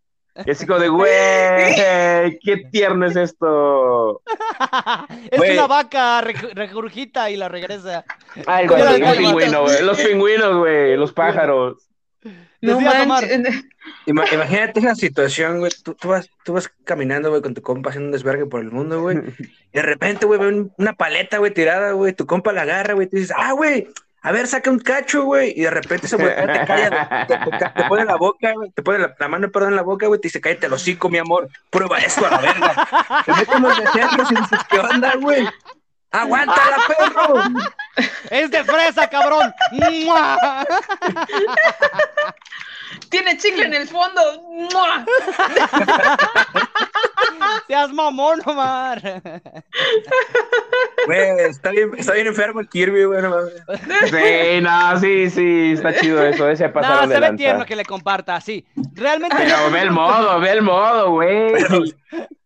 Y 0.45 0.51
así 0.51 0.67
como 0.67 0.77
de, 0.77 0.89
güey, 0.89 1.09
qué 2.43 2.67
tierno 2.71 3.07
es 3.07 3.15
esto. 3.15 4.21
es 5.31 5.39
una 5.39 5.65
vaca 5.65 6.21
regurgita 6.21 7.31
y 7.31 7.37
la 7.37 7.49
regresa. 7.49 8.05
Ay, 8.45 8.67
güey, 8.67 8.99
los 8.99 9.17
pingüinos, 9.17 9.61
güey. 9.61 9.83
Los 9.83 10.01
pingüinos, 10.01 10.57
güey, 10.57 10.97
los 10.97 11.11
pájaros. 11.13 11.89
No 12.61 12.79
Imagínate 14.05 14.79
esa 14.81 14.93
situación, 14.93 15.59
güey. 15.59 15.71
Tú, 15.83 16.07
vas, 16.07 16.29
tú 16.43 16.53
vas 16.53 16.71
caminando, 16.83 17.31
güey, 17.31 17.41
con 17.41 17.55
tu 17.55 17.63
compa 17.63 17.89
haciendo 17.89 18.09
un 18.09 18.11
desvergue 18.11 18.45
por 18.45 18.61
el 18.61 18.71
mundo, 18.71 19.01
güey. 19.01 19.17
Y 19.17 19.77
de 19.77 19.81
repente, 19.81 20.27
güey, 20.27 20.39
ve 20.39 20.69
una 20.77 20.93
paleta, 20.93 21.39
güey, 21.39 21.51
tirada, 21.51 21.93
güey. 21.93 22.13
Tu 22.13 22.27
compa 22.27 22.53
la 22.53 22.61
agarra, 22.61 22.93
güey. 22.93 23.07
Y 23.07 23.09
tú 23.09 23.17
dices, 23.17 23.35
ah, 23.35 23.53
güey, 23.53 23.87
a 24.25 24.31
ver, 24.31 24.47
saca 24.47 24.71
un 24.71 24.79
cacho, 24.79 25.23
güey, 25.23 25.53
y 25.55 25.61
de 25.61 25.69
repente 25.69 26.07
se 26.07 26.15
vuelve, 26.15 26.33
te 26.33 26.65
calla, 26.65 27.27
te, 27.27 27.83
pone 27.87 28.05
la 28.05 28.15
boca, 28.15 28.53
güey, 28.53 28.71
te 28.71 28.81
pone 28.81 29.07
la, 29.19 29.27
mano, 29.27 29.51
perdón, 29.51 29.69
en 29.69 29.75
la 29.75 29.83
boca, 29.83 30.07
güey, 30.07 30.19
te 30.19 30.29
dice, 30.29 30.41
cállate 30.41 30.65
el 30.65 30.73
hocico, 30.73 31.09
mi 31.09 31.19
amor, 31.19 31.47
prueba 31.69 31.99
esto 31.99 32.25
a 32.25 32.31
la 32.31 32.37
verga. 32.39 32.87
Te 33.23 33.33
mete 33.33 33.55
unos 33.55 33.77
deseos 33.77 34.31
y 34.31 34.35
dices, 34.35 34.59
¿qué 34.67 34.79
onda, 34.79 35.13
güey? 35.21 35.47
¡Aguántala, 36.09 36.77
perro! 36.87 37.35
¡Es 38.31 38.49
de 38.49 38.63
fresa, 38.63 39.07
cabrón! 39.07 39.53
Tiene 43.09 43.37
chicle 43.37 43.65
en 43.65 43.73
el 43.73 43.87
fondo. 43.87 44.21
Seas 47.67 47.91
mamón, 47.91 48.41
Omar. 48.45 49.21
Güey, 51.05 51.39
está 51.49 51.71
bien, 51.71 51.91
está 51.97 52.13
bien 52.13 52.27
enfermo 52.27 52.59
el 52.59 52.69
Kirby, 52.69 53.05
güey. 53.05 53.21
sí, 54.09 54.61
no, 54.61 54.99
sí, 54.99 55.29
sí, 55.29 55.71
está 55.73 55.93
chido 55.95 56.25
eso. 56.25 56.49
Ese 56.49 56.69
no, 56.69 57.07
se 57.07 57.19
ve 57.19 57.33
tierno 57.33 57.65
que 57.65 57.75
le 57.75 57.85
comparta, 57.85 58.39
sí. 58.41 58.65
Realmente. 58.93 59.35
Pero 59.37 59.71
ve 59.71 59.81
el 59.81 59.91
modo, 59.91 60.39
ve 60.39 60.51
el 60.51 60.61
modo, 60.61 61.11
güey. 61.11 61.53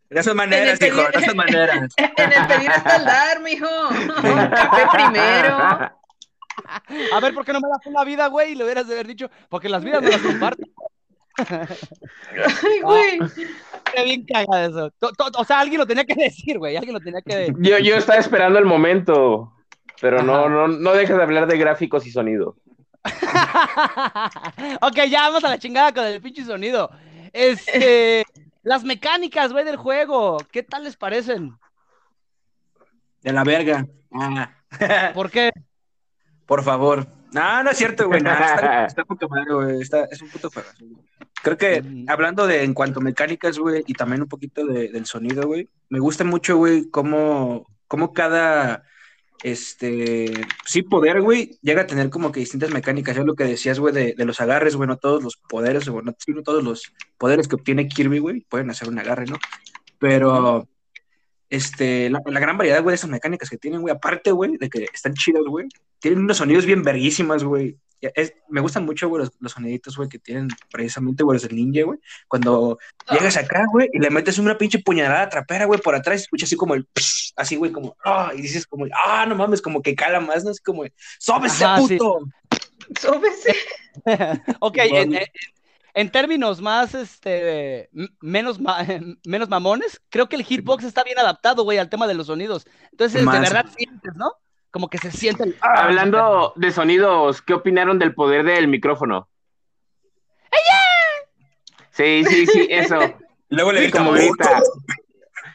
De 0.09 0.19
esas 0.19 0.33
maneras, 0.33 0.81
hijo, 0.81 1.01
de 1.01 1.19
esas 1.19 1.35
maneras. 1.35 1.93
En 1.97 2.33
el 2.33 2.47
pedir 2.47 2.71
hasta 2.71 2.95
el 2.95 3.05
dar, 3.05 3.39
mijo. 3.41 3.67
Café 4.51 4.87
primero. 4.91 5.91
A 7.13 7.19
ver, 7.19 7.33
¿por 7.33 7.45
qué 7.45 7.53
no 7.53 7.59
me 7.59 7.69
das 7.69 7.85
una 7.85 8.03
vida, 8.03 8.27
güey? 8.27 8.51
Y 8.51 8.55
le 8.55 8.63
hubieras 8.63 8.87
de 8.87 8.93
haber 8.93 9.07
dicho, 9.07 9.29
porque 9.49 9.69
las 9.69 9.83
vidas 9.83 10.01
no 10.01 10.09
las 10.09 10.21
comparto. 10.21 10.63
Ay, 11.37 12.81
güey. 12.81 13.19
qué 13.93 14.03
bien 14.03 14.25
caga 14.25 14.65
eso. 14.65 14.91
O 15.35 15.43
sea, 15.45 15.59
alguien 15.59 15.79
lo 15.79 15.85
tenía 15.85 16.05
que 16.05 16.15
decir, 16.17 16.57
güey. 16.57 16.75
Alguien 16.75 16.93
lo 16.93 16.99
tenía 16.99 17.21
que 17.21 17.35
decir. 17.35 17.55
Yo, 17.59 17.77
yo 17.79 17.95
estaba 17.95 18.19
esperando 18.19 18.59
el 18.59 18.65
momento, 18.65 19.53
pero 20.01 20.21
no, 20.23 20.49
no, 20.49 20.67
no 20.67 20.91
dejes 20.93 21.15
de 21.15 21.23
hablar 21.23 21.47
de 21.47 21.57
gráficos 21.57 22.05
y 22.05 22.11
sonido. 22.11 22.55
ok, 24.81 24.95
ya 25.09 25.21
vamos 25.29 25.43
a 25.43 25.49
la 25.49 25.57
chingada 25.57 25.93
con 25.93 26.05
el 26.05 26.21
pinche 26.21 26.43
sonido. 26.43 26.89
Este, 27.33 28.25
las 28.63 28.83
mecánicas, 28.83 29.51
güey, 29.51 29.65
del 29.65 29.77
juego, 29.77 30.37
¿qué 30.51 30.63
tal 30.63 30.83
les 30.83 30.97
parecen? 30.97 31.57
De 33.21 33.33
la 33.33 33.43
verga. 33.43 33.85
Ah. 34.13 34.51
¿Por 35.13 35.29
qué? 35.29 35.51
Por 36.49 36.63
favor. 36.63 37.05
No, 37.31 37.63
no 37.63 37.69
es 37.69 37.77
cierto, 37.77 38.07
güey. 38.07 38.17
está, 38.17 38.85
está 38.87 39.05
puto 39.05 39.29
madre, 39.29 39.53
güey. 39.53 39.81
Está, 39.81 40.05
es 40.05 40.19
un 40.19 40.29
puto 40.29 40.49
juego. 40.49 40.67
Creo 41.43 41.57
que 41.57 41.83
hablando 42.07 42.47
de 42.47 42.63
en 42.63 42.73
cuanto 42.73 42.99
a 42.99 43.03
mecánicas, 43.03 43.59
güey, 43.59 43.83
y 43.85 43.93
también 43.93 44.23
un 44.23 44.27
poquito 44.27 44.65
de, 44.65 44.89
del 44.89 45.05
sonido, 45.05 45.45
güey, 45.45 45.69
me 45.89 45.99
gusta 45.99 46.23
mucho, 46.23 46.57
güey, 46.57 46.89
cómo, 46.89 47.67
cómo 47.87 48.13
cada 48.13 48.83
este, 49.43 50.33
sí, 50.65 50.81
poder, 50.81 51.21
güey, 51.21 51.59
llega 51.61 51.83
a 51.83 51.87
tener 51.87 52.09
como 52.09 52.31
que 52.31 52.39
distintas 52.39 52.71
mecánicas. 52.71 53.15
Es 53.15 53.25
lo 53.25 53.35
que 53.35 53.43
decías, 53.43 53.79
güey, 53.79 53.93
de, 53.93 54.15
de, 54.17 54.25
los 54.25 54.41
agarres, 54.41 54.75
bueno, 54.75 54.97
todos 54.97 55.21
los 55.21 55.37
poderes, 55.37 55.87
bueno, 55.87 56.15
no 56.27 56.41
todos 56.41 56.63
los 56.63 56.91
poderes 57.19 57.47
que 57.47 57.57
obtiene 57.57 57.87
Kirby, 57.87 58.17
güey, 58.17 58.41
pueden 58.49 58.71
hacer 58.71 58.89
un 58.89 58.97
agarre, 58.97 59.27
¿no? 59.27 59.37
Pero, 59.99 60.67
este, 61.49 62.09
la, 62.09 62.21
la 62.25 62.39
gran 62.39 62.57
variedad, 62.57 62.81
güey, 62.81 62.93
de 62.93 62.95
esas 62.95 63.09
mecánicas 63.09 63.49
que 63.49 63.57
tienen, 63.57 63.81
güey, 63.81 63.93
aparte, 63.93 64.31
güey, 64.31 64.57
de 64.57 64.69
que 64.69 64.87
están 64.93 65.13
chidas, 65.13 65.43
güey, 65.47 65.67
tienen 65.99 66.21
unos 66.21 66.37
sonidos 66.37 66.65
bien 66.65 66.83
verguísimas, 66.83 67.43
güey. 67.43 67.77
Es, 68.01 68.33
me 68.47 68.61
gustan 68.61 68.85
mucho, 68.85 69.09
güey, 69.09 69.23
los, 69.23 69.33
los 69.39 69.51
soniditos, 69.51 69.97
güey, 69.97 70.07
que 70.07 70.19
tienen 70.19 70.47
precisamente, 70.71 71.21
güey, 71.23 71.35
los 71.35 71.41
del 71.43 71.55
ninja, 71.57 71.83
güey. 71.83 71.99
Cuando 72.29 72.77
llegas 73.11 73.35
acá, 73.35 73.65
güey, 73.71 73.89
y 73.91 73.99
le 73.99 74.09
metes 74.09 74.37
una 74.37 74.57
pinche 74.57 74.79
puñalada 74.79 75.27
trapera, 75.27 75.65
güey, 75.65 75.81
por 75.81 75.95
atrás, 75.95 76.21
escuchas 76.21 76.47
así 76.47 76.55
como 76.55 76.75
el, 76.75 76.87
así, 77.35 77.57
güey, 77.57 77.71
como, 77.71 77.97
ah, 78.05 78.31
y 78.33 78.41
dices 78.41 78.65
como, 78.65 78.85
ah, 79.05 79.25
no 79.27 79.35
mames, 79.35 79.61
como 79.61 79.81
que 79.81 79.95
cala 79.95 80.21
más, 80.21 80.45
¿no? 80.45 80.51
Es 80.51 80.61
como, 80.61 80.83
¡sóbese, 81.17 81.65
Ajá, 81.65 81.81
sí. 81.81 81.97
puto! 81.97 82.19
Sóbese. 83.01 83.53
ok, 84.61 84.77
en, 84.77 85.15
en- 85.15 85.25
en 85.99 86.09
términos 86.11 86.61
más, 86.61 86.93
este, 86.95 87.89
menos, 88.21 88.59
ma- 88.59 88.85
menos 89.25 89.49
mamones, 89.49 90.01
creo 90.09 90.29
que 90.29 90.35
el 90.35 90.43
hitbox 90.43 90.83
está 90.83 91.03
bien 91.03 91.19
adaptado, 91.19 91.63
güey, 91.63 91.77
al 91.77 91.89
tema 91.89 92.07
de 92.07 92.13
los 92.13 92.27
sonidos. 92.27 92.65
Entonces, 92.91 93.25
de 93.25 93.39
verdad 93.39 93.65
sientes, 93.75 94.13
¿no? 94.15 94.31
Como 94.71 94.87
que 94.89 94.97
se 94.99 95.11
siente 95.11 95.43
el... 95.43 95.57
ah, 95.61 95.85
Hablando 95.85 96.53
de 96.55 96.71
sonidos, 96.71 97.41
¿qué 97.41 97.53
opinaron 97.53 97.97
del 97.99 98.13
poder 98.13 98.45
del 98.45 98.67
micrófono? 98.67 99.27
Sí, 101.91 102.23
sí, 102.25 102.45
sí, 102.47 102.67
eso. 102.69 102.97
Luego 103.49 103.71
le 103.71 103.79
Sí, 103.79 103.83
grita, 103.85 103.97
como. 103.99 104.13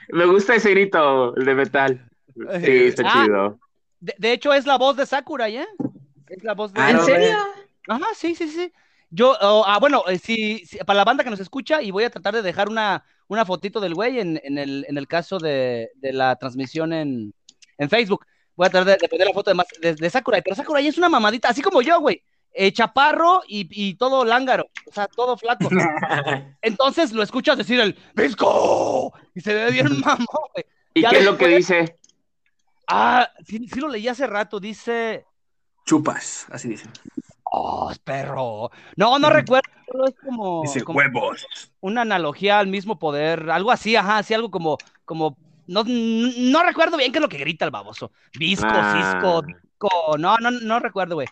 Me 0.08 0.26
gusta 0.26 0.54
ese 0.56 0.70
grito, 0.70 1.34
el 1.36 1.44
de 1.46 1.54
metal. 1.54 2.08
Sí, 2.36 2.86
está 2.88 3.02
Ah. 3.06 3.12
chido. 3.24 3.58
De, 4.00 4.14
de 4.18 4.32
hecho, 4.32 4.52
es 4.52 4.66
la 4.66 4.76
voz 4.76 4.96
de 4.96 5.06
Sakurai, 5.06 5.56
¿eh? 5.56 5.66
Es 6.28 6.42
la 6.44 6.52
voz 6.54 6.72
de... 6.74 6.80
Ah, 6.82 6.90
¿En 6.90 7.00
serio? 7.00 7.38
Ajá, 7.88 8.06
sí, 8.14 8.34
sí, 8.34 8.48
sí. 8.48 8.72
Yo, 9.16 9.36
oh, 9.40 9.62
ah, 9.64 9.78
bueno, 9.78 10.02
eh, 10.08 10.18
sí, 10.18 10.64
sí, 10.66 10.78
para 10.78 10.96
la 10.96 11.04
banda 11.04 11.22
que 11.22 11.30
nos 11.30 11.38
escucha, 11.38 11.80
y 11.80 11.92
voy 11.92 12.02
a 12.02 12.10
tratar 12.10 12.34
de 12.34 12.42
dejar 12.42 12.68
una, 12.68 13.04
una 13.28 13.44
fotito 13.44 13.78
del 13.78 13.94
güey 13.94 14.18
en, 14.18 14.40
en 14.42 14.58
el, 14.58 14.84
en 14.88 14.98
el 14.98 15.06
caso 15.06 15.38
de, 15.38 15.90
de 15.94 16.12
la 16.12 16.34
transmisión 16.36 16.92
en, 16.92 17.32
en 17.78 17.88
Facebook. 17.88 18.26
Voy 18.56 18.66
a 18.66 18.70
tratar 18.70 18.94
de, 18.94 18.98
de 19.00 19.08
poner 19.08 19.28
la 19.28 19.32
foto 19.32 19.50
de, 19.50 19.54
más- 19.54 19.66
de, 19.80 19.94
de 19.94 20.10
Sakurai, 20.10 20.42
pero 20.42 20.56
Sakurai 20.56 20.84
es 20.86 20.98
una 20.98 21.08
mamadita, 21.08 21.48
así 21.48 21.62
como 21.62 21.80
yo, 21.80 22.00
güey. 22.00 22.22
Eh, 22.56 22.72
chaparro 22.72 23.42
y, 23.48 23.68
y 23.70 23.94
todo 23.94 24.24
lángaro, 24.24 24.68
o 24.88 24.92
sea, 24.92 25.06
todo 25.08 25.36
flaco. 25.36 25.68
Entonces 26.62 27.12
lo 27.12 27.22
escuchas 27.22 27.56
decir 27.58 27.78
el 27.80 27.96
¡Visco! 28.14 29.12
Y 29.34 29.40
se 29.40 29.54
ve 29.54 29.70
bien 29.70 30.00
mamón, 30.00 30.26
güey. 30.54 30.64
¿Y 30.94 31.02
Ya 31.02 31.10
qué 31.10 31.18
es 31.18 31.24
lo 31.24 31.36
que 31.36 31.48
dice? 31.48 31.98
Ah, 32.86 33.28
sí, 33.46 33.66
sí 33.72 33.80
lo 33.80 33.88
leí 33.88 34.06
hace 34.08 34.26
rato, 34.26 34.60
dice. 34.60 35.24
Chupas, 35.86 36.46
así 36.50 36.68
dice. 36.68 36.88
¡Oh, 37.56 37.92
perro! 38.02 38.70
No, 38.96 39.18
no 39.18 39.30
recuerdo, 39.30 39.68
es 40.08 40.14
como. 40.24 40.62
Dice 40.62 40.82
como- 40.82 40.98
huevos. 40.98 41.46
una 41.80 42.02
analogía 42.02 42.58
al 42.58 42.66
mismo 42.66 42.98
poder, 42.98 43.48
algo 43.50 43.70
así, 43.70 43.94
ajá, 43.96 44.18
así 44.18 44.34
algo 44.34 44.50
como, 44.50 44.76
como, 45.04 45.36
no, 45.66 45.84
no 45.86 46.62
recuerdo 46.64 46.96
bien 46.96 47.12
qué 47.12 47.18
es 47.18 47.22
lo 47.22 47.28
que 47.28 47.38
grita 47.38 47.64
el 47.64 47.70
baboso. 47.70 48.10
Visco, 48.38 48.66
Ah. 48.68 49.12
cisco, 49.12 49.42
disco, 49.42 50.18
no, 50.18 50.36
no, 50.38 50.50
no 50.50 50.78
recuerdo, 50.80 51.14
güey. 51.14 51.28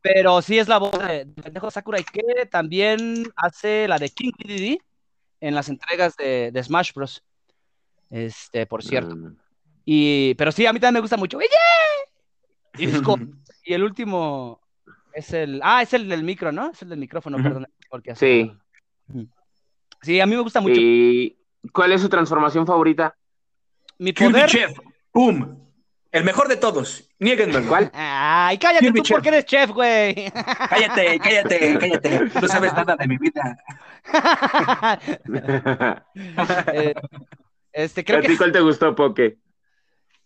Pero 0.00 0.42
sí 0.42 0.58
es 0.58 0.68
la 0.68 0.78
voz 0.78 0.98
de, 0.98 1.24
de 1.26 1.42
pendejo 1.42 1.70
Sakurai, 1.70 2.04
que 2.04 2.46
también 2.50 3.24
hace 3.36 3.86
la 3.88 3.98
de 3.98 4.08
King 4.08 4.32
DDD 4.38 4.78
en 5.40 5.54
las 5.54 5.68
entregas 5.68 6.16
de, 6.16 6.50
de 6.52 6.62
Smash 6.62 6.92
Bros. 6.92 7.22
Este, 8.10 8.66
por 8.66 8.82
cierto. 8.84 9.14
Mm. 9.16 9.36
Y, 9.84 10.34
pero 10.34 10.50
sí, 10.52 10.64
a 10.66 10.72
mí 10.72 10.80
también 10.80 10.94
me 10.94 11.00
gusta 11.00 11.16
mucho. 11.16 11.38
¡Oye! 11.38 11.46
Disco. 12.74 13.16
Y 13.64 13.72
el 13.74 13.82
último 13.82 14.60
es 15.16 15.32
el, 15.32 15.60
ah, 15.62 15.82
es 15.82 15.92
el 15.94 16.08
del 16.08 16.22
micro, 16.22 16.52
¿no? 16.52 16.70
Es 16.70 16.82
el 16.82 16.88
del 16.90 16.98
micrófono, 16.98 17.42
perdón. 17.42 17.66
Porque 17.88 18.14
Sí. 18.14 18.52
Sí, 20.02 20.20
a 20.20 20.26
mí 20.26 20.34
me 20.36 20.42
gusta 20.42 20.60
mucho. 20.60 20.74
¿Y 20.80 21.36
cuál 21.72 21.92
es 21.92 22.00
su 22.02 22.08
transformación 22.08 22.66
favorita? 22.66 23.16
Mi 23.98 24.12
poder. 24.12 24.48
Chef, 24.48 24.78
¡pum! 25.10 25.58
El 26.12 26.24
mejor 26.24 26.48
de 26.48 26.56
todos. 26.56 27.08
Niéguenmelo. 27.18 27.66
¿Cuál? 27.68 27.90
Ay, 27.94 28.56
cállate 28.58 28.84
Kirby 28.86 29.00
tú 29.00 29.04
Chef. 29.04 29.14
porque 29.16 29.28
eres 29.28 29.44
chef, 29.46 29.70
güey. 29.70 30.14
Cállate, 30.70 31.18
cállate, 31.18 31.78
cállate. 31.78 32.20
No 32.40 32.48
sabes 32.48 32.72
nada 32.74 32.96
de 32.96 33.06
mi 33.08 33.16
vida. 33.18 33.58
Eh, 36.72 36.94
este, 37.72 38.04
creo 38.04 38.18
¿A 38.18 38.22
ti 38.22 38.28
que, 38.28 38.36
cuál 38.36 38.52
te 38.52 38.60
gustó, 38.60 38.94
Poke? 38.94 39.38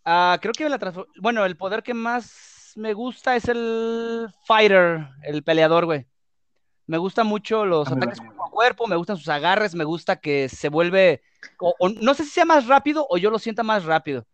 ah, 0.05 0.39
creo 0.41 0.53
que 0.53 0.69
la 0.69 0.79
transfor- 0.79 1.09
bueno, 1.21 1.45
el 1.45 1.57
poder 1.57 1.83
que 1.83 1.95
más 1.95 2.50
me 2.77 2.93
gusta 2.95 3.37
es 3.37 3.49
el 3.49 4.29
fighter, 4.45 5.09
el 5.23 5.43
peleador, 5.43 5.85
güey. 5.87 6.07
Me 6.87 6.99
gustan 6.99 7.27
mucho 7.27 7.65
los 7.65 7.89
Ah, 7.89 7.95
ataques 7.97 8.21
cuerpo 8.21 8.45
a 8.45 8.51
cuerpo, 8.51 8.87
me 8.87 8.97
gustan 8.97 9.17
sus 9.17 9.29
agarres, 9.29 9.75
me 9.75 9.85
gusta 9.85 10.17
que 10.17 10.49
se 10.49 10.69
vuelve, 10.69 11.23
o- 11.59 11.75
o 11.79 11.89
no 11.89 12.15
sé 12.15 12.25
si 12.25 12.31
sea 12.31 12.45
más 12.45 12.67
rápido 12.67 13.07
o 13.09 13.17
yo 13.19 13.31
lo 13.31 13.39
sienta 13.39 13.63
más 13.63 13.85
rápido. 13.85 14.27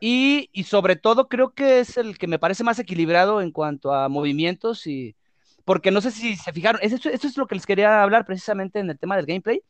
Y, 0.00 0.48
y 0.52 0.64
sobre 0.64 0.96
todo 0.96 1.28
creo 1.28 1.50
que 1.52 1.80
es 1.80 1.96
el 1.96 2.16
que 2.16 2.26
me 2.26 2.38
parece 2.38 2.64
más 2.64 2.78
equilibrado 2.78 3.42
en 3.42 3.50
cuanto 3.50 3.92
a 3.92 4.08
movimientos 4.08 4.86
y 4.86 5.14
porque 5.64 5.90
no 5.90 6.00
sé 6.00 6.10
si 6.10 6.36
se 6.36 6.52
fijaron, 6.52 6.80
es- 6.82 6.92
esto, 6.92 7.08
esto 7.10 7.26
es 7.26 7.36
lo 7.36 7.46
que 7.46 7.54
les 7.56 7.66
quería 7.66 8.02
hablar 8.02 8.24
precisamente 8.24 8.78
en 8.78 8.88
el 8.90 8.98
tema 8.98 9.16
del 9.16 9.26
gameplay. 9.26 9.62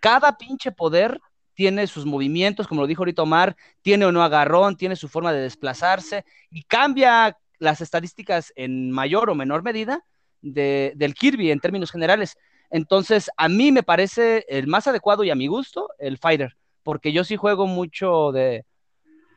Cada 0.00 0.36
pinche 0.36 0.72
poder 0.72 1.20
tiene 1.60 1.86
sus 1.86 2.06
movimientos, 2.06 2.66
como 2.66 2.80
lo 2.80 2.86
dijo 2.86 3.02
ahorita 3.02 3.20
Omar, 3.20 3.54
tiene 3.82 4.06
o 4.06 4.12
no 4.12 4.22
agarrón, 4.22 4.76
tiene 4.78 4.96
su 4.96 5.08
forma 5.10 5.30
de 5.30 5.42
desplazarse 5.42 6.24
y 6.50 6.62
cambia 6.62 7.36
las 7.58 7.82
estadísticas 7.82 8.50
en 8.56 8.90
mayor 8.90 9.28
o 9.28 9.34
menor 9.34 9.62
medida 9.62 10.02
de, 10.40 10.94
del 10.96 11.12
Kirby 11.14 11.50
en 11.50 11.60
términos 11.60 11.90
generales. 11.90 12.38
Entonces, 12.70 13.30
a 13.36 13.50
mí 13.50 13.72
me 13.72 13.82
parece 13.82 14.46
el 14.48 14.68
más 14.68 14.86
adecuado 14.86 15.22
y 15.22 15.28
a 15.28 15.34
mi 15.34 15.48
gusto 15.48 15.90
el 15.98 16.16
Fighter, 16.16 16.56
porque 16.82 17.12
yo 17.12 17.24
sí 17.24 17.36
juego 17.36 17.66
mucho 17.66 18.32
de, 18.32 18.64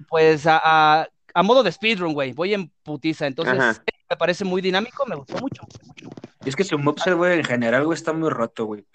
pues, 0.07 0.47
a, 0.47 0.61
a- 0.63 1.07
a 1.33 1.43
modo 1.43 1.61
de 1.61 1.73
speedrun, 1.73 2.13
güey, 2.13 2.31
voy 2.31 2.53
en 2.53 2.69
putiza, 2.83 3.27
entonces 3.27 3.59
Ajá. 3.59 3.83
me 4.09 4.15
parece 4.15 4.45
muy 4.45 4.61
dinámico, 4.61 5.05
me 5.05 5.17
gustó 5.17 5.37
mucho. 5.39 5.63
mucho. 5.63 6.09
Y 6.45 6.47
es 6.47 6.55
que 6.55 6.63
su 6.63 6.79
moveset, 6.79 7.15
güey, 7.15 7.39
en 7.39 7.43
general, 7.43 7.83
güey, 7.83 7.97
está 7.97 8.13
muy 8.13 8.29
roto, 8.29 8.63
güey. 8.63 8.85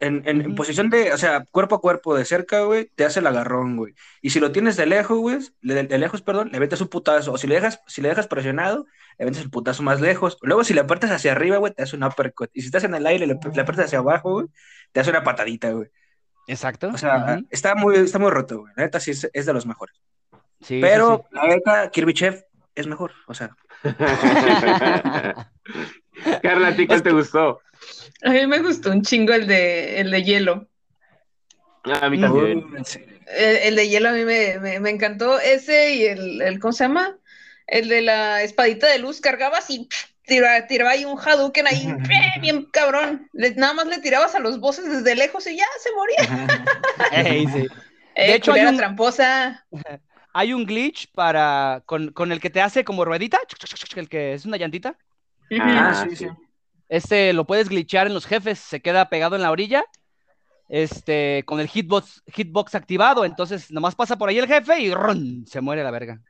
En, 0.00 0.22
en, 0.26 0.40
en 0.40 0.46
Ujú. 0.46 0.54
posición 0.54 0.88
de, 0.88 1.12
o 1.12 1.18
sea, 1.18 1.44
cuerpo 1.50 1.74
a 1.76 1.80
cuerpo 1.80 2.16
de 2.16 2.24
cerca, 2.24 2.62
güey, 2.62 2.90
te 2.94 3.04
hace 3.04 3.20
el 3.20 3.26
agarrón, 3.26 3.76
güey. 3.76 3.94
Y 4.22 4.30
si 4.30 4.40
lo 4.40 4.50
tienes 4.50 4.76
de 4.76 4.86
lejos, 4.86 5.18
güey, 5.18 5.38
de, 5.60 5.82
de 5.84 5.98
lejos, 5.98 6.22
perdón, 6.22 6.48
le 6.52 6.58
metes 6.58 6.80
un 6.80 6.88
putazo. 6.88 7.32
O 7.34 7.38
si 7.38 7.46
le 7.46 7.56
dejas, 7.56 7.82
si 7.86 8.00
le 8.00 8.08
dejas 8.08 8.26
presionado, 8.26 8.86
le 9.18 9.26
metes 9.26 9.42
el 9.42 9.50
putazo 9.50 9.82
más 9.82 10.00
lejos. 10.00 10.38
Luego, 10.40 10.64
si 10.64 10.72
le 10.72 10.80
apretas 10.80 11.10
hacia 11.10 11.32
arriba, 11.32 11.58
güey, 11.58 11.74
te 11.74 11.82
hace 11.82 11.96
un 11.96 12.04
uppercut. 12.04 12.48
Y 12.54 12.62
si 12.62 12.66
estás 12.68 12.84
en 12.84 12.94
el 12.94 13.06
aire 13.06 13.26
le, 13.26 13.34
le 13.54 13.60
apretas 13.60 13.84
hacia 13.86 13.98
abajo, 13.98 14.32
güey, 14.32 14.46
te 14.92 15.00
hace 15.00 15.10
una 15.10 15.22
patadita, 15.22 15.70
güey. 15.70 15.88
Exacto. 16.46 16.88
O 16.94 16.98
sea, 16.98 17.36
Ujú. 17.36 17.46
está 17.50 17.74
muy, 17.74 17.96
está 17.96 18.18
muy 18.18 18.30
roto, 18.30 18.60
güey. 18.60 18.72
La 18.76 18.84
neta 18.84 19.00
sí 19.00 19.10
es, 19.10 19.28
es 19.32 19.44
de 19.44 19.52
los 19.52 19.66
mejores. 19.66 20.00
Sí, 20.60 20.76
sí, 20.76 20.80
Pero, 20.80 21.26
sí. 21.30 21.36
la 21.36 21.46
neta, 21.46 21.90
Kirby 21.90 22.14
Chef 22.14 22.42
es 22.74 22.86
mejor. 22.86 23.12
O 23.26 23.34
sea, 23.34 23.54
Carla, 26.42 26.68
¿a 26.68 26.76
ti 26.76 26.86
cuál 26.86 27.02
te 27.02 27.12
gustó? 27.12 27.60
A 28.22 28.30
mí 28.30 28.46
me 28.46 28.58
gustó 28.60 28.90
un 28.90 29.02
chingo 29.02 29.32
el 29.32 29.46
de, 29.46 30.00
el 30.00 30.10
de 30.10 30.22
hielo. 30.22 30.68
A 32.00 32.10
mí 32.10 32.20
también. 32.20 32.64
El, 33.26 33.56
el 33.56 33.76
de 33.76 33.88
hielo 33.88 34.10
a 34.10 34.12
mí 34.12 34.24
me, 34.24 34.58
me- 34.58 34.80
me 34.80 34.90
encantó. 34.90 35.38
Ese 35.40 35.94
y 35.94 36.04
el, 36.04 36.42
el, 36.42 36.60
¿cómo 36.60 36.72
se 36.72 36.84
llama? 36.84 37.16
El 37.66 37.88
de 37.88 38.02
la 38.02 38.42
espadita 38.42 38.88
de 38.88 38.98
luz, 38.98 39.20
cargabas 39.20 39.70
y 39.70 39.88
tiraba, 40.26 40.66
tiraba 40.66 40.90
ahí 40.90 41.04
un 41.04 41.18
Hadouken 41.18 41.66
ahí, 41.68 41.86
bien 42.40 42.64
cabrón. 42.66 43.28
Le- 43.32 43.54
nada 43.54 43.72
más 43.72 43.86
le 43.86 43.98
tirabas 43.98 44.34
a 44.34 44.40
los 44.40 44.60
bosses 44.60 44.90
desde 44.90 45.14
lejos 45.14 45.46
y 45.46 45.56
ya 45.56 45.66
se 45.80 45.90
moría. 45.94 46.56
Sí. 47.52 47.66
Eh, 48.16 48.34
hecho, 48.34 48.52
hay 48.52 48.66
un- 48.66 48.76
tramposa. 48.76 49.66
Hay 50.32 50.52
un 50.52 50.64
glitch 50.66 51.10
para 51.12 51.82
con, 51.86 52.12
con 52.12 52.30
el 52.32 52.40
que 52.40 52.50
te 52.50 52.60
hace 52.60 52.84
como 52.84 53.04
ruedita, 53.04 53.38
el 53.96 54.08
que 54.08 54.34
es 54.34 54.44
una 54.44 54.56
llantita. 54.58 54.96
Ah, 55.58 55.90
Ah, 55.90 56.06
sí, 56.08 56.16
sí. 56.16 56.28
Este 56.88 57.32
lo 57.32 57.44
puedes 57.46 57.68
glitchear 57.68 58.06
en 58.06 58.14
los 58.14 58.26
jefes, 58.26 58.58
se 58.58 58.80
queda 58.80 59.08
pegado 59.08 59.36
en 59.36 59.42
la 59.42 59.50
orilla. 59.50 59.84
Este, 60.68 61.42
con 61.46 61.58
el 61.58 61.66
hitbox, 61.68 62.22
hitbox 62.32 62.76
activado, 62.76 63.24
entonces 63.24 63.72
nomás 63.72 63.96
pasa 63.96 64.16
por 64.16 64.28
ahí 64.28 64.38
el 64.38 64.46
jefe 64.46 64.78
y 64.80 64.94
¡run! 64.94 65.44
se 65.46 65.60
muere 65.60 65.82
la 65.82 65.90
verga. 65.90 66.20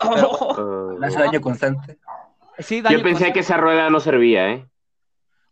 Oh, 0.00 0.96
Le 1.00 1.06
hace 1.06 1.18
daño 1.20 1.40
constante. 1.40 1.98
Sí, 2.58 2.80
daño 2.80 2.98
yo 2.98 3.04
pensé 3.04 3.12
constante. 3.26 3.32
que 3.34 3.40
esa 3.40 3.56
rueda 3.56 3.88
no 3.88 4.00
servía, 4.00 4.50
¿eh? 4.50 4.66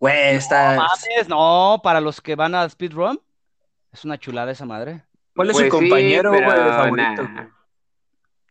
Güey, 0.00 0.34
está. 0.34 0.74
No 0.74 0.82
mames, 0.82 1.28
no, 1.28 1.80
para 1.84 2.00
los 2.00 2.20
que 2.20 2.34
van 2.34 2.56
a 2.56 2.68
speedrun, 2.68 3.20
es 3.92 4.04
una 4.04 4.18
chulada 4.18 4.50
esa 4.50 4.64
madre. 4.66 5.04
¿Cuál 5.36 5.50
es 5.50 5.54
Pues 5.56 5.66
su 5.70 5.78
sí, 5.78 5.82
compañero, 5.84 6.32
pero 6.32 6.72
favorito? 6.72 7.22
nah. 7.28 7.46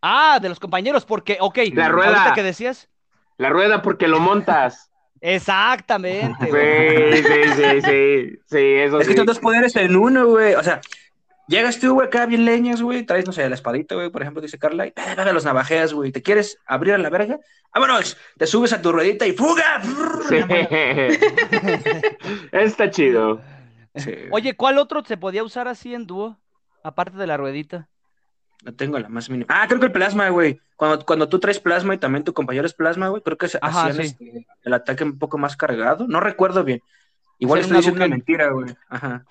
Ah, 0.01 0.39
de 0.41 0.49
los 0.49 0.59
compañeros, 0.59 1.05
porque, 1.05 1.37
ok, 1.39 1.57
La 1.73 1.89
rueda. 1.89 2.33
que 2.33 2.43
decías, 2.43 2.89
La 3.37 3.49
rueda 3.49 3.81
porque 3.81 4.07
lo 4.07 4.19
montas. 4.19 4.91
exactamente, 5.21 6.45
Sí, 6.45 6.49
güey. 6.49 7.23
sí, 7.23 7.43
sí, 7.55 7.81
sí. 7.81 8.39
Sí, 8.45 8.57
eso 8.57 8.99
Es 8.99 9.07
que 9.07 9.13
sí. 9.13 9.17
son 9.17 9.25
dos 9.25 9.39
poderes 9.39 9.75
en 9.75 9.95
uno, 9.95 10.27
güey. 10.27 10.53
O 10.55 10.63
sea, 10.63 10.81
Llegas 11.45 11.77
tú, 11.77 11.95
güey, 11.95 12.07
acá 12.07 12.25
bien 12.25 12.45
leñas, 12.45 12.81
güey, 12.81 13.03
traes, 13.05 13.25
no 13.27 13.33
sé, 13.33 13.47
la 13.49 13.55
espadita, 13.55 13.95
güey, 13.95 14.09
por 14.09 14.21
ejemplo, 14.21 14.41
dice 14.41 14.57
Carla, 14.57 14.87
y 14.87 14.91
pega 14.91 15.29
los 15.33 15.43
navajeas, 15.43 15.93
güey, 15.93 16.09
¿te 16.13 16.21
quieres 16.21 16.57
abrir 16.65 16.93
a 16.93 16.97
la 16.97 17.09
verga? 17.09 17.37
¡Vámonos! 17.73 18.17
Te 18.37 18.47
subes 18.47 18.71
a 18.71 18.81
tu 18.81 18.93
ruedita 18.93 19.27
y 19.27 19.33
¡fuga! 19.33 19.81
Sí. 20.29 20.37
Está 22.53 22.89
chido. 22.89 23.41
Sí, 23.95 24.15
Oye, 24.31 24.55
¿cuál 24.55 24.77
otro 24.77 25.03
se 25.03 25.17
podía 25.17 25.43
usar 25.43 25.67
así 25.67 25.93
en 25.93 26.07
dúo? 26.07 26.39
Aparte 26.81 27.17
de 27.17 27.27
la 27.27 27.35
ruedita. 27.35 27.89
No 28.63 28.73
tengo 28.73 28.97
la 28.97 29.09
más 29.09 29.29
mínima. 29.29 29.47
Ah, 29.49 29.65
creo 29.67 29.79
que 29.79 29.87
el 29.87 29.91
plasma, 29.91 30.29
güey. 30.29 30.59
Cuando, 30.75 31.05
cuando 31.05 31.29
tú 31.29 31.39
traes 31.39 31.59
plasma 31.59 31.93
y 31.93 31.97
también 31.97 32.23
tu 32.23 32.33
compañero 32.33 32.65
es 32.65 32.73
plasma, 32.73 33.09
güey, 33.09 33.21
creo 33.21 33.37
que 33.37 33.47
se 33.47 33.59
Ajá, 33.61 33.87
hacían 33.87 34.07
sí. 34.07 34.13
este, 34.13 34.47
el 34.63 34.73
ataque 34.73 35.03
un 35.03 35.19
poco 35.19 35.37
más 35.37 35.55
cargado. 35.55 36.07
No 36.07 36.19
recuerdo 36.19 36.63
bien. 36.63 36.81
Igual 37.39 37.59
estoy 37.59 37.71
una 37.71 37.79
diciendo 37.79 37.97
una 37.99 38.07
mentira, 38.07 38.49
güey. 38.51 38.73
Ajá. 38.89 39.25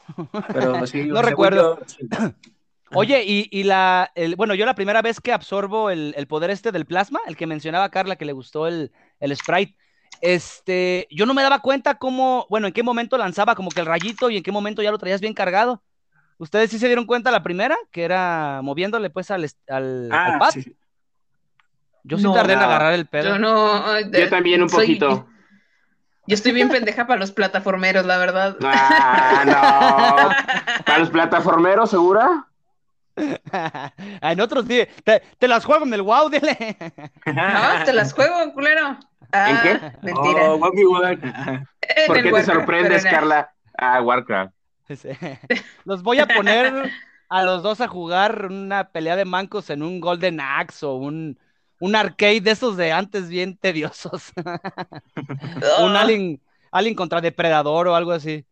Pero 0.53 0.87
sí, 0.87 1.05
No 1.07 1.23
recuerdo. 1.23 1.79
yo, 1.81 1.85
sí. 1.87 2.07
Oye, 2.95 3.25
y, 3.25 3.49
y 3.51 3.63
la, 3.63 4.11
el, 4.15 4.37
bueno, 4.37 4.55
yo 4.55 4.67
la 4.67 4.75
primera 4.75 5.01
vez 5.01 5.19
que 5.19 5.33
absorbo 5.33 5.89
el, 5.89 6.13
el 6.15 6.27
poder 6.27 6.51
este 6.51 6.73
del 6.73 6.85
plasma, 6.85 7.21
el 7.27 7.39
que 7.39 7.47
mencionaba 7.47 7.89
Carla 7.89 8.17
que 8.17 8.27
le 8.27 8.35
gustó 8.35 8.67
el, 8.67 8.93
el 9.19 9.35
sprite, 9.35 9.77
este, 10.21 11.09
yo 11.11 11.25
no 11.25 11.33
me 11.33 11.43
daba 11.43 11.61
cuenta 11.61 11.95
cómo, 11.95 12.47
bueno, 12.51 12.67
en 12.67 12.73
qué 12.75 12.83
momento 12.83 13.17
lanzaba 13.17 13.55
como 13.55 13.71
que 13.71 13.81
el 13.81 13.87
rayito 13.87 14.29
y 14.29 14.37
en 14.37 14.43
qué 14.43 14.53
momento 14.53 14.83
ya 14.83 14.91
lo 14.91 14.99
traías 14.99 15.23
bien 15.23 15.33
cargado. 15.33 15.83
¿Ustedes 16.43 16.71
sí 16.71 16.79
se 16.81 16.87
dieron 16.89 17.07
cuenta 17.07 17.31
la 17.31 17.45
primera? 17.45 17.77
Que 17.93 18.03
era 18.03 18.61
moviéndole 18.65 19.11
pues 19.11 19.31
al, 19.31 19.45
al, 19.45 19.53
al 19.69 20.11
Ah, 20.13 20.37
pad. 20.41 20.51
sí. 20.51 20.77
Yo 22.03 22.19
sí 22.19 22.25
No. 22.25 22.33
tardé 22.35 22.55
en 22.55 22.59
agarrar 22.59 22.95
el 22.95 23.07
pedo. 23.07 23.29
Yo 23.29 23.39
no. 23.39 23.97
eh, 23.97 24.11
Yo 24.13 24.29
también 24.29 24.61
un 24.61 24.69
soy- 24.69 24.87
poquito. 24.99 25.29
Yo 26.27 26.35
estoy 26.35 26.51
bien 26.51 26.69
pendeja 26.69 27.07
para 27.07 27.21
los 27.21 27.31
plataformeros, 27.31 28.05
la 28.07 28.17
verdad. 28.19 28.57
Ah, 28.65 29.45
no. 29.47 30.85
¿Para 30.85 30.99
los 30.99 31.11
plataformeros, 31.11 31.91
segura? 31.91 32.49
en 33.17 34.41
otros 34.41 34.65
sí. 34.67 34.85
Te, 35.05 35.23
te 35.39 35.47
las 35.47 35.65
juego 35.65 35.85
en 35.85 35.95
el 35.95 36.03
wow, 36.03 36.29
dile. 36.29 36.77
No, 37.27 37.85
te 37.85 37.93
las 37.93 38.13
juego, 38.15 38.53
culero. 38.53 38.99
Ah, 39.33 39.61
qué? 39.63 39.81
Mentira. 40.03 40.51
Oh. 40.51 40.55
En 40.55 40.61
¿Por 40.61 42.17
qué 42.17 42.23
te 42.23 42.33
Warcraft, 42.33 42.47
sorprendes. 42.59 43.05
Carla? 43.05 43.53
Ah, 43.79 44.03
Warcraft. 44.03 44.53
Los 45.85 46.03
voy 46.03 46.19
a 46.19 46.27
poner 46.27 46.91
a 47.29 47.43
los 47.45 47.63
dos 47.63 47.81
a 47.81 47.89
jugar 47.89 48.47
una 48.47 48.91
pelea 48.91 49.17
de 49.17 49.25
mancos 49.25 49.71
en 49.71 49.83
un 49.83 50.01
Golden 50.01 50.39
Axe 50.39 50.85
o 50.85 50.97
un, 50.97 51.39
un 51.81 51.97
arcade 51.97 52.43
de 52.43 52.51
esos 52.51 52.77
de 52.77 52.93
antes 52.93 53.29
bien 53.29 53.57
tediosos. 53.57 54.33
un 54.37 55.97
Ah, 55.97 56.03
Alien, 56.03 56.43
Alien 56.71 56.95
contra 56.95 57.23
Depredador 57.23 57.89
o 57.89 57.95
algo 57.95 58.13
así. 58.13 58.45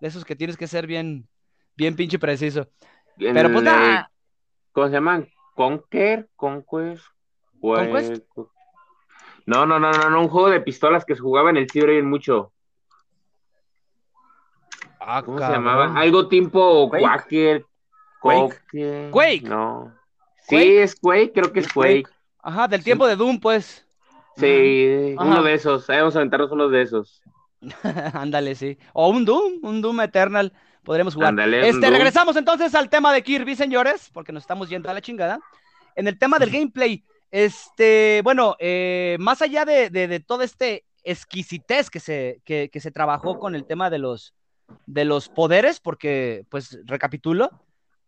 De 0.00 0.08
esos 0.08 0.24
que 0.24 0.34
tienes 0.34 0.56
que 0.56 0.66
ser 0.66 0.86
bien, 0.86 1.28
bien 1.76 1.94
pinche 1.94 2.18
preciso. 2.18 2.68
En 3.18 3.34
Pero 3.34 3.52
pues 3.52 3.62
nada. 3.62 4.10
¿Cómo 4.72 4.88
se 4.88 4.94
llaman? 4.94 5.28
Conquer, 5.54 6.28
Conquest. 6.34 7.04
¿Conquest? 7.60 8.24
No, 9.46 9.64
no, 9.64 9.78
no, 9.78 9.92
no, 9.92 10.10
no, 10.10 10.20
un 10.20 10.28
juego 10.28 10.50
de 10.50 10.60
pistolas 10.60 11.04
que 11.04 11.14
se 11.14 11.20
jugaba 11.20 11.50
en 11.50 11.58
el 11.58 11.70
ciber 11.70 12.02
mucho. 12.02 12.52
Ah, 15.06 15.22
¿Cómo 15.24 15.38
se 15.38 15.44
llamaba? 15.44 15.92
Algo 15.98 16.28
tipo 16.28 16.88
Quake. 16.88 17.02
Quaker. 17.04 17.66
Quake. 18.20 18.54
Quake. 18.70 19.10
Quake. 19.10 19.42
No. 19.42 19.92
Sí, 20.40 20.56
Quake. 20.56 20.82
es 20.82 20.96
Quake, 20.96 21.32
creo 21.32 21.52
que 21.52 21.60
es 21.60 21.72
Quake. 21.72 22.04
Ajá, 22.42 22.68
del 22.68 22.82
tiempo 22.84 23.06
de 23.06 23.16
Doom, 23.16 23.38
pues. 23.40 23.86
Sí, 24.36 25.14
Ajá. 25.18 25.26
uno 25.28 25.42
de 25.42 25.54
esos. 25.54 25.88
Ahí 25.90 25.98
vamos 25.98 26.16
a 26.16 26.18
aventarnos 26.18 26.50
unos 26.52 26.70
de 26.72 26.82
esos. 26.82 27.22
Ándale, 28.14 28.54
sí. 28.54 28.78
O 28.92 29.08
un 29.10 29.24
Doom, 29.24 29.60
un 29.62 29.80
Doom 29.80 30.00
Eternal. 30.00 30.52
Podremos 30.82 31.14
jugar. 31.14 31.30
Ándale, 31.30 31.58
un 31.60 31.64
Este, 31.64 31.80
Doom. 31.80 31.92
regresamos 31.92 32.36
entonces 32.36 32.74
al 32.74 32.88
tema 32.90 33.12
de 33.12 33.22
Kirby, 33.22 33.56
señores, 33.56 34.10
porque 34.12 34.32
nos 34.32 34.42
estamos 34.42 34.68
yendo 34.68 34.90
a 34.90 34.94
la 34.94 35.00
chingada. 35.00 35.40
En 35.96 36.08
el 36.08 36.18
tema 36.18 36.38
del 36.38 36.50
gameplay, 36.50 37.04
este, 37.30 38.20
bueno, 38.24 38.56
eh, 38.58 39.16
más 39.20 39.40
allá 39.42 39.64
de, 39.64 39.88
de, 39.90 40.08
de 40.08 40.20
todo 40.20 40.42
este 40.42 40.84
exquisitez 41.04 41.88
que 41.88 42.00
se, 42.00 42.40
que, 42.44 42.68
que 42.70 42.80
se 42.80 42.90
trabajó 42.90 43.38
con 43.38 43.54
el 43.54 43.64
tema 43.64 43.88
de 43.90 43.98
los, 43.98 44.34
de 44.86 45.04
los 45.04 45.28
poderes, 45.28 45.80
porque, 45.80 46.44
pues, 46.50 46.78
recapitulo, 46.84 47.50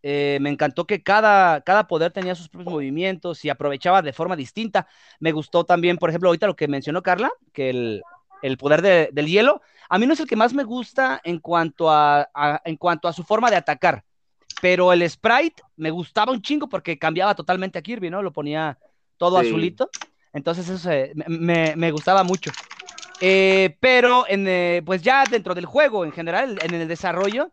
eh, 0.02 0.38
me 0.40 0.50
encantó 0.50 0.86
que 0.86 1.02
cada, 1.02 1.62
cada 1.62 1.86
poder 1.88 2.12
tenía 2.12 2.34
sus 2.34 2.48
propios 2.48 2.72
movimientos 2.72 3.44
y 3.44 3.48
aprovechaba 3.50 4.02
de 4.02 4.12
forma 4.12 4.36
distinta. 4.36 4.86
Me 5.18 5.32
gustó 5.32 5.64
también, 5.64 5.96
por 5.96 6.10
ejemplo, 6.10 6.28
ahorita 6.28 6.46
lo 6.46 6.54
que 6.56 6.68
mencionó 6.68 7.02
Carla, 7.02 7.30
que 7.52 7.70
el, 7.70 8.02
el 8.42 8.56
poder 8.56 8.82
de- 8.82 9.08
del 9.12 9.26
hielo, 9.26 9.62
a 9.88 9.98
mí 9.98 10.06
no 10.06 10.12
es 10.12 10.20
el 10.20 10.26
que 10.26 10.36
más 10.36 10.52
me 10.52 10.64
gusta 10.64 11.20
en 11.24 11.38
cuanto 11.40 11.90
a, 11.90 12.28
a- 12.34 12.62
en 12.64 12.76
cuanto 12.76 13.08
a 13.08 13.12
su 13.12 13.24
forma 13.24 13.50
de 13.50 13.56
atacar, 13.56 14.04
pero 14.60 14.92
el 14.92 15.08
sprite 15.08 15.62
me 15.76 15.90
gustaba 15.90 16.30
un 16.32 16.42
chingo 16.42 16.68
porque 16.68 16.98
cambiaba 16.98 17.34
totalmente 17.34 17.78
a 17.78 17.82
Kirby, 17.82 18.10
¿no? 18.10 18.22
Lo 18.22 18.32
ponía 18.32 18.78
todo 19.16 19.40
Sí. 19.40 19.46
azulito, 19.48 19.90
entonces 20.32 20.68
eso 20.68 20.78
se- 20.78 21.12
me, 21.14 21.24
me- 21.28 21.76
me 21.76 21.90
gustaba 21.90 22.22
mucho. 22.22 22.50
Eh, 23.20 23.76
pero 23.80 24.26
en, 24.28 24.46
eh, 24.46 24.82
pues 24.84 25.02
ya 25.02 25.24
dentro 25.30 25.54
del 25.54 25.66
juego 25.66 26.04
en 26.04 26.12
general, 26.12 26.58
en 26.62 26.74
el 26.74 26.86
desarrollo, 26.86 27.50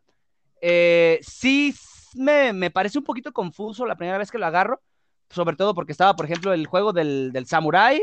eh, 0.61 1.19
sí 1.21 1.73
me, 2.15 2.53
me 2.53 2.69
parece 2.69 2.97
un 2.97 3.03
poquito 3.03 3.31
confuso 3.31 3.85
la 3.85 3.95
primera 3.95 4.17
vez 4.17 4.29
que 4.29 4.37
lo 4.37 4.45
agarro, 4.45 4.81
sobre 5.29 5.55
todo 5.55 5.73
porque 5.73 5.93
estaba, 5.93 6.15
por 6.15 6.25
ejemplo, 6.25 6.53
el 6.53 6.67
juego 6.67 6.91
del, 6.93 7.31
del 7.31 7.45
Samurai, 7.45 8.01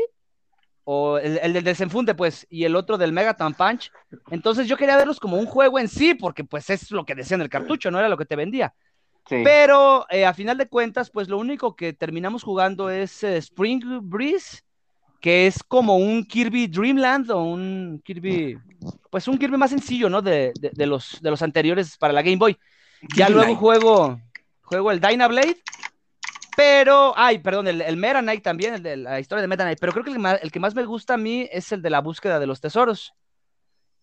o 0.83 1.19
el, 1.19 1.39
el 1.43 1.53
del 1.53 1.63
desenfunde, 1.63 2.15
pues, 2.15 2.47
y 2.49 2.63
el 2.65 2.75
otro 2.75 2.97
del 2.97 3.11
Megaton 3.13 3.53
Punch. 3.53 3.91
Entonces 4.31 4.67
yo 4.67 4.75
quería 4.75 4.97
verlos 4.97 5.19
como 5.19 5.37
un 5.37 5.45
juego 5.45 5.77
en 5.77 5.87
sí, 5.87 6.15
porque 6.15 6.43
pues 6.43 6.69
es 6.71 6.89
lo 6.89 7.05
que 7.05 7.13
decía 7.13 7.35
en 7.35 7.41
el 7.41 7.49
cartucho, 7.49 7.91
no 7.91 7.99
era 7.99 8.09
lo 8.09 8.17
que 8.17 8.25
te 8.25 8.35
vendía. 8.35 8.73
Sí. 9.29 9.41
Pero 9.43 10.07
a 10.09 10.33
final 10.33 10.57
de 10.57 10.67
cuentas, 10.67 11.11
pues 11.11 11.29
lo 11.29 11.37
único 11.37 11.75
que 11.75 11.93
terminamos 11.93 12.41
jugando 12.41 12.89
es 12.89 13.23
Spring 13.23 13.99
Breeze, 14.01 14.63
que 15.21 15.47
es 15.47 15.63
como 15.63 15.95
un 15.97 16.25
Kirby 16.25 16.67
Dreamland 16.67 17.31
o 17.31 17.43
un 17.43 18.01
Kirby, 18.03 18.57
pues 19.09 19.27
un 19.27 19.37
Kirby 19.37 19.55
más 19.55 19.69
sencillo, 19.69 20.09
¿no? 20.09 20.21
De, 20.21 20.51
de- 20.59 20.71
de 20.73 20.85
los, 20.87 21.19
de 21.21 21.29
los 21.29 21.41
anteriores 21.41 21.95
para 21.97 22.11
la 22.11 22.23
Game 22.23 22.37
Boy. 22.37 22.57
Ya 23.15 23.27
Kirby 23.27 23.39
luego 23.39 23.55
juego, 23.55 24.19
juego 24.63 24.91
el 24.91 24.99
Dynablade, 24.99 25.57
pero, 26.57 27.13
ay, 27.15 27.39
perdón, 27.39 27.67
el, 27.67 27.81
el 27.81 27.97
Meta 27.97 28.21
Knight 28.21 28.43
también, 28.43 28.73
el 28.73 28.83
de 28.83 28.97
la 28.97 29.19
historia 29.19 29.41
de 29.41 29.47
Meta 29.47 29.63
Knight, 29.63 29.79
pero 29.79 29.93
creo 29.93 30.03
que 30.03 30.11
el, 30.11 30.51
que 30.51 30.59
más 30.59 30.75
me 30.75 30.85
gusta 30.85 31.13
a 31.13 31.17
mí 31.17 31.47
es 31.51 31.71
el 31.71 31.81
de 31.81 31.89
la 31.91 32.01
búsqueda 32.01 32.39
de 32.39 32.47
los 32.47 32.59
tesoros. 32.59 33.13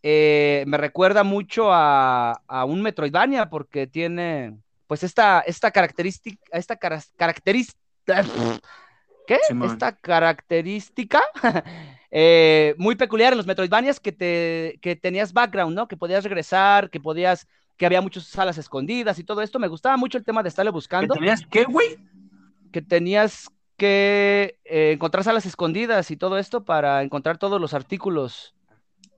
Eh, 0.03 0.63
me 0.69 0.77
recuerda 0.77 1.25
mucho 1.25 1.73
a, 1.73 2.41
a 2.47 2.65
un 2.65 2.81
Metroidvania 2.81 3.51
porque 3.51 3.89
tiene, 3.89 4.57
pues, 4.87 5.03
esta, 5.03 5.41
esta 5.41 5.73
característica, 5.73 6.41
esta 6.53 6.77
cara- 6.77 7.03
característica, 7.17 8.25
¿qué? 9.29 9.39
Simón. 9.47 9.71
Esta 9.71 9.95
característica 9.95 11.21
eh, 12.11 12.75
muy 12.79 12.97
peculiar 12.97 13.35
en 13.35 13.37
los 13.37 13.47
Metroidvanias 13.47 14.01
que, 14.01 14.11
te, 14.11 14.79
que 14.81 14.97
tenías 14.97 15.35
background, 15.35 15.77
¿no? 15.77 15.87
Que 15.87 15.99
podías 15.99 16.25
regresar, 16.25 16.89
que 16.89 16.99
podías, 16.99 17.47
que 17.77 17.85
había 17.85 18.01
muchas 18.01 18.25
salas 18.25 18.57
escondidas 18.57 19.19
y 19.19 19.25
todo 19.25 19.43
esto. 19.43 19.59
Me 19.59 19.69
gustaba 19.69 19.99
mucho 19.99 20.17
el 20.17 20.25
tema 20.25 20.43
de 20.43 20.49
estarle 20.49 20.71
¿Que 20.71 20.75
buscando 20.75 21.15
tenías 21.15 21.47
qué, 21.51 21.65
güey? 21.65 21.99
que 22.73 22.81
tenías 22.81 23.51
que 23.77 24.59
eh, 24.65 24.93
encontrar 24.93 25.25
salas 25.25 25.45
escondidas 25.45 26.11
y 26.11 26.17
todo 26.17 26.39
esto 26.39 26.65
para 26.65 27.03
encontrar 27.03 27.37
todos 27.37 27.61
los 27.61 27.75
artículos 27.75 28.55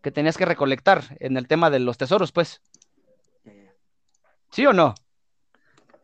que 0.02 0.10
tenías 0.10 0.36
que 0.36 0.44
recolectar 0.44 1.16
en 1.20 1.36
el 1.36 1.46
tema 1.46 1.70
de 1.70 1.78
los 1.78 1.98
tesoros, 1.98 2.32
pues. 2.32 2.60
¿Sí 4.50 4.66
o 4.66 4.72
no? 4.72 4.94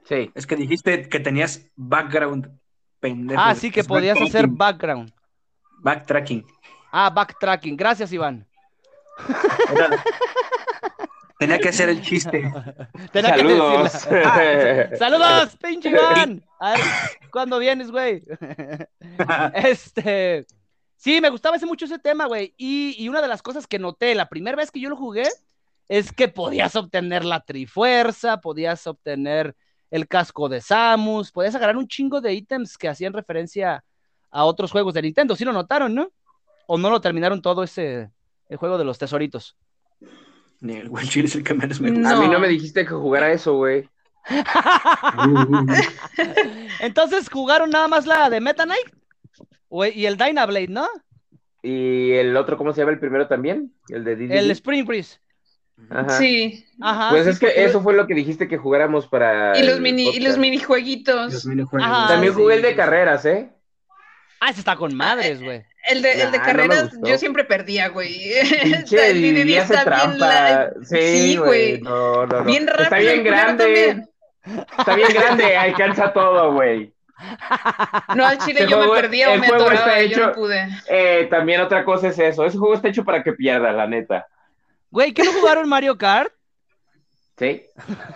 Sí. 0.05 0.31
Es 0.37 0.47
que 0.47 0.55
dijiste 0.55 1.09
que 1.09 1.19
tenías 1.19 1.67
background, 1.75 2.57
pendejo. 3.11 3.41
Ah, 3.45 3.55
sí, 3.55 3.71
que 3.71 3.81
Es 3.81 3.87
podías 3.87 4.21
hacer 4.21 4.47
background. 4.49 5.13
Backtracking. 5.79 6.45
Ah, 6.93 7.11
backtracking. 7.11 7.77
Gracias, 7.77 8.13
Iván. 8.13 8.47
Era- 9.73 10.03
Tenía 11.39 11.59
que 11.59 11.69
hacer 11.69 11.89
el 11.91 12.01
chiste. 12.03 12.51
Tenía 13.13 13.35
que 13.35 13.41
Saludos. 13.41 13.93
decirla. 13.93 14.91
¡Saludos, 14.99 15.57
pinche 15.63 15.91
Iván! 15.91 16.43
A 16.59 16.71
ver, 16.73 16.81
¿cuándo 17.31 17.59
vienes, 17.59 17.91
güey? 17.91 18.23
Este. 19.55 20.47
Sí, 20.97 21.21
me 21.21 21.29
gustaba 21.29 21.57
ese 21.57 21.67
mucho 21.67 21.85
ese 21.85 21.99
tema, 21.99 22.25
güey. 22.27 22.55
Y, 22.57 22.97
y 22.99 23.09
una 23.11 23.21
de 23.21 23.29
las 23.29 23.43
cosas 23.43 23.67
que 23.67 23.79
noté 23.79 24.15
la 24.15 24.29
primera 24.31 24.57
vez 24.57 24.71
que 24.71 24.81
yo 24.81 24.89
lo 24.89 24.97
jugué 24.97 25.29
es 25.89 26.11
que 26.11 26.29
podías 26.29 26.75
obtener 26.75 27.25
la 27.25 27.41
trifuerza, 27.41 28.41
podías 28.41 28.87
obtener 28.87 29.55
el 29.91 30.09
casco 30.09 30.49
de 30.49 30.61
Samus, 30.61 31.31
podías 31.33 31.55
agarrar 31.55 31.77
un 31.77 31.87
chingo 31.89 32.21
de 32.21 32.35
ítems 32.35 32.77
que 32.77 32.89
hacían 32.89 33.13
referencia 33.13 33.85
a 34.31 34.45
otros 34.45 34.73
juegos 34.73 34.95
de 34.95 35.03
Nintendo. 35.03 35.37
Sí 35.37 35.45
lo 35.45 35.53
notaron, 35.53 35.95
¿no? 35.95 36.11
¿O 36.67 36.79
no 36.79 36.91
lo 36.91 37.01
terminaron 37.01 37.41
todo 37.43 37.63
ese 37.63 38.11
el 38.49 38.57
juego 38.57 38.79
de 38.79 38.85
los 38.85 38.99
tesoritos? 38.99 39.57
Ni 40.61 40.75
el 40.75 40.91
es 40.93 41.37
el 41.37 41.45
que 41.45 41.55
menos 41.55 41.81
me 41.81 41.89
A 41.89 42.17
mí 42.17 42.29
No. 42.29 42.39
me 42.41 42.49
dijiste 42.49 42.85
que 42.85 42.95
jugara 42.95 43.31
eso, 43.33 43.55
güey. 43.55 43.89
Entonces 46.81 47.29
jugaron 47.31 47.71
nada 47.71 47.89
más 47.89 48.07
la 48.07 48.29
de 48.31 48.41
Meta 48.41 48.65
Knight 48.65 48.89
y 49.95 50.07
el 50.07 50.17
Dynablade, 50.17 50.69
¿no? 50.69 50.87
¿Y 51.63 52.13
el 52.13 52.37
otro, 52.37 52.57
cómo 52.57 52.73
se 52.73 52.81
llama 52.81 52.93
el 52.93 52.99
primero 53.01 53.27
también? 53.29 53.73
El 53.89 54.05
de 54.05 54.17
Diddy. 54.17 54.37
El 54.37 54.51
Spring 54.53 54.85
Breeze. 54.85 55.21
Ajá. 55.91 56.09
Sí. 56.19 56.67
Ajá. 56.81 57.11
Pues 57.11 57.25
sí, 57.25 57.31
es 57.31 57.39
que 57.39 57.47
porque- 57.47 57.65
eso 57.65 57.81
fue 57.83 57.95
lo 57.95 58.07
que 58.07 58.15
dijiste 58.15 58.49
que 58.49 58.57
jugáramos 58.59 59.07
para. 59.07 59.57
Y 59.59 59.63
los 59.65 59.81
mini, 59.81 60.09
y 60.11 60.21
los 60.21 60.39
minijueguitos. 60.39 61.33
Los 61.33 61.47
minijuegos. 61.47 61.89
Ajá, 61.89 62.09
También 62.09 62.35
sí, 62.35 62.41
jugué 62.41 62.57
el 62.57 62.63
de 62.63 62.71
sí. 62.71 62.77
carreras, 62.77 63.25
¿eh? 63.27 63.51
Ah, 64.41 64.51
ese 64.51 64.61
está 64.61 64.77
con 64.77 64.95
madres, 64.95 65.43
güey. 65.43 65.65
El 65.89 66.03
de, 66.03 66.13
el 66.21 66.31
de 66.33 66.39
no 66.39 66.45
carreras, 66.45 66.91
yo 67.05 67.17
siempre 67.17 67.45
perdía, 67.45 67.89
güey. 67.89 68.13
Pinche 68.63 69.11
el 69.11 69.23
Didi 69.23 69.57
hace 69.57 69.75
está 69.75 70.07
bien, 70.07 70.19
la- 70.19 70.71
Sí, 70.83 71.37
güey. 71.37 71.79
güey. 71.79 71.81
No, 71.83 72.27
no, 72.27 72.39
no. 72.41 72.45
bien 72.45 72.67
rápido. 72.67 72.85
Está 72.85 72.97
bien 72.99 73.25
grande. 73.25 74.05
Está 74.79 74.95
bien 74.97 75.09
grande, 75.15 75.57
alcanza 75.57 76.13
todo, 76.13 76.53
güey. 76.53 76.93
No, 78.15 78.27
al 78.27 78.39
chile 78.39 78.67
yo 78.69 78.79
me 78.81 79.01
perdía 79.01 79.33
o 79.33 79.39
me 79.39 79.47
atoraba, 79.47 80.03
yo 80.03 80.27
no 80.27 80.33
pude. 80.33 80.69
Eh, 80.89 81.27
también 81.31 81.61
otra 81.63 81.85
cosa 81.85 82.09
es 82.09 82.19
eso. 82.19 82.45
Ese 82.45 82.59
juego 82.59 82.75
está 82.75 82.89
hecho 82.89 83.05
para 83.05 83.23
que 83.23 83.33
pierdas, 83.33 83.75
la 83.75 83.87
neta. 83.87 84.27
Güey, 84.91 85.13
¿qué 85.13 85.25
no 85.25 85.33
jugaron 85.33 85.69
Mario 85.69 85.97
Kart? 85.99 86.33
Sí. 87.39 87.63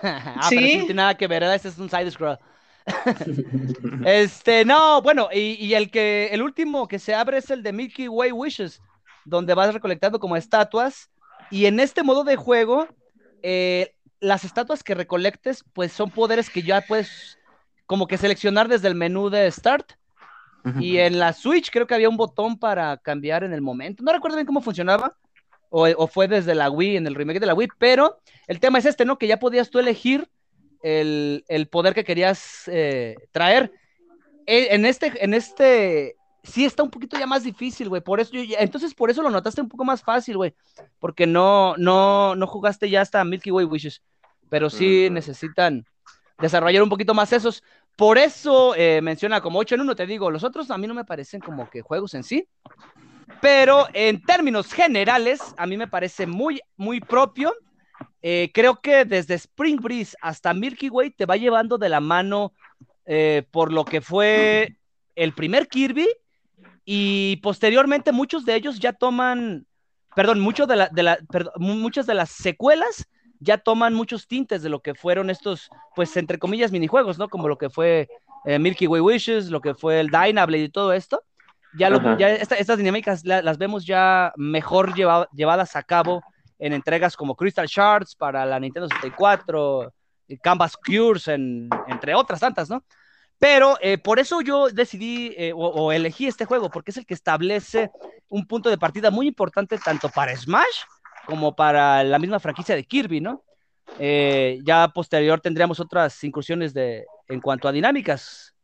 ah, 0.03 0.49
Sí. 0.49 0.57
pero 0.57 0.67
eso 0.67 0.79
no 0.79 0.85
tiene 0.87 0.95
nada 0.95 1.15
que 1.17 1.27
ver, 1.27 1.41
¿verdad? 1.41 1.57
Ese 1.57 1.69
es 1.69 1.79
un 1.79 1.91
side 1.91 2.11
scroll. 2.11 2.39
este, 4.07 4.65
no, 4.65 5.03
bueno, 5.03 5.29
y, 5.33 5.63
y 5.65 5.75
el 5.75 5.91
que, 5.91 6.29
el 6.33 6.43
último 6.43 6.89
que 6.89 6.99
se 6.99 7.15
abre 7.15 7.39
es 7.39 7.51
el 7.51 7.63
de 7.63 7.73
Milky 7.73 8.09
Way 8.09 8.33
Wishes, 8.33 8.81
donde 9.25 9.55
vas 9.55 9.75
recolectando 9.75 10.19
como 10.19 10.37
estatuas. 10.37 11.11
Y 11.51 11.67
en 11.67 11.81
este 11.81 12.03
modo 12.03 12.25
de 12.25 12.37
juego, 12.37 12.89
eh, 13.43 13.95
las 14.21 14.45
estatuas 14.45 14.83
que 14.83 14.95
recolectes, 14.95 15.65
pues 15.75 15.93
son 15.93 16.11
poderes 16.11 16.49
que 16.49 16.63
ya 16.63 16.81
puedes 16.83 17.39
como 17.87 18.07
que 18.07 18.19
seleccionar 18.19 18.69
desde 18.69 18.89
el 18.89 18.95
menú 18.95 19.31
de 19.31 19.51
Start. 19.51 19.93
Y 20.79 20.99
en 20.99 21.19
la 21.19 21.33
Switch 21.33 21.71
creo 21.71 21.87
que 21.87 21.95
había 21.95 22.11
un 22.11 22.19
botón 22.19 22.59
para 22.59 22.99
cambiar 22.99 23.45
en 23.45 23.55
el 23.55 23.63
momento. 23.63 24.03
No 24.03 24.13
recuerdo 24.13 24.37
bien 24.37 24.47
cómo 24.47 24.61
funcionaba. 24.61 25.17
O, 25.71 25.87
o 25.89 26.07
fue 26.09 26.29
desde 26.29 26.55
la 26.55 26.69
Wii, 26.69 26.97
en 26.99 27.07
el 27.07 27.15
remake 27.15 27.41
de 27.41 27.47
la 27.47 27.55
Wii. 27.55 27.69
Pero 27.79 28.19
el 28.49 28.61
tema 28.61 28.79
es 28.79 28.87
este, 28.87 29.05
¿no? 29.05 29.17
Que 29.19 29.27
ya 29.29 29.39
podías 29.39 29.71
tú 29.71 29.79
elegir 29.79 30.29
el, 30.83 31.45
el 31.49 31.69
poder 31.69 31.95
que 31.95 32.05
querías 32.05 32.65
eh, 32.67 33.17
traer. 33.33 33.73
E- 34.47 34.75
En 34.75 34.85
este, 34.85 35.13
en 35.25 35.33
este, 35.35 36.17
sí 36.43 36.65
está 36.65 36.83
un 36.83 36.91
poquito 36.91 37.19
ya 37.19 37.27
más 37.27 37.45
difícil, 37.45 37.89
güey. 37.89 38.03
Por 38.03 38.19
eso 38.21 38.33
yo 38.33 38.43
ya- 38.43 38.59
entonces 38.59 38.95
por 38.95 39.11
eso 39.11 39.23
lo 39.23 39.31
notaste 39.31 39.61
un 39.61 39.69
poco 39.69 39.85
más 39.85 40.03
fácil, 40.03 40.37
güey. 40.39 40.55
Porque 40.99 41.27
no, 41.27 41.77
no, 41.77 42.35
no 42.35 42.47
jugaste 42.47 42.91
ya 42.91 43.01
hasta 43.03 43.25
Milky 43.25 43.51
Way 43.51 43.67
Wishes. 43.67 44.03
Pero 44.49 44.71
sí 44.71 45.07
Mm. 45.09 45.15
necesitan 45.15 45.87
desarrollar 46.41 46.83
un 46.83 46.89
poquito 46.89 47.15
más 47.15 47.33
esos. 47.33 47.63
Por 47.95 48.17
eso 48.19 48.75
eh, 48.75 49.01
menciona 49.03 49.41
como 49.43 49.59
8 49.59 49.75
en 49.75 49.83
1, 49.83 49.95
te 49.95 50.07
digo, 50.07 50.31
los 50.31 50.43
otros 50.43 50.71
a 50.71 50.79
mí 50.79 50.87
no 50.87 50.95
me 50.95 51.05
parecen 51.05 51.41
como 51.41 51.69
que 51.71 51.83
juegos 51.83 52.15
en 52.15 52.25
sí, 52.25 52.49
pero 53.41 53.87
en 53.93 54.21
términos 54.25 54.73
generales 54.73 55.41
a 55.57 55.67
mí 55.67 55.77
me 55.77 55.89
parece 55.89 56.27
muy, 56.27 56.61
muy 56.77 57.01
propio. 57.01 57.55
Eh, 58.23 58.51
creo 58.53 58.81
que 58.81 59.05
desde 59.05 59.35
Spring 59.35 59.81
Breeze 59.81 60.17
hasta 60.21 60.53
Milky 60.53 60.91
Way 60.91 61.11
te 61.13 61.27
va 61.27 61.37
llevando 61.37 61.79
de 61.79 61.89
la 61.89 62.01
mano 62.01 62.53
eh, 63.07 63.45
por 63.51 63.73
lo 63.73 63.85
que 63.85 64.01
fue 64.03 64.77
el 65.17 65.33
primer 65.33 65.69
Kirby 65.69 66.07
y 66.85 67.37
posteriormente 67.43 68.13
muchos 68.13 68.45
de 68.45 68.55
ellos 68.57 68.79
ya 68.79 68.93
toman, 68.93 69.67
perdón, 70.15 70.41
mucho 70.41 70.67
de 70.67 70.77
la, 70.77 70.89
de 70.89 71.03
la, 71.03 71.19
perdón, 71.31 71.55
mu- 71.57 71.75
muchas 71.77 72.07
de 72.07 72.15
las 72.15 72.31
secuelas 72.31 73.07
ya 73.39 73.57
toman 73.57 73.95
muchos 73.95 74.27
tintes 74.27 74.63
de 74.63 74.69
lo 74.69 74.81
que 74.83 74.95
fueron 74.95 75.31
estos, 75.31 75.71
pues 75.97 76.15
entre 76.19 76.39
comillas, 76.39 76.73
minijuegos, 76.73 77.19
¿no? 77.19 77.29
Como 77.31 77.49
lo 77.49 77.57
que 77.57 77.71
fue 77.71 78.07
eh, 78.45 78.59
Milky 78.59 78.87
Way 78.87 79.01
Wishes, 79.01 79.51
lo 79.51 79.63
que 79.63 79.75
fue 79.75 79.99
el 79.99 80.09
Dynablade 80.11 80.65
y 80.65 80.69
todo 80.69 80.93
esto. 80.93 81.23
Ya, 81.73 81.89
lo, 81.91 81.99
Ajá. 81.99 82.17
ya 82.19 82.31
esta- 82.31 82.57
estas 82.57 82.79
dinámicas 82.79 83.25
la- 83.25 83.43
las 83.43 83.59
vemos 83.59 83.85
ya 83.87 84.33
mejor 84.37 84.93
lleva- 84.95 85.29
llevadas 85.33 85.77
a 85.77 85.83
cabo 85.83 86.23
en 86.59 86.73
entregas 86.73 87.17
como 87.17 87.37
Crystal 87.37 87.67
Shards 87.67 88.15
para 88.15 88.45
la 88.45 88.59
Nintendo 88.61 88.89
64, 88.89 89.93
y 90.29 90.37
Canvas 90.39 90.77
Cures, 90.77 91.29
en- 91.29 91.71
entre 91.87 92.15
otras 92.15 92.41
tantas, 92.41 92.69
¿no? 92.71 92.85
Pero 93.39 93.79
eh, 93.81 93.99
por 93.99 94.19
eso 94.19 94.43
yo 94.43 94.69
decidí 94.69 95.33
eh, 95.37 95.53
o, 95.53 95.59
o 95.59 95.93
elegí 95.93 96.27
este 96.27 96.45
juego, 96.45 96.71
porque 96.71 96.91
es 96.91 96.99
el 96.99 97.07
que 97.07 97.15
establece 97.15 97.91
un 98.29 98.47
punto 98.47 98.69
de 98.69 98.79
partida 98.79 99.11
muy 99.11 99.27
importante 99.27 99.79
tanto 99.79 100.09
para 100.11 100.37
Smash 100.37 100.83
como 101.27 101.57
para 101.57 102.05
la 102.05 102.19
misma 102.19 102.39
franquicia 102.39 102.75
de 102.77 102.85
Kirby, 102.85 103.21
¿no? 103.21 103.43
Eh, 103.99 104.59
ya 104.65 104.89
posterior 104.89 105.41
tendríamos 105.41 105.81
otras 105.81 106.23
incursiones 106.25 106.73
de, 106.75 107.05
en 107.29 107.41
cuanto 107.41 107.67
a 107.69 107.73
dinámicas, 107.73 108.55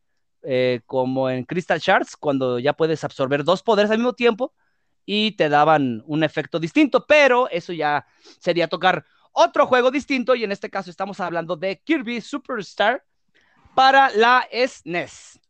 eh, 0.48 0.80
como 0.86 1.28
en 1.28 1.44
Crystal 1.44 1.80
Shards, 1.80 2.16
cuando 2.16 2.58
ya 2.60 2.72
puedes 2.72 3.02
absorber 3.02 3.42
dos 3.42 3.62
poderes 3.62 3.90
al 3.90 3.98
mismo 3.98 4.12
tiempo 4.14 4.54
y 5.04 5.32
te 5.32 5.48
daban 5.48 6.02
un 6.06 6.22
efecto 6.22 6.58
distinto, 6.60 7.04
pero 7.06 7.48
eso 7.50 7.72
ya 7.72 8.06
sería 8.38 8.68
tocar 8.68 9.04
otro 9.32 9.66
juego 9.66 9.90
distinto 9.90 10.34
y 10.34 10.44
en 10.44 10.52
este 10.52 10.70
caso 10.70 10.88
estamos 10.90 11.18
hablando 11.20 11.56
de 11.56 11.80
Kirby 11.84 12.20
Superstar 12.20 13.04
para 13.74 14.08
la 14.10 14.46
SNES. 14.50 15.40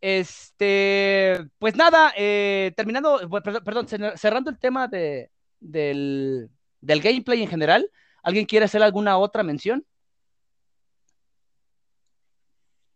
Este, 0.00 1.46
pues 1.58 1.76
nada, 1.76 2.12
eh, 2.16 2.72
terminando, 2.76 3.18
perdón, 3.42 3.64
perdón, 3.64 3.86
cer- 3.86 4.16
cerrando 4.16 4.50
el 4.50 4.58
tema 4.58 4.88
de, 4.88 5.30
del, 5.60 6.48
del 6.80 7.00
gameplay 7.00 7.42
en 7.42 7.48
general, 7.48 7.90
¿alguien 8.22 8.46
quiere 8.46 8.64
hacer 8.64 8.82
alguna 8.82 9.18
otra 9.18 9.42
mención? 9.42 9.84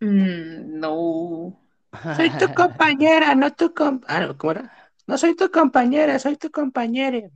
Mm, 0.01 0.78
no. 0.80 1.61
Soy 2.16 2.30
tu 2.30 2.46
compañera, 2.55 3.34
no 3.34 3.53
tu 3.53 3.74
com... 3.74 4.01
Ah, 4.07 4.20
no, 4.20 4.36
¿cómo 4.38 4.53
era? 4.53 4.72
No 5.07 5.18
soy 5.18 5.34
tu 5.36 5.51
compañera, 5.51 6.18
soy 6.18 6.36
tu 6.36 6.51
compañera. 6.51 7.28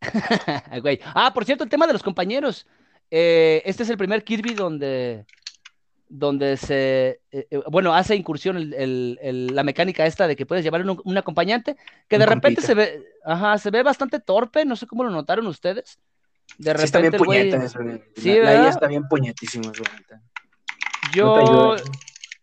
Güey. 0.82 1.00
Ah, 1.14 1.32
por 1.32 1.44
cierto, 1.44 1.64
el 1.64 1.70
tema 1.70 1.86
de 1.86 1.92
los 1.92 2.02
compañeros. 2.02 2.66
Eh, 3.10 3.62
este 3.64 3.82
es 3.84 3.90
el 3.90 3.96
primer 3.96 4.24
Kirby 4.24 4.54
donde, 4.54 5.24
donde 6.08 6.56
se, 6.56 7.20
eh, 7.30 7.46
eh, 7.50 7.62
bueno, 7.70 7.94
hace 7.94 8.16
incursión 8.16 8.56
el- 8.56 8.74
el- 8.74 9.18
el- 9.22 9.46
la 9.54 9.62
mecánica 9.62 10.06
esta 10.06 10.26
de 10.26 10.34
que 10.36 10.46
puedes 10.46 10.64
llevar 10.64 10.82
un, 10.82 11.00
un 11.04 11.18
acompañante, 11.18 11.76
que 12.08 12.18
de 12.18 12.24
Un 12.24 12.30
repente 12.30 12.62
compita. 12.62 12.66
se 12.66 12.74
ve, 12.74 13.06
ajá, 13.24 13.58
se 13.58 13.70
ve 13.70 13.82
bastante 13.82 14.18
torpe, 14.20 14.64
no 14.64 14.74
sé 14.76 14.86
cómo 14.86 15.04
lo 15.04 15.10
notaron 15.10 15.46
ustedes. 15.46 15.98
De 16.58 16.74
Sí, 16.76 16.84
está 16.84 16.98
bien 17.00 17.12
repente 17.12 17.24
puñeta 17.24 17.64
eso. 17.64 17.78
Sí, 18.16 18.34
la, 18.40 18.54
la 18.54 18.68
está 18.70 18.86
bien 18.88 19.06
puñetísima, 19.08 19.72
No 21.20 21.40
yo, 21.42 21.76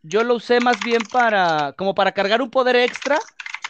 yo 0.03 0.23
lo 0.23 0.35
usé 0.35 0.59
más 0.61 0.81
bien 0.81 1.07
para, 1.09 1.73
como 1.77 1.95
para 1.95 2.11
cargar 2.13 2.41
un 2.41 2.49
poder 2.51 2.75
extra 2.75 3.21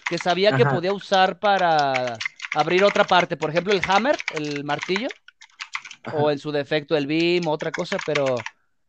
que 0.08 0.18
sabía 0.20 0.54
que 0.56 0.66
podía 0.66 0.94
usar 0.94 1.40
para 1.40 2.24
abrir 2.54 2.84
otra 2.84 3.08
parte, 3.08 3.38
por 3.38 3.50
ejemplo 3.50 3.74
el 3.74 3.82
hammer, 3.88 4.24
el 4.30 4.64
martillo. 4.64 5.16
Ajá. 6.04 6.18
o 6.18 6.32
en 6.32 6.40
su 6.40 6.52
defecto 6.52 6.98
el 6.98 7.08
BIM, 7.08 7.48
otra 7.48 7.72
cosa, 7.74 8.00
pero, 8.00 8.48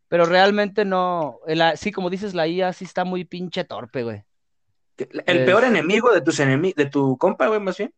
pero 0.08 0.26
realmente 0.26 0.84
no. 0.84 1.40
la- 1.46 1.76
sí, 1.76 1.92
como 1.92 2.10
dices, 2.10 2.34
la 2.34 2.46
IA 2.48 2.72
sí 2.72 2.84
está 2.84 3.04
muy 3.04 3.24
pinche 3.24 3.64
torpe, 3.64 4.02
güey. 4.02 4.24
El 5.26 5.42
Es- 5.42 5.44
peor 5.44 5.64
enemigo 5.64 6.12
de 6.12 6.20
tus 6.20 6.38
enemi- 6.40 6.74
de 6.74 6.86
tu 6.86 7.16
compa, 7.18 7.46
güey, 7.48 7.60
más 7.60 7.76
bien, 7.78 7.92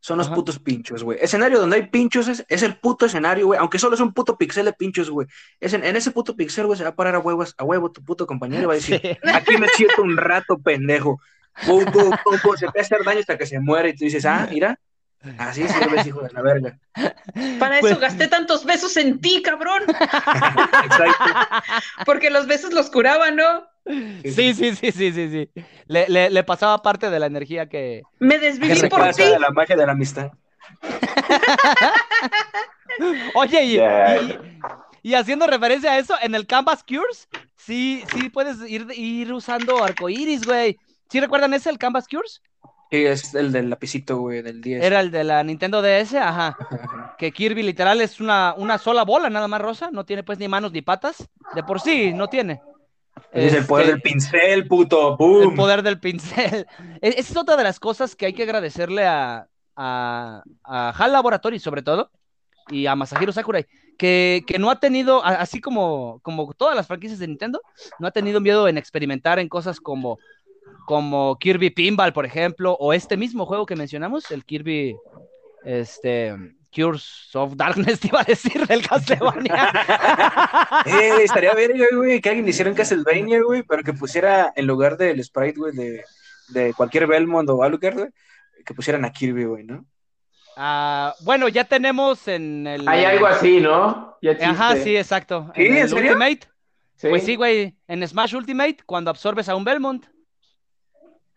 son 0.00 0.18
los 0.18 0.28
Ajá. 0.28 0.36
putos 0.36 0.58
pinchos, 0.58 1.02
güey. 1.02 1.18
Escenario 1.20 1.58
donde 1.60 1.76
hay 1.76 1.86
pinchos 1.88 2.28
es, 2.28 2.44
es 2.48 2.62
el 2.62 2.76
puto 2.78 3.06
escenario, 3.06 3.46
güey. 3.46 3.58
Aunque 3.58 3.78
solo 3.78 3.94
es 3.94 4.00
un 4.00 4.12
puto 4.14 4.38
pixel 4.38 4.66
de 4.66 4.72
pinchos, 4.72 5.10
güey. 5.10 5.26
Es 5.60 5.72
en, 5.74 5.84
en 5.84 5.96
ese 5.96 6.10
puto 6.12 6.36
pixel, 6.36 6.66
güey, 6.66 6.78
se 6.78 6.84
va 6.84 6.90
a 6.90 6.94
parar 6.94 7.14
a 7.16 7.18
huevos, 7.18 7.54
a 7.58 7.64
huevo 7.64 7.90
tu 7.90 8.04
puto 8.04 8.26
compañero 8.26 8.62
y 8.62 8.66
va 8.66 8.72
a 8.72 8.76
decir, 8.76 9.00
Sí. 9.02 9.18
aquí 9.34 9.56
me 9.56 9.68
siento 9.68 10.02
un 10.02 10.16
rato, 10.16 10.58
pendejo. 10.58 11.20
Pum, 11.66 11.84
pum, 11.86 12.10
pum, 12.24 12.56
se 12.56 12.66
a 12.66 12.72
hacer 12.80 13.02
daño 13.04 13.20
hasta 13.20 13.36
que 13.36 13.46
se 13.46 13.58
muere 13.58 13.88
y 13.90 13.96
tú 13.96 14.04
dices, 14.04 14.24
ah, 14.24 14.46
mira, 14.50 14.78
así 15.38 15.66
sirves, 15.68 16.06
hijo 16.06 16.20
de 16.22 16.30
la 16.32 16.42
verga. 16.48 16.78
Para 17.58 17.80
Pues- 17.80 17.92
eso 17.92 18.00
gasté 18.00 18.28
tantos 18.28 18.64
besos 18.64 18.96
en 18.96 19.20
ti, 19.20 19.42
cabrón. 19.42 19.82
Exacto. 19.88 21.24
Porque 22.04 22.30
los 22.30 22.46
besos 22.46 22.72
los 22.72 22.90
curaban, 22.90 23.36
¿no? 23.36 23.66
Sí, 23.86 24.54
sí, 24.54 24.74
sí, 24.74 24.92
sí, 24.92 25.12
sí, 25.12 25.30
sí. 25.30 25.50
Le, 25.86 26.08
le- 26.08 26.30
le 26.30 26.44
pasaba 26.44 26.82
parte 26.82 27.10
de 27.10 27.18
la 27.18 27.26
energía 27.26 27.68
que. 27.68 28.02
Me 28.18 28.38
desviví 28.38 28.88
por 28.88 29.08
ti. 29.14 29.22
de 29.22 29.38
la 29.38 29.50
magia 29.50 29.76
de 29.76 29.86
la 29.86 29.92
amistad. 29.92 30.30
Oye, 33.34 33.64
y, 33.64 33.74
Ya. 33.76 34.16
y- 34.20 34.38
y 35.02 35.14
haciendo 35.14 35.46
referencia 35.46 35.92
a 35.92 35.98
eso, 35.98 36.14
en 36.20 36.34
el 36.34 36.46
Canvas 36.46 36.84
Cures, 36.84 37.28
sí, 37.56 38.02
sí 38.12 38.28
puedes 38.30 38.58
ir, 38.68 38.86
ir 38.94 39.32
usando 39.32 39.82
arcoiris, 39.82 40.44
güey. 40.44 40.76
¿Sí 41.08 41.20
recuerdan 41.20 41.54
ese, 41.54 41.70
el 41.70 41.78
Canvas 41.78 42.06
Cures? 42.08 42.42
Sí, 42.90 43.04
es 43.04 43.34
el 43.34 43.52
del 43.52 43.68
lapicito, 43.68 44.18
güey, 44.18 44.40
del 44.42 44.60
10. 44.62 44.82
Era 44.82 45.00
el 45.00 45.10
de 45.10 45.22
la 45.24 45.42
Nintendo 45.44 45.82
DS, 45.82 46.14
ajá. 46.14 46.56
Que 47.18 47.32
Kirby 47.32 47.62
literal 47.62 48.00
es 48.00 48.20
una, 48.20 48.54
una 48.56 48.78
sola 48.78 49.04
bola, 49.04 49.28
nada 49.28 49.48
más 49.48 49.60
rosa. 49.60 49.90
No 49.92 50.04
tiene 50.04 50.22
pues 50.22 50.38
ni 50.38 50.48
manos 50.48 50.72
ni 50.72 50.80
patas. 50.80 51.28
De 51.54 51.62
por 51.62 51.80
sí, 51.80 52.12
no 52.14 52.28
tiene. 52.28 52.62
Es 53.30 53.52
el 53.52 53.66
poder 53.66 53.86
Este, 53.86 53.92
del 53.92 54.00
pincel, 54.02 54.66
puto. 54.68 55.16
¡Boom! 55.16 55.50
El 55.50 55.54
poder 55.54 55.82
del 55.82 56.00
pincel. 56.00 56.66
Esa 57.02 57.18
es 57.18 57.36
otra 57.36 57.56
de 57.56 57.64
las 57.64 57.78
cosas 57.80 58.16
que 58.16 58.26
hay 58.26 58.34
que 58.34 58.44
agradecerle 58.44 59.06
a, 59.06 59.48
a, 59.76 60.42
a 60.64 60.90
HAL 60.90 61.12
Laboratory, 61.12 61.58
sobre 61.58 61.82
todo, 61.82 62.10
y 62.68 62.86
a 62.86 62.96
Masahiro 62.96 63.32
Sakurai, 63.32 63.66
que, 63.98 64.44
que 64.46 64.58
no 64.58 64.70
ha 64.70 64.80
tenido, 64.80 65.24
así 65.24 65.60
como, 65.60 66.20
como 66.22 66.52
todas 66.54 66.76
las 66.76 66.86
franquicias 66.86 67.18
de 67.18 67.28
Nintendo, 67.28 67.60
no 67.98 68.06
ha 68.06 68.10
tenido 68.12 68.40
miedo 68.40 68.68
en 68.68 68.78
experimentar 68.78 69.38
en 69.38 69.48
cosas 69.48 69.80
como, 69.80 70.18
como 70.88 71.36
Kirby 71.38 71.68
Pinball, 71.68 72.14
por 72.14 72.24
ejemplo, 72.24 72.74
o 72.80 72.94
este 72.94 73.18
mismo 73.18 73.44
juego 73.44 73.66
que 73.66 73.76
mencionamos, 73.76 74.30
el 74.30 74.46
Kirby, 74.46 74.96
este, 75.62 76.34
Cures 76.74 77.28
of 77.34 77.56
Darkness, 77.56 78.00
te 78.00 78.08
iba 78.08 78.22
a 78.22 78.24
decir, 78.24 78.66
del 78.66 78.88
Castlevania. 78.88 79.70
eh, 80.86 81.18
estaría 81.24 81.52
bien, 81.52 81.72
güey, 81.94 82.22
que 82.22 82.30
alguien 82.30 82.48
hiciera 82.48 82.70
un 82.70 82.76
Castlevania, 82.76 83.42
güey, 83.42 83.64
pero 83.64 83.82
que 83.82 83.92
pusiera 83.92 84.50
en 84.56 84.66
lugar 84.66 84.96
del 84.96 85.22
sprite, 85.22 85.58
güey, 85.60 85.76
de, 85.76 86.04
de 86.48 86.72
cualquier 86.72 87.06
Belmont 87.06 87.50
o 87.50 87.62
Alucard, 87.62 87.94
güey, 87.94 88.08
que 88.64 88.72
pusieran 88.72 89.04
a 89.04 89.12
Kirby, 89.12 89.44
güey, 89.44 89.64
¿no? 89.64 89.84
Ah, 90.56 91.14
bueno, 91.20 91.48
ya 91.48 91.64
tenemos 91.64 92.26
en 92.28 92.66
el. 92.66 92.88
Hay 92.88 93.04
algo 93.04 93.26
así, 93.26 93.60
¿no? 93.60 94.16
Ajá, 94.42 94.74
sí, 94.76 94.96
exacto. 94.96 95.52
¿Sí, 95.54 95.66
en, 95.66 95.86
serio? 95.86 96.12
Ultimate. 96.12 96.48
Pues 96.98 97.24
sí, 97.24 97.36
güey. 97.36 97.76
En 97.86 98.08
Smash 98.08 98.34
Ultimate, 98.34 98.78
cuando 98.86 99.10
absorbes 99.10 99.50
a 99.50 99.54
un 99.54 99.64
Belmont. 99.64 100.06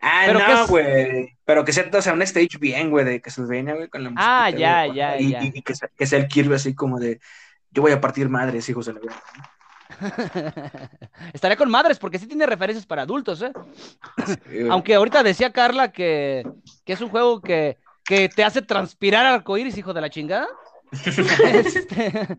Ah, 0.02 0.26
no, 0.32 0.66
güey. 0.66 1.38
Pero 1.44 1.64
que 1.64 1.72
sea, 1.72 1.88
o 1.92 2.02
sea, 2.02 2.12
un 2.12 2.22
stage 2.22 2.58
bien, 2.58 2.90
güey, 2.90 3.04
de 3.04 3.20
Castlevania, 3.20 3.74
güey, 3.74 3.88
con 3.88 4.02
la 4.02 4.10
música. 4.10 4.44
Ah, 4.44 4.50
ya, 4.50 4.86
ya, 4.86 5.18
y, 5.18 5.30
ya. 5.30 5.44
Y, 5.44 5.62
que, 5.62 5.74
sea, 5.76 5.88
que, 5.96 6.06
sea, 6.06 6.18
el 6.18 6.26
Kirby 6.26 6.54
así 6.56 6.74
como 6.74 6.98
de, 6.98 7.20
yo 7.70 7.82
voy 7.82 7.92
a 7.92 8.00
partir 8.00 8.28
madres, 8.28 8.68
hijos 8.68 8.86
de 8.86 8.94
la 8.94 9.00
vida. 9.00 9.22
Estaría 11.32 11.56
con 11.56 11.70
madres, 11.70 12.00
porque 12.00 12.18
sí 12.18 12.26
tiene 12.26 12.46
referencias 12.46 12.84
para 12.84 13.02
adultos, 13.02 13.42
¿eh? 13.42 13.52
Aunque 14.70 14.96
ahorita 14.96 15.22
decía 15.22 15.52
Carla 15.52 15.92
que, 15.92 16.50
que 16.84 16.92
es 16.92 17.00
un 17.00 17.08
juego 17.08 17.40
que, 17.40 17.78
que 18.04 18.28
te 18.28 18.42
hace 18.42 18.60
transpirar 18.60 19.24
arcoíris, 19.24 19.78
hijo 19.78 19.94
de 19.94 20.00
la 20.00 20.10
chingada. 20.10 20.48
este... 21.44 22.38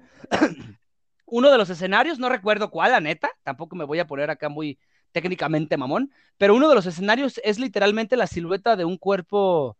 Uno 1.25 1.49
de 1.49 1.57
los 1.57 1.69
escenarios, 1.69 2.19
no 2.19 2.27
recuerdo 2.27 2.69
cuál, 2.69 2.91
la 2.91 2.99
neta, 2.99 3.31
tampoco 3.41 3.75
me 3.77 3.85
voy 3.85 3.99
a 3.99 4.05
poner 4.05 4.29
acá 4.29 4.49
muy 4.49 4.77
técnicamente 5.13 5.77
mamón, 5.77 6.11
pero 6.37 6.55
uno 6.55 6.67
de 6.67 6.75
los 6.75 6.85
escenarios 6.85 7.39
es 7.43 7.59
literalmente 7.59 8.17
la 8.17 8.27
silueta 8.27 8.75
de 8.75 8.83
un 8.83 8.97
cuerpo, 8.97 9.77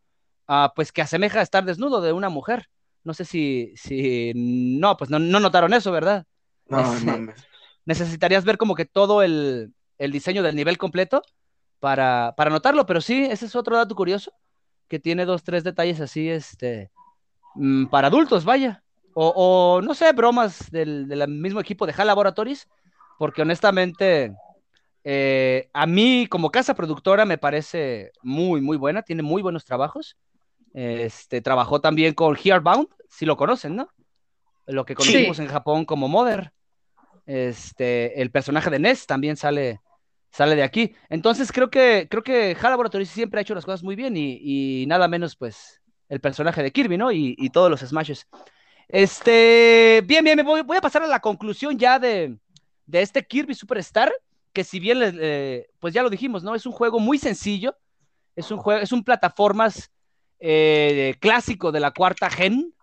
uh, 0.47 0.69
pues 0.75 0.93
que 0.93 1.01
asemeja 1.01 1.39
a 1.39 1.43
estar 1.43 1.65
desnudo 1.65 1.99
de 1.99 2.13
una 2.13 2.29
mujer. 2.29 2.69
No 3.03 3.13
sé 3.13 3.25
si, 3.25 3.73
si, 3.75 4.31
no, 4.34 4.95
pues 4.95 5.09
no, 5.09 5.19
no 5.19 5.41
notaron 5.41 5.73
eso, 5.73 5.91
¿verdad? 5.91 6.25
No, 6.67 6.93
es, 6.93 7.03
no, 7.03 7.34
Necesitarías 7.86 8.45
ver 8.45 8.57
como 8.57 8.75
que 8.75 8.86
todo 8.86 9.23
el, 9.23 9.73
el 9.97 10.11
diseño 10.13 10.41
del 10.41 10.55
nivel 10.55 10.77
completo 10.77 11.21
para, 11.81 12.34
para 12.38 12.49
notarlo, 12.49 12.86
pero 12.86 13.01
sí, 13.01 13.25
ese 13.25 13.45
es 13.47 13.55
otro 13.57 13.75
dato 13.75 13.93
curioso, 13.93 14.31
que 14.88 14.99
tiene 14.99 15.25
dos, 15.25 15.43
tres 15.43 15.65
detalles 15.65 15.99
así, 15.99 16.29
este, 16.29 16.91
mmm, 17.55 17.88
para 17.88 18.07
adultos, 18.07 18.45
vaya. 18.45 18.81
O, 19.15 19.34
o, 19.36 19.81
no 19.81 19.93
sé, 19.93 20.11
bromas 20.13 20.71
del, 20.71 21.07
del 21.09 21.27
mismo 21.27 21.59
equipo 21.59 21.86
de 21.86 21.93
HAL 21.95 22.07
Laboratories, 22.07 22.69
porque 23.19 23.41
honestamente 23.41 24.34
eh, 25.04 25.70
a 25.74 25.86
mí, 25.86 26.28
como 26.30 26.51
casa 26.51 26.76
productora, 26.76 27.26
me 27.26 27.38
parece 27.38 28.12
muy, 28.22 28.62
muy 28.62 28.78
buena, 28.78 29.01
tiene 29.01 29.22
muy 29.22 29.41
buenos 29.41 29.66
trabajos. 29.66 30.18
Este, 30.74 31.41
trabajó 31.41 31.82
también 31.82 32.14
con 32.14 32.36
Heartbound, 32.36 32.88
si 33.10 33.26
lo 33.26 33.38
conocen, 33.38 33.76
¿no? 33.76 33.89
Lo 34.66 34.86
que 34.86 34.95
conocimos 34.95 35.38
sí. 35.38 35.43
en 35.43 35.49
Japón 35.49 35.86
como 35.86 36.08
Mother. 36.08 36.51
Este, 37.26 38.22
el 38.22 38.32
personaje 38.32 38.70
de 38.70 38.80
Ness 38.80 39.06
también 39.06 39.36
sale, 39.36 39.82
sale 40.32 40.56
de 40.56 40.64
aquí. 40.64 40.95
Entonces 41.10 41.51
creo 41.51 41.70
que, 41.70 42.08
creo 42.10 42.24
que 42.24 42.58
HAL 42.60 42.72
Laboratories 42.72 43.10
siempre 43.10 43.39
ha 43.39 43.41
hecho 43.41 43.56
las 43.56 43.66
cosas 43.66 43.84
muy 43.84 43.95
bien 43.95 44.16
y, 44.18 44.39
y 44.41 44.86
nada 44.88 45.08
menos, 45.08 45.36
pues, 45.36 45.82
el 46.10 46.22
personaje 46.22 46.64
de 46.64 46.72
Kirby, 46.72 46.97
¿no? 46.97 47.12
Y, 47.12 47.36
y 47.38 47.49
todos 47.49 47.70
los 47.70 47.82
Smashes. 47.82 48.28
Este, 48.88 50.01
bien, 50.06 50.24
bien, 50.24 50.38
me 50.38 50.43
voy, 50.43 50.62
voy, 50.62 50.78
a 50.78 50.82
pasar 50.82 51.04
a 51.04 51.08
la 51.08 51.20
conclusión 51.20 51.78
ya 51.78 51.99
de, 51.99 52.38
de 52.86 53.01
este 53.01 53.26
Kirby 53.26 53.54
Superstar 53.54 54.14
que 54.54 54.64
si 54.64 54.80
bien, 54.80 54.99
eh, 55.01 55.68
pues 55.80 55.93
ya 55.93 56.04
lo 56.04 56.10
dijimos, 56.10 56.43
¿no? 56.43 56.56
Es 56.56 56.66
un 56.66 56.72
juego 56.72 56.99
muy 56.99 57.18
sencillo, 57.18 57.76
es 58.36 58.51
un 58.51 58.58
juego, 58.60 58.82
es 58.82 58.91
un 58.91 59.04
plataformas 59.04 59.91
eh, 60.39 61.16
clásico 61.20 61.72
de 61.72 61.80
la 61.80 61.91
cuarta 61.91 62.30
gen, 62.30 62.74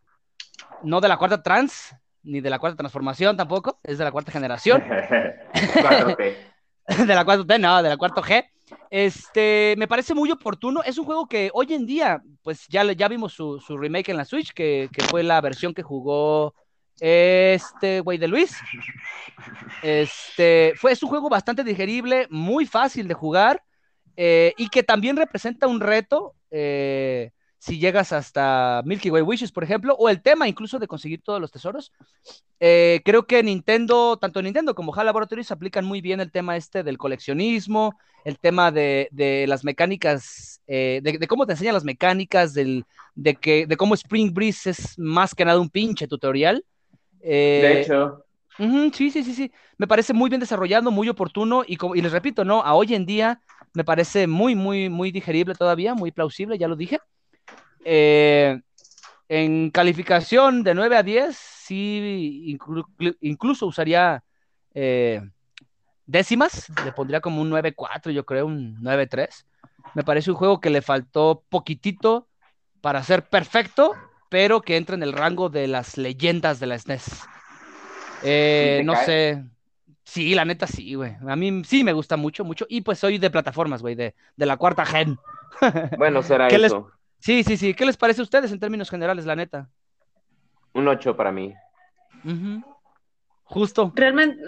no 0.83 1.01
de 1.01 1.09
la 1.09 1.17
cuarta 1.17 1.43
trans, 1.43 1.95
ni 2.23 2.41
de 2.41 2.51
la 2.51 2.59
cuarta 2.59 2.77
transformación 2.77 3.37
tampoco, 3.37 3.79
es 3.83 3.99
de 3.99 4.05
la 4.05 4.13
cuarta 4.13 4.33
generación. 4.33 4.83
de 7.07 7.15
la 7.15 7.25
cuarta 7.25 7.59
no, 7.59 7.83
de 7.83 7.89
la 7.89 7.97
cuarta 7.97 8.21
G. 8.21 8.47
Este, 8.91 9.75
me 9.79 9.89
parece 9.89 10.15
muy 10.15 10.31
oportuno. 10.31 10.83
Es 10.83 10.99
un 10.99 11.05
juego 11.05 11.27
que 11.27 11.51
hoy 11.55 11.73
en 11.73 11.87
día, 11.87 12.23
pues 12.43 12.67
ya, 12.69 12.85
ya 12.93 13.09
vimos 13.09 13.33
su, 13.33 13.61
su 13.61 13.77
remake 13.77 14.11
en 14.11 14.17
la 14.17 14.25
Switch, 14.25 14.53
que, 14.53 14.89
que 14.93 15.05
fue 15.05 15.23
la 15.23 15.41
versión 15.41 15.75
que 15.75 15.83
jugó 15.83 16.55
este 17.01 18.01
güey 18.01 18.19
de 18.19 18.29
Luis. 18.29 18.57
Este 19.83 20.75
fue 20.77 20.93
es 20.93 21.03
un 21.03 21.09
juego 21.09 21.29
bastante 21.29 21.65
digerible, 21.65 22.27
muy 22.31 22.67
fácil 22.67 23.09
de 23.09 23.15
jugar 23.15 23.63
eh, 24.17 24.53
y 24.59 24.69
que 24.69 24.83
también 24.83 25.17
representa 25.17 25.67
un 25.67 25.81
reto 25.81 26.35
eh, 26.51 27.31
si 27.59 27.79
llegas 27.79 28.13
hasta 28.13 28.83
Milky 28.85 29.11
Way 29.11 29.23
Wishes, 29.23 29.53
por 29.53 29.65
ejemplo, 29.65 29.95
o 29.99 30.09
el 30.09 30.21
tema 30.21 30.49
incluso 30.49 30.79
de 30.79 30.87
conseguir 30.87 31.23
todos 31.23 31.41
los 31.41 31.51
tesoros. 31.51 31.93
Eh, 32.59 33.01
creo 33.05 33.27
que 33.27 33.43
Nintendo, 33.43 34.19
tanto 34.19 34.43
Nintendo 34.43 34.75
como 34.75 34.95
HAL 34.95 35.07
Laboratories 35.07 35.51
aplican 35.51 35.85
muy 35.85 36.01
bien 36.01 36.21
el 36.21 36.31
tema 36.31 36.57
este 36.57 36.83
del 36.83 36.99
coleccionismo, 36.99 37.99
el 38.25 38.39
tema 38.39 38.71
de, 38.71 39.09
de 39.11 39.47
las 39.47 39.65
mecánicas, 39.65 40.61
de, 40.67 41.27
cómo 41.29 41.47
te 41.47 41.53
enseñan 41.53 41.75
las 41.75 41.85
mecánicas, 41.85 42.53
del, 42.53 42.85
de, 43.15 43.37
que, 43.37 43.67
de 43.67 43.77
cómo 43.77 43.95
Spring 43.95 44.33
Breeze 44.33 44.71
es 44.71 44.99
más 44.99 45.35
que 45.35 45.45
nada 45.45 45.61
un 45.61 45.71
pinche 45.71 46.07
tutorial. 46.09 46.65
Eh, 47.23 47.61
de 47.63 47.81
hecho. 47.81 48.25
Uh 48.59 48.65
-huh, 48.65 48.93
sí, 48.93 49.11
sí, 49.11 49.25
sí, 49.25 49.35
sí. 49.35 49.53
Me 49.79 49.87
parece 49.87 50.13
muy 50.13 50.29
bien 50.29 50.41
desarrollado, 50.41 50.91
muy 50.91 51.09
oportuno 51.09 51.63
y, 51.67 51.79
y, 51.95 52.03
les 52.03 52.13
repito, 52.13 52.45
¿no? 52.45 52.63
A 52.63 52.75
hoy 52.75 52.95
en 52.95 53.07
día 53.07 53.41
me 53.73 53.85
parece 53.85 54.27
muy, 54.27 54.55
muy, 54.55 54.89
muy 54.89 55.11
digerible 55.11 55.55
todavía, 55.55 55.95
muy 55.95 56.11
plausible, 56.11 56.59
ya 56.59 56.69
lo 56.69 56.77
dije. 56.77 56.99
Eh, 57.85 58.61
en 59.29 59.71
calificación 59.71 60.63
de 60.63 60.75
9 60.75 60.97
a 60.97 61.03
10, 61.03 61.37
sí, 61.37 62.43
inclu 62.47 62.85
incluso 63.21 63.67
usaría 63.67 64.25
eh, 64.75 65.23
décimas, 66.05 66.69
le 66.85 66.93
pondría 66.93 67.21
como 67.21 67.41
un 67.41 67.49
9-4, 67.49 68.11
yo 68.11 68.27
creo, 68.27 68.47
un 68.47 68.83
9-3. 68.83 69.47
Me 69.95 70.03
parece 70.03 70.31
un 70.31 70.37
juego 70.37 70.61
que 70.61 70.71
le 70.71 70.83
faltó 70.83 71.45
poquitito 71.49 72.27
para 72.81 73.03
ser 73.03 73.29
perfecto, 73.29 73.95
pero 74.31 74.63
que 74.63 74.79
entra 74.79 74.95
en 74.95 75.03
el 75.03 75.13
rango 75.13 75.51
de 75.51 75.67
las 75.67 75.99
leyendas 75.99 76.61
de 76.61 76.67
la 76.67 76.79
SNES. 76.79 77.23
Eh, 78.23 78.77
¿Sí 78.79 78.87
no 78.87 78.95
cae? 78.95 79.05
sé. 79.05 79.45
Sí, 80.05 80.35
la 80.35 80.45
neta 80.45 80.67
sí, 80.67 80.95
güey. 80.95 81.17
A 81.29 81.37
mí 81.37 81.63
sí 81.65 81.85
me 81.85 81.93
gusta 81.93 82.17
mucho, 82.17 82.45
mucho. 82.45 82.65
Y 82.69 82.81
pues 82.81 82.99
soy 82.99 83.19
de 83.19 83.31
plataformas, 83.31 83.83
güey, 83.83 83.95
de, 83.95 84.15
de, 84.37 84.47
la 84.47 84.57
cuarta 84.57 84.87
gen. 84.87 85.19
Bueno, 85.99 86.23
será 86.23 86.49
¿Qué 86.49 86.57
eso. 86.57 86.89
Les... 86.89 86.95
Sí, 87.19 87.45
sí, 87.45 87.57
sí. 87.57 87.75
¿Qué 87.75 87.85
les 87.85 87.97
parece 87.97 88.21
a 88.21 88.25
ustedes 88.25 88.51
en 88.51 88.61
términos 88.61 88.89
generales, 88.89 89.27
la 89.27 89.37
neta? 89.37 89.69
Un 90.73 90.89
8 90.89 91.17
para 91.17 91.33
mí. 91.33 91.53
Uh 92.25 92.29
-huh. 92.29 92.65
Justo. 93.45 93.93
Realmente, 93.97 94.41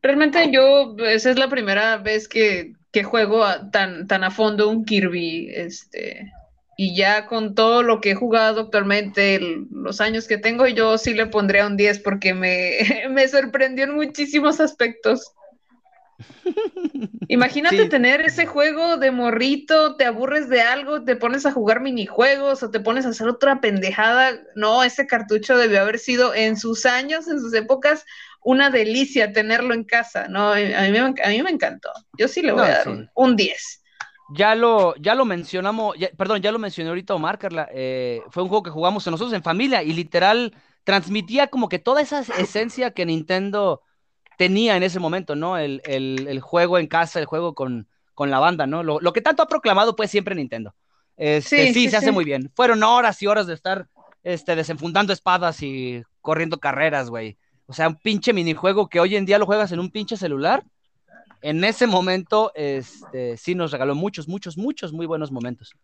realmente 0.00 0.50
yo, 0.52 0.96
esa 0.98 1.30
es 1.30 1.38
la 1.38 1.48
primera 1.48 1.96
vez 1.98 2.28
que, 2.28 2.74
que 2.92 3.02
juego 3.02 3.44
a, 3.44 3.70
tan, 3.70 4.06
tan 4.06 4.22
a 4.22 4.30
fondo 4.30 4.68
un 4.68 4.84
Kirby, 4.84 5.50
este, 5.52 6.32
y 6.76 6.96
ya 6.96 7.26
con 7.26 7.54
todo 7.54 7.82
lo 7.82 8.00
que 8.00 8.12
he 8.12 8.14
jugado 8.14 8.62
actualmente, 8.62 9.36
el, 9.36 9.66
los 9.70 10.00
años 10.00 10.26
que 10.26 10.38
tengo, 10.38 10.66
yo 10.66 10.98
sí 10.98 11.14
le 11.14 11.26
pondría 11.26 11.66
un 11.66 11.76
10 11.76 12.00
porque 12.00 12.34
me, 12.34 12.78
me 13.10 13.28
sorprendió 13.28 13.84
en 13.84 13.94
muchísimos 13.94 14.60
aspectos. 14.60 15.32
Imagínate 17.28 17.84
sí. 17.84 17.88
tener 17.88 18.20
ese 18.20 18.46
juego 18.46 18.96
de 18.96 19.10
morrito, 19.10 19.96
te 19.96 20.04
aburres 20.04 20.48
de 20.48 20.62
algo, 20.62 21.04
te 21.04 21.16
pones 21.16 21.46
a 21.46 21.52
jugar 21.52 21.80
minijuegos 21.80 22.62
o 22.62 22.70
te 22.70 22.80
pones 22.80 23.06
a 23.06 23.10
hacer 23.10 23.28
otra 23.28 23.60
pendejada. 23.60 24.32
No, 24.54 24.82
ese 24.82 25.06
cartucho 25.06 25.56
debió 25.56 25.80
haber 25.80 25.98
sido 25.98 26.34
en 26.34 26.56
sus 26.56 26.86
años, 26.86 27.28
en 27.28 27.40
sus 27.40 27.54
épocas, 27.54 28.04
una 28.42 28.70
delicia 28.70 29.32
tenerlo 29.32 29.74
en 29.74 29.84
casa. 29.84 30.28
No, 30.28 30.52
a 30.52 30.56
mí 30.56 30.92
me, 30.92 30.98
a 30.98 31.28
mí 31.28 31.42
me 31.42 31.50
encantó. 31.50 31.90
Yo 32.18 32.28
sí 32.28 32.42
le 32.42 32.52
voy 32.52 32.62
no, 32.62 32.66
a 32.66 32.70
dar 32.70 32.84
sí. 32.84 32.90
un, 32.90 33.10
un 33.14 33.36
10 33.36 33.83
ya 34.30 34.54
lo, 34.54 34.94
ya 34.96 35.14
lo 35.14 35.24
mencionamos, 35.24 35.96
ya, 35.98 36.08
perdón, 36.16 36.40
ya 36.40 36.52
lo 36.52 36.58
mencioné 36.58 36.88
ahorita 36.90 37.14
Omar, 37.14 37.38
Carla, 37.38 37.68
eh, 37.72 38.22
fue 38.30 38.42
un 38.42 38.48
juego 38.48 38.62
que 38.62 38.70
jugamos 38.70 39.06
nosotros 39.06 39.32
en 39.32 39.42
familia 39.42 39.82
y 39.82 39.92
literal 39.92 40.54
transmitía 40.84 41.48
como 41.48 41.68
que 41.68 41.78
toda 41.78 42.00
esa 42.00 42.20
esencia 42.20 42.92
que 42.92 43.06
Nintendo 43.06 43.82
tenía 44.36 44.76
en 44.76 44.82
ese 44.82 45.00
momento, 45.00 45.36
¿no? 45.36 45.58
El, 45.58 45.82
el, 45.84 46.26
el 46.28 46.40
juego 46.40 46.78
en 46.78 46.86
casa, 46.86 47.18
el 47.18 47.26
juego 47.26 47.54
con, 47.54 47.88
con 48.14 48.30
la 48.30 48.38
banda, 48.38 48.66
¿no? 48.66 48.82
Lo, 48.82 49.00
lo, 49.00 49.12
que 49.12 49.20
tanto 49.20 49.42
ha 49.42 49.48
proclamado 49.48 49.96
pues 49.96 50.10
siempre 50.10 50.34
Nintendo. 50.34 50.74
Este, 51.16 51.68
sí, 51.68 51.74
sí, 51.74 51.84
sí, 51.84 51.90
se 51.90 51.96
hace 51.96 52.12
muy 52.12 52.24
bien. 52.24 52.50
Fueron 52.54 52.82
horas 52.82 53.20
y 53.22 53.26
horas 53.26 53.46
de 53.46 53.54
estar 53.54 53.88
este, 54.22 54.56
desenfundando 54.56 55.12
espadas 55.12 55.62
y 55.62 56.02
corriendo 56.20 56.58
carreras, 56.58 57.10
güey. 57.10 57.38
O 57.66 57.72
sea, 57.72 57.88
un 57.88 57.96
pinche 57.96 58.32
minijuego 58.32 58.88
que 58.88 59.00
hoy 59.00 59.16
en 59.16 59.26
día 59.26 59.38
lo 59.38 59.46
juegas 59.46 59.72
en 59.72 59.80
un 59.80 59.90
pinche 59.90 60.16
celular 60.16 60.64
en 61.44 61.62
ese 61.62 61.86
momento, 61.86 62.52
este, 62.54 63.36
sí 63.36 63.54
nos 63.54 63.70
regaló 63.70 63.94
muchos, 63.94 64.26
muchos, 64.26 64.56
muchos 64.56 64.94
muy 64.94 65.04
buenos 65.04 65.30
momentos. 65.30 65.74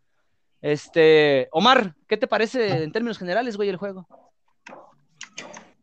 Este, 0.63 1.49
Omar, 1.53 1.95
¿qué 2.09 2.17
te 2.17 2.27
parece 2.27 2.83
en 2.83 2.93
términos 2.93 3.19
generales, 3.19 3.59
güey, 3.59 3.69
el 3.69 3.77
juego? 3.77 4.09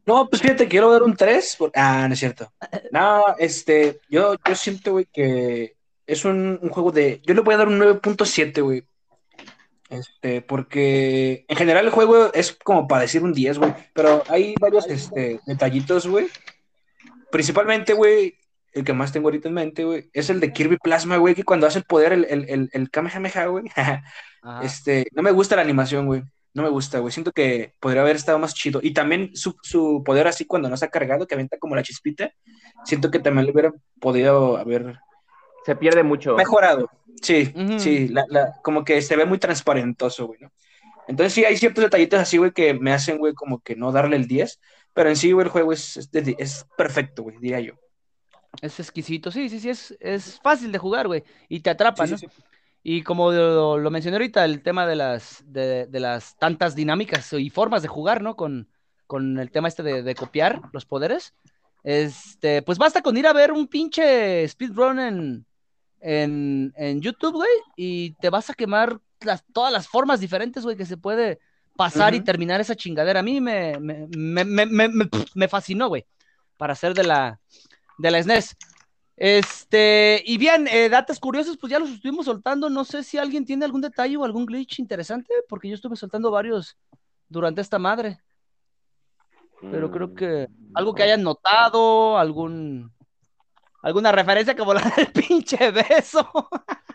No, 0.04 0.28
pues 0.28 0.42
fíjate, 0.42 0.68
quiero 0.68 0.92
dar 0.92 1.04
un 1.04 1.16
3. 1.16 1.56
Por... 1.60 1.72
Ah, 1.76 2.08
no 2.08 2.16
es 2.16 2.20
cierto. 2.20 2.52
No, 2.92 3.24
este, 3.38 4.00
yo, 4.10 4.36
yo 4.44 4.56
siento, 4.56 4.94
güey, 4.94 5.06
que 5.14 5.76
es 6.08 6.26
un, 6.26 6.58
un, 6.60 6.70
juego 6.70 6.92
de. 6.92 7.22
Yo 7.24 7.36
le 7.36 7.42
voy 7.42 7.54
a 7.54 7.58
dar 7.58 7.68
un 7.68 7.78
9.7, 7.80 8.64
güey. 8.64 8.84
Este, 9.92 10.42
porque 10.42 11.46
en 11.48 11.56
general 11.56 11.86
el 11.86 11.92
juego 11.92 12.34
es 12.34 12.52
como 12.52 12.88
para 12.88 13.04
decir 13.04 13.22
un 13.22 13.32
10, 13.32 13.60
güey. 13.60 13.76
Pero 13.94 14.24
hay 14.28 14.56
varios 14.60 14.88
este, 14.88 15.40
detallitos, 15.46 16.08
güey. 16.08 16.30
Principalmente, 17.30 17.94
güey, 17.94 18.38
el 18.78 18.86
que 18.86 18.94
más 18.94 19.12
tengo 19.12 19.28
ahorita 19.28 19.48
en 19.48 19.54
mente, 19.54 19.84
güey, 19.84 20.10
es 20.14 20.30
el 20.30 20.40
de 20.40 20.54
Kirby 20.54 20.78
Plasma, 20.78 21.18
güey, 21.18 21.36
que 21.36 21.44
cuando 21.44 21.68
hace 21.68 21.80
el 21.80 21.86
poder, 21.86 22.14
el, 22.14 22.26
el, 22.30 22.50
el, 22.50 22.70
el 22.72 22.90
Kamehameha, 22.90 23.46
güey. 23.48 23.66
este, 24.64 25.08
no 25.14 25.24
me 25.24 25.32
gusta 25.32 25.56
la 25.56 25.62
animación, 25.62 26.06
güey. 26.06 26.24
No 26.54 26.64
me 26.64 26.70
gusta, 26.70 27.00
güey. 27.00 27.12
Siento 27.12 27.32
que 27.32 27.74
podría 27.80 28.02
haber 28.02 28.16
estado 28.16 28.40
más 28.40 28.54
chido. 28.54 28.80
Y 28.82 28.94
también 28.94 29.36
su, 29.36 29.56
su 29.62 30.02
poder 30.04 30.28
así 30.28 30.46
cuando 30.46 30.70
no 30.70 30.76
está 30.76 30.88
cargado, 30.90 31.28
que 31.28 31.36
avienta 31.36 31.58
como 31.58 31.76
la 31.76 31.84
chispita. 31.84 32.32
Siento 32.84 33.12
que 33.12 33.20
también 33.20 33.46
le 33.46 33.52
hubiera 33.52 33.72
podido 34.00 34.58
haber 34.58 35.00
se 35.68 35.76
pierde 35.76 36.02
mucho. 36.02 36.38
Mejorado, 36.38 36.90
sí, 37.22 37.54
sí, 37.78 38.14
como 38.64 38.86
que 38.86 39.02
se 39.02 39.18
ve 39.18 39.26
muy 39.26 39.38
transparentoso, 39.38 40.28
güey, 40.28 40.40
¿no? 40.40 40.50
Entonces 41.10 41.34
sí, 41.34 41.44
hay 41.44 41.58
ciertos 41.58 41.84
detallitos 41.84 42.22
así, 42.22 42.38
güey, 42.38 42.52
que 42.52 42.74
me 42.74 42.94
hacen, 42.94 43.18
güey, 43.18 43.34
como 43.34 43.60
que 43.60 43.76
no 43.76 43.92
darle 43.92 44.16
el 44.16 44.30
10, 44.30 44.62
pero 44.94 45.10
en 45.10 45.18
sí, 45.18 45.34
güey, 45.34 45.44
el 45.44 45.52
juego 45.52 45.74
es, 45.74 46.10
es, 46.14 46.66
perfecto, 46.78 47.24
güey, 47.24 47.36
diría 47.42 47.60
yo. 47.60 47.74
Es 48.62 48.80
exquisito, 48.80 49.32
sí, 49.32 49.50
sí, 49.50 49.60
sí, 49.60 49.70
es, 49.70 49.96
es 50.00 50.40
fácil 50.42 50.72
de 50.72 50.80
jugar, 50.80 51.08
güey, 51.08 51.24
y 51.48 51.60
te 51.60 51.70
atrapa, 51.70 52.06
¿no? 52.08 52.18
Y 52.84 53.04
como 53.04 53.32
lo, 53.32 53.92
mencioné 53.92 54.16
ahorita, 54.16 54.46
el 54.46 54.64
tema 54.64 54.88
de 54.88 54.96
las, 54.96 55.44
de, 55.46 55.88
las 55.92 56.38
tantas 56.38 56.74
dinámicas 56.74 57.34
y 57.34 57.50
formas 57.50 57.82
de 57.82 57.90
jugar, 57.90 58.22
¿no? 58.22 58.36
Con, 58.36 58.70
con 59.06 59.38
el 59.40 59.52
tema 59.52 59.68
este 59.68 59.84
de, 59.84 60.04
de 60.04 60.16
copiar 60.16 60.62
los 60.72 60.86
poderes. 60.86 61.34
Este, 61.84 62.62
pues 62.62 62.78
basta 62.78 63.02
con 63.02 63.18
ir 63.18 63.28
a 63.28 63.34
ver 63.34 63.52
un 63.52 63.68
pinche 63.68 64.48
speedrun 64.48 65.00
en, 65.00 65.46
en, 66.00 66.74
en 66.78 67.02
YouTube, 67.02 67.34
güey, 67.34 67.50
y 67.76 68.12
te 68.22 68.30
vas 68.30 68.50
a 68.50 68.54
quemar 68.54 69.00
las, 69.22 69.44
todas 69.54 69.74
las 69.74 69.88
formas 69.88 70.20
diferentes, 70.20 70.64
güey, 70.64 70.78
que 70.78 70.86
se 70.86 70.98
puede 70.98 71.40
pasar 71.76 72.16
y 72.16 72.22
terminar 72.22 72.62
esa 72.62 72.76
chingadera. 72.76 73.20
A 73.20 73.24
mí 73.24 73.42
me, 73.42 73.78
me, 73.80 74.46
me, 74.46 74.90
me 75.36 75.48
fascinó, 75.48 75.90
güey, 75.90 76.06
para 76.56 76.74
hacer 76.74 76.94
de 76.94 77.04
la, 77.04 77.40
de 77.98 78.12
la 78.12 78.22
SNES. 78.22 78.56
Este, 79.16 80.22
y 80.26 80.38
bien, 80.38 80.68
eh, 80.68 80.90
datos 80.90 81.20
curiosos, 81.20 81.58
pues 81.58 81.72
ya 81.72 81.80
los 81.80 81.90
estuvimos 81.90 82.26
soltando. 82.26 82.70
No 82.70 82.86
sé 82.86 83.04
si 83.04 83.18
alguien 83.18 83.46
tiene 83.46 83.66
algún 83.66 83.82
detalle 83.82 84.16
o 84.18 84.24
algún 84.24 84.46
glitch 84.46 84.80
interesante, 84.80 85.34
porque 85.50 85.70
yo 85.70 85.76
estuve 85.76 85.96
soltando 85.96 86.30
varios 86.30 86.78
durante 87.28 87.62
esta 87.62 87.80
madre. 87.80 88.20
Pero 89.60 89.90
creo 89.90 90.14
que 90.14 90.48
algo 90.76 90.94
que 90.94 91.02
hayan 91.02 91.24
notado, 91.24 92.18
algún 92.18 92.92
alguna 93.82 94.12
referencia 94.12 94.56
como 94.56 94.74
la 94.74 94.82
del 94.96 95.08
pinche 95.14 95.72
beso. 95.72 96.30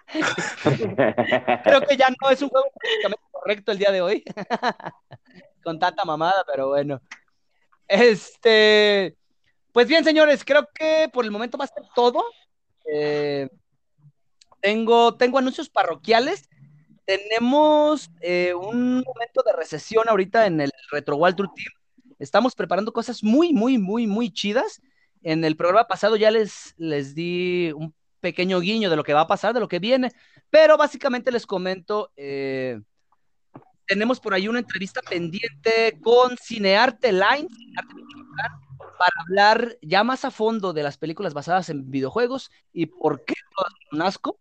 Creo 1.64 1.80
que 1.80 1.96
ya 1.96 2.08
no 2.20 2.30
es 2.30 2.42
un 2.42 2.50
juego 2.50 2.66
políticamente 2.74 3.24
correcto 3.30 3.72
el 3.72 3.78
día 3.78 3.90
de 3.90 4.02
hoy. 4.02 4.24
Con 5.64 5.78
tanta 5.78 6.04
mamada, 6.04 6.44
pero 6.46 6.68
bueno. 6.68 7.00
Este, 7.88 9.16
pues 9.72 9.88
bien, 9.88 10.04
señores, 10.04 10.44
creo 10.44 10.68
que 10.74 11.08
por 11.12 11.24
el 11.24 11.30
momento 11.30 11.58
va 11.58 11.64
a 11.64 11.68
ser 11.68 11.84
todo. 11.94 12.24
Eh, 12.84 13.48
tengo, 14.60 15.16
tengo 15.16 15.38
anuncios 15.38 15.68
parroquiales. 15.68 16.48
Tenemos 17.04 18.10
eh, 18.20 18.54
un 18.54 19.02
momento 19.02 19.42
de 19.44 19.52
recesión 19.52 20.08
ahorita 20.08 20.46
en 20.46 20.60
el 20.60 20.70
Retro 20.90 21.16
Walter 21.16 21.46
Team. 21.54 21.72
Estamos 22.18 22.54
preparando 22.54 22.92
cosas 22.92 23.24
muy, 23.24 23.52
muy, 23.52 23.78
muy, 23.78 24.06
muy 24.06 24.30
chidas. 24.30 24.80
En 25.22 25.44
el 25.44 25.56
programa 25.56 25.88
pasado 25.88 26.16
ya 26.16 26.30
les, 26.30 26.74
les 26.76 27.14
di 27.14 27.72
un 27.72 27.94
pequeño 28.22 28.60
guiño 28.60 28.88
de 28.88 28.96
lo 28.96 29.04
que 29.04 29.12
va 29.12 29.22
a 29.22 29.26
pasar, 29.26 29.52
de 29.52 29.60
lo 29.60 29.68
que 29.68 29.80
viene, 29.80 30.12
pero 30.48 30.78
básicamente 30.78 31.32
les 31.32 31.44
comento, 31.44 32.12
eh, 32.16 32.80
tenemos 33.92 34.20
por 34.20 34.32
ahí 34.32 34.48
una 34.48 34.60
entrevista 34.60 35.02
pendiente 35.02 35.98
con 36.00 36.38
Cinearte 36.38 37.12
Line, 37.12 37.46
para 38.98 39.12
hablar 39.20 39.76
ya 39.82 40.02
más 40.02 40.24
a 40.24 40.30
fondo 40.30 40.72
de 40.72 40.82
las 40.82 40.96
películas 40.96 41.34
basadas 41.34 41.68
en 41.68 41.90
videojuegos 41.90 42.50
y 42.72 42.86
por 42.86 43.22
qué 43.26 43.34
todas 43.54 43.72
son 43.90 44.00
asco. 44.00 44.38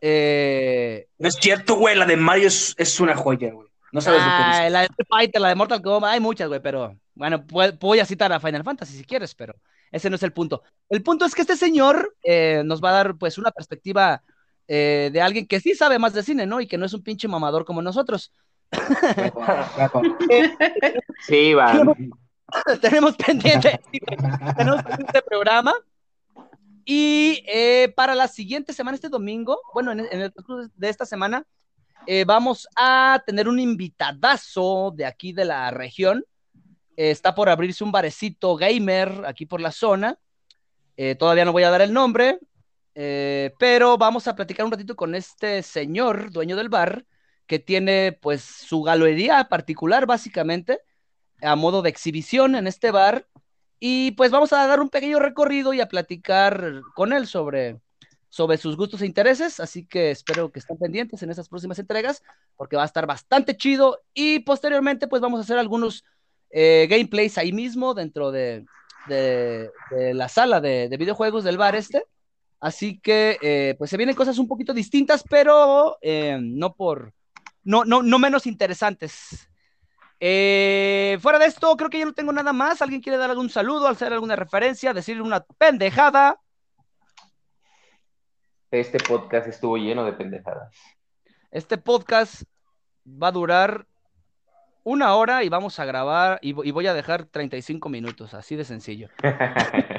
Eh, 0.00 1.08
no 1.18 1.28
es 1.28 1.34
cierto, 1.34 1.74
güey, 1.74 1.96
la 1.96 2.06
de 2.06 2.16
Mario 2.16 2.46
es, 2.46 3.00
una 3.00 3.16
joya, 3.16 3.50
güey. 3.50 3.66
No 3.90 4.00
sabes 4.00 4.20
lo 4.20 4.26
que 4.26 4.32
ah, 4.32 4.70
La 4.70 4.82
de 4.82 4.88
Fighter, 5.08 5.40
la 5.40 5.48
de 5.48 5.54
Mortal 5.56 5.82
Kombat, 5.82 6.12
hay 6.12 6.20
muchas, 6.20 6.46
güey, 6.46 6.60
pero 6.60 6.96
bueno, 7.14 7.44
voy 7.80 7.98
a 7.98 8.06
citar 8.06 8.32
a 8.32 8.38
Final 8.38 8.62
Fantasy 8.62 8.96
si 8.96 9.04
quieres, 9.04 9.34
pero 9.34 9.56
ese 9.90 10.10
no 10.10 10.14
es 10.16 10.22
el 10.22 10.32
punto. 10.32 10.62
El 10.88 11.02
punto 11.02 11.24
es 11.24 11.34
que 11.34 11.40
este 11.40 11.56
señor 11.56 12.14
eh, 12.22 12.62
nos 12.64 12.80
va 12.80 12.90
a 12.90 12.94
dar 12.94 13.16
pues 13.16 13.36
una 13.36 13.50
perspectiva 13.50 14.22
eh, 14.68 15.10
de 15.12 15.20
alguien 15.20 15.46
que 15.46 15.60
sí 15.60 15.74
sabe 15.74 15.98
más 15.98 16.12
de 16.12 16.22
cine, 16.22 16.46
¿no? 16.46 16.60
Y 16.60 16.66
que 16.66 16.78
no 16.78 16.86
es 16.86 16.94
un 16.94 17.02
pinche 17.02 17.28
mamador 17.28 17.64
como 17.64 17.82
nosotros. 17.82 18.32
sí, 21.26 21.54
va. 21.54 21.94
Tenemos, 22.80 23.16
pendiente, 23.16 23.80
tenemos 24.56 24.82
pendiente 24.82 25.22
programa. 25.26 25.72
Y 26.84 27.42
eh, 27.46 27.92
para 27.96 28.14
la 28.14 28.28
siguiente 28.28 28.72
semana, 28.72 28.96
este 28.96 29.08
domingo, 29.08 29.60
bueno, 29.72 29.92
en, 29.92 30.00
el 30.00 30.32
de 30.74 30.88
esta 30.88 31.06
semana, 31.06 31.46
vamos 32.26 32.68
a 32.76 33.22
tener 33.26 33.48
un 33.48 33.58
invitadazo 33.58 34.92
de 34.94 35.06
aquí 35.06 35.32
de 35.32 35.46
la 35.46 35.70
región 35.70 36.24
está 36.96 37.34
por 37.34 37.48
abrirse 37.48 37.84
un 37.84 37.92
barecito 37.92 38.56
gamer 38.56 39.24
aquí 39.26 39.46
por 39.46 39.60
la 39.60 39.72
zona. 39.72 40.18
Eh, 40.96 41.14
todavía 41.14 41.44
no 41.44 41.52
voy 41.52 41.64
a 41.64 41.70
dar 41.70 41.82
el 41.82 41.92
nombre, 41.92 42.38
eh, 42.94 43.52
pero 43.58 43.98
vamos 43.98 44.28
a 44.28 44.36
platicar 44.36 44.64
un 44.66 44.72
ratito 44.72 44.96
con 44.96 45.14
este 45.14 45.62
señor, 45.62 46.30
dueño 46.30 46.56
del 46.56 46.68
bar, 46.68 47.04
que 47.46 47.58
tiene 47.58 48.12
pues 48.12 48.42
su 48.42 48.82
galería 48.82 49.44
particular 49.48 50.06
básicamente, 50.06 50.80
a 51.42 51.56
modo 51.56 51.82
de 51.82 51.90
exhibición 51.90 52.54
en 52.54 52.66
este 52.66 52.90
bar. 52.90 53.28
Y 53.80 54.12
pues 54.12 54.30
vamos 54.30 54.52
a 54.52 54.66
dar 54.66 54.80
un 54.80 54.88
pequeño 54.88 55.18
recorrido 55.18 55.74
y 55.74 55.80
a 55.80 55.88
platicar 55.88 56.82
con 56.94 57.12
él 57.12 57.26
sobre, 57.26 57.80
sobre 58.30 58.56
sus 58.56 58.76
gustos 58.76 59.02
e 59.02 59.06
intereses. 59.06 59.60
Así 59.60 59.86
que 59.86 60.10
espero 60.10 60.50
que 60.52 60.60
estén 60.60 60.78
pendientes 60.78 61.22
en 61.22 61.30
estas 61.30 61.48
próximas 61.48 61.78
entregas, 61.78 62.22
porque 62.56 62.76
va 62.76 62.82
a 62.82 62.86
estar 62.86 63.06
bastante 63.06 63.56
chido. 63.56 64.02
Y 64.14 64.38
posteriormente 64.40 65.06
pues 65.06 65.20
vamos 65.20 65.40
a 65.40 65.42
hacer 65.42 65.58
algunos 65.58 66.04
eh, 66.50 66.86
gameplays 66.88 67.36
ahí 67.36 67.52
mismo 67.52 67.94
dentro 67.94 68.30
de, 68.30 68.64
la 69.08 70.28
sala 70.28 70.60
de, 70.60 70.94
videojuegos 70.96 71.44
del 71.44 71.58
bar 71.58 71.76
este. 71.76 72.04
Así 72.64 72.98
que 72.98 73.36
eh, 73.42 73.74
pues 73.76 73.90
se 73.90 73.98
vienen 73.98 74.16
cosas 74.16 74.38
un 74.38 74.48
poquito 74.48 74.72
distintas, 74.72 75.22
pero 75.28 75.98
eh, 76.00 76.38
no 76.40 76.74
por 76.74 77.12
no, 77.62 77.84
no, 77.84 78.02
no 78.02 78.18
menos 78.18 78.46
interesantes. 78.46 79.50
fuera 80.18 81.38
de 81.38 81.44
esto, 81.44 81.76
creo 81.76 81.90
que 81.90 81.98
ya 81.98 82.06
no 82.06 82.14
tengo 82.14 82.32
nada 82.32 82.54
más. 82.54 82.80
¿Alguien 82.80 83.02
quiere 83.02 83.18
dar 83.18 83.28
algún 83.28 83.50
saludo, 83.50 83.86
hacer 83.86 84.14
alguna 84.14 84.34
referencia, 84.34 84.94
decir 84.94 85.20
una 85.20 85.44
pendejada? 85.58 86.40
Este 88.70 88.98
podcast 88.98 89.46
estuvo 89.46 89.76
lleno 89.76 90.06
de 90.06 90.14
pendejadas. 90.14 90.74
Este 91.50 91.76
podcast 91.76 92.44
va 93.06 93.28
a 93.28 93.32
durar 93.32 93.86
una 94.84 95.14
hora 95.16 95.44
y 95.44 95.50
vamos 95.50 95.78
a 95.80 95.84
grabar 95.84 96.38
y, 96.40 96.52
voy 96.52 96.86
a 96.86 96.94
dejar 96.94 97.26
35 97.26 97.90
minutos, 97.90 98.32
así 98.32 98.56
de 98.56 98.64
sencillo. 98.64 99.10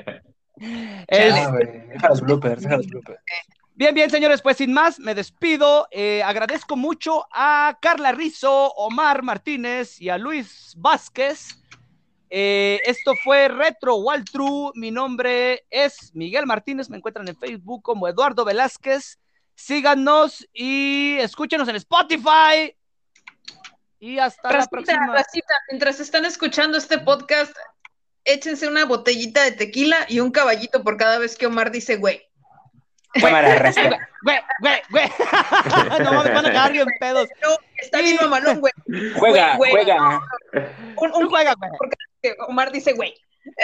Bien, 3.74 3.94
bien, 3.94 4.10
señores, 4.10 4.42
pues 4.42 4.58
sin 4.58 4.72
más, 4.72 5.00
me 5.00 5.14
despido. 5.14 5.88
Eh, 5.92 6.24
agradezco 6.24 6.76
mucho 6.76 7.28
a 7.32 7.78
Carla 7.82 8.14
Rizo, 8.14 8.72
Omar 8.74 9.22
Martínez 9.22 10.00
y 10.02 10.10
a 10.10 10.18
Luis 10.18 10.74
Vázquez. 10.78 11.62
Eh, 12.30 12.80
esto 12.86 13.14
fue 13.24 13.50
Retro 13.50 13.98
Waltru. 13.98 14.72
Mi 14.76 14.92
nombre 14.92 15.66
es 15.70 16.12
Miguel 16.14 16.46
Martínez. 16.46 16.90
Me 16.90 16.98
encuentran 16.98 17.28
en 17.28 17.38
Facebook 17.38 17.82
como 17.84 18.08
Eduardo 18.08 18.46
Velázquez. 18.46 19.20
Síganos 19.56 20.48
y 20.54 21.18
escúchenos 21.20 21.68
en 21.68 21.78
Spotify, 21.78 22.76
y 24.00 24.20
hasta 24.20 24.52
la 24.52 24.68
próxima. 24.68 25.16
Mientras 25.70 26.00
están 26.00 26.26
escuchando 26.26 26.78
este 26.78 27.00
podcast, 27.00 27.56
échense 28.26 28.68
una 28.68 28.86
botellita 28.86 29.44
de 29.44 29.52
tequila 29.52 30.06
y 30.10 30.20
un 30.20 30.32
caballito 30.32 30.84
por 30.84 30.98
cada 30.98 31.20
vez 31.20 31.38
que 31.38 31.46
Omar 31.46 31.72
dice 31.72 31.98
güey. 31.98 32.22
Cámara, 33.14 33.72
Güey, 34.24 34.40
güey, 34.60 34.82
güey. 34.90 35.08
no 36.04 36.24
me 36.24 36.32
van 36.32 36.46
a 36.46 36.52
cagar 36.52 36.72
bien 36.72 36.88
pedos. 37.00 37.30
No, 37.42 37.56
está 37.78 38.02
bien 38.02 38.18
mamalón, 38.20 38.60
güey. 38.60 38.74
Juega, 39.18 39.56
juega. 39.56 40.22
Un, 40.98 41.14
un 41.14 41.30
juega, 41.30 41.54
güey. 41.54 41.72
Porque 41.78 41.96
Omar 42.48 42.72
dice 42.72 42.94
güey. 42.94 43.14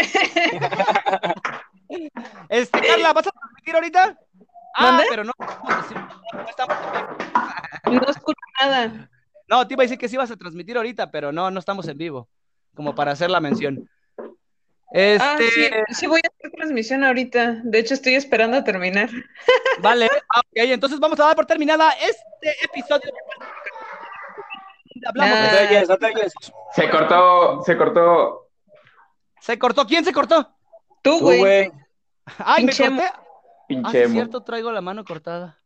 este, 2.50 2.80
Carla, 2.80 3.14
¿vas 3.14 3.28
a 3.28 3.32
transmitir 3.32 3.76
ahorita? 3.76 4.18
Ah, 4.76 5.02
pero 5.10 5.24
no, 5.24 5.34
no, 5.38 6.46
estamos 6.48 6.78
no 7.86 8.08
escucho 8.08 8.40
nada. 8.62 9.10
No, 9.50 9.68
te 9.68 9.74
iba 9.74 9.82
a 9.84 9.86
decir 9.86 9.98
que 9.98 10.08
sí 10.08 10.16
vas 10.16 10.32
a 10.32 10.38
transmitir 10.38 10.78
ahorita, 10.78 11.12
pero 11.12 11.32
no, 11.32 11.52
no 11.52 11.60
estamos 11.60 11.88
en 11.88 11.98
vivo, 11.98 12.30
como 12.74 12.96
para 12.96 13.12
hacer 13.12 13.30
la 13.30 13.42
mención. 13.42 13.90
Este... 14.94 15.24
Ah, 15.24 15.38
sí, 15.88 15.96
sí, 15.96 16.08
voy 16.08 16.20
a 16.24 16.28
hacer 16.28 16.52
transmisión 16.52 17.04
ahorita. 17.04 17.62
De 17.64 17.80
hecho, 17.80 17.94
estoy 17.94 18.16
esperando 18.16 18.58
a 18.58 18.64
terminar. 18.64 19.10
Vale, 19.80 20.10
ah, 20.36 20.40
ok, 20.40 20.46
entonces 20.54 21.00
vamos 21.00 21.20
a 21.20 21.28
dar 21.28 21.36
por 21.36 21.46
terminada 21.46 21.92
este 21.94 22.66
episodio 22.66 23.12
Hablamos. 25.08 25.36
Ah. 25.36 25.44
No 25.44 25.58
te 25.58 25.68
oyes, 25.68 25.90
no 25.90 25.98
te 25.98 26.06
oyes. 26.08 26.34
Se 26.76 26.90
cortó, 26.90 27.62
se 27.64 27.78
cortó. 27.78 28.48
¿Se 29.40 29.58
cortó? 29.58 29.88
¿Quién 29.88 30.06
se 30.06 30.14
cortó? 30.14 30.44
Tú, 31.02 31.20
Tú, 31.20 31.20
güey. 31.20 31.72
Ay, 32.38 32.66
me 32.66 32.74
Pinche. 33.68 34.00
Ah, 34.00 34.04
es 34.04 34.10
mo- 34.10 34.14
cierto, 34.14 34.44
traigo 34.44 34.72
la 34.72 34.82
mano 34.82 35.04
cortada. 35.06 35.58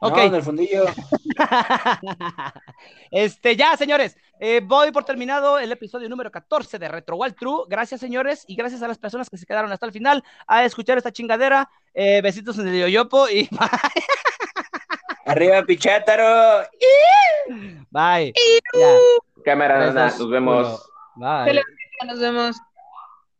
No, 0.00 0.08
Ok. 0.08 0.18
en 0.18 0.34
el 0.34 0.42
fundillo. 0.42 0.84
este, 3.10 3.56
ya, 3.56 3.76
señores. 3.76 4.16
Eh, 4.40 4.60
voy 4.62 4.90
por 4.92 5.04
terminado 5.04 5.58
el 5.58 5.72
episodio 5.72 6.08
número 6.08 6.30
14 6.30 6.78
de 6.78 6.88
Retro 6.88 7.16
Wild 7.16 7.36
True. 7.36 7.64
Gracias, 7.68 8.00
señores, 8.00 8.44
y 8.46 8.54
gracias 8.56 8.82
a 8.82 8.88
las 8.88 8.98
personas 8.98 9.30
que 9.30 9.38
se 9.38 9.46
quedaron 9.46 9.72
hasta 9.72 9.86
el 9.86 9.92
final 9.92 10.22
a 10.46 10.64
escuchar 10.64 10.98
esta 10.98 11.12
chingadera. 11.12 11.70
Eh, 11.94 12.20
besitos 12.22 12.58
en 12.58 12.68
el 12.68 12.80
yoyopo 12.80 13.28
y 13.28 13.48
Arriba, 15.26 15.62
Pichátaro. 15.64 16.64
bye. 17.90 18.32
Ya. 18.74 18.96
Cámara, 19.44 19.78
nada, 19.78 20.06
nos 20.06 20.30
vemos. 20.30 20.88
Bye. 21.16 21.60
Nos 22.06 22.20
vemos. 22.20 22.56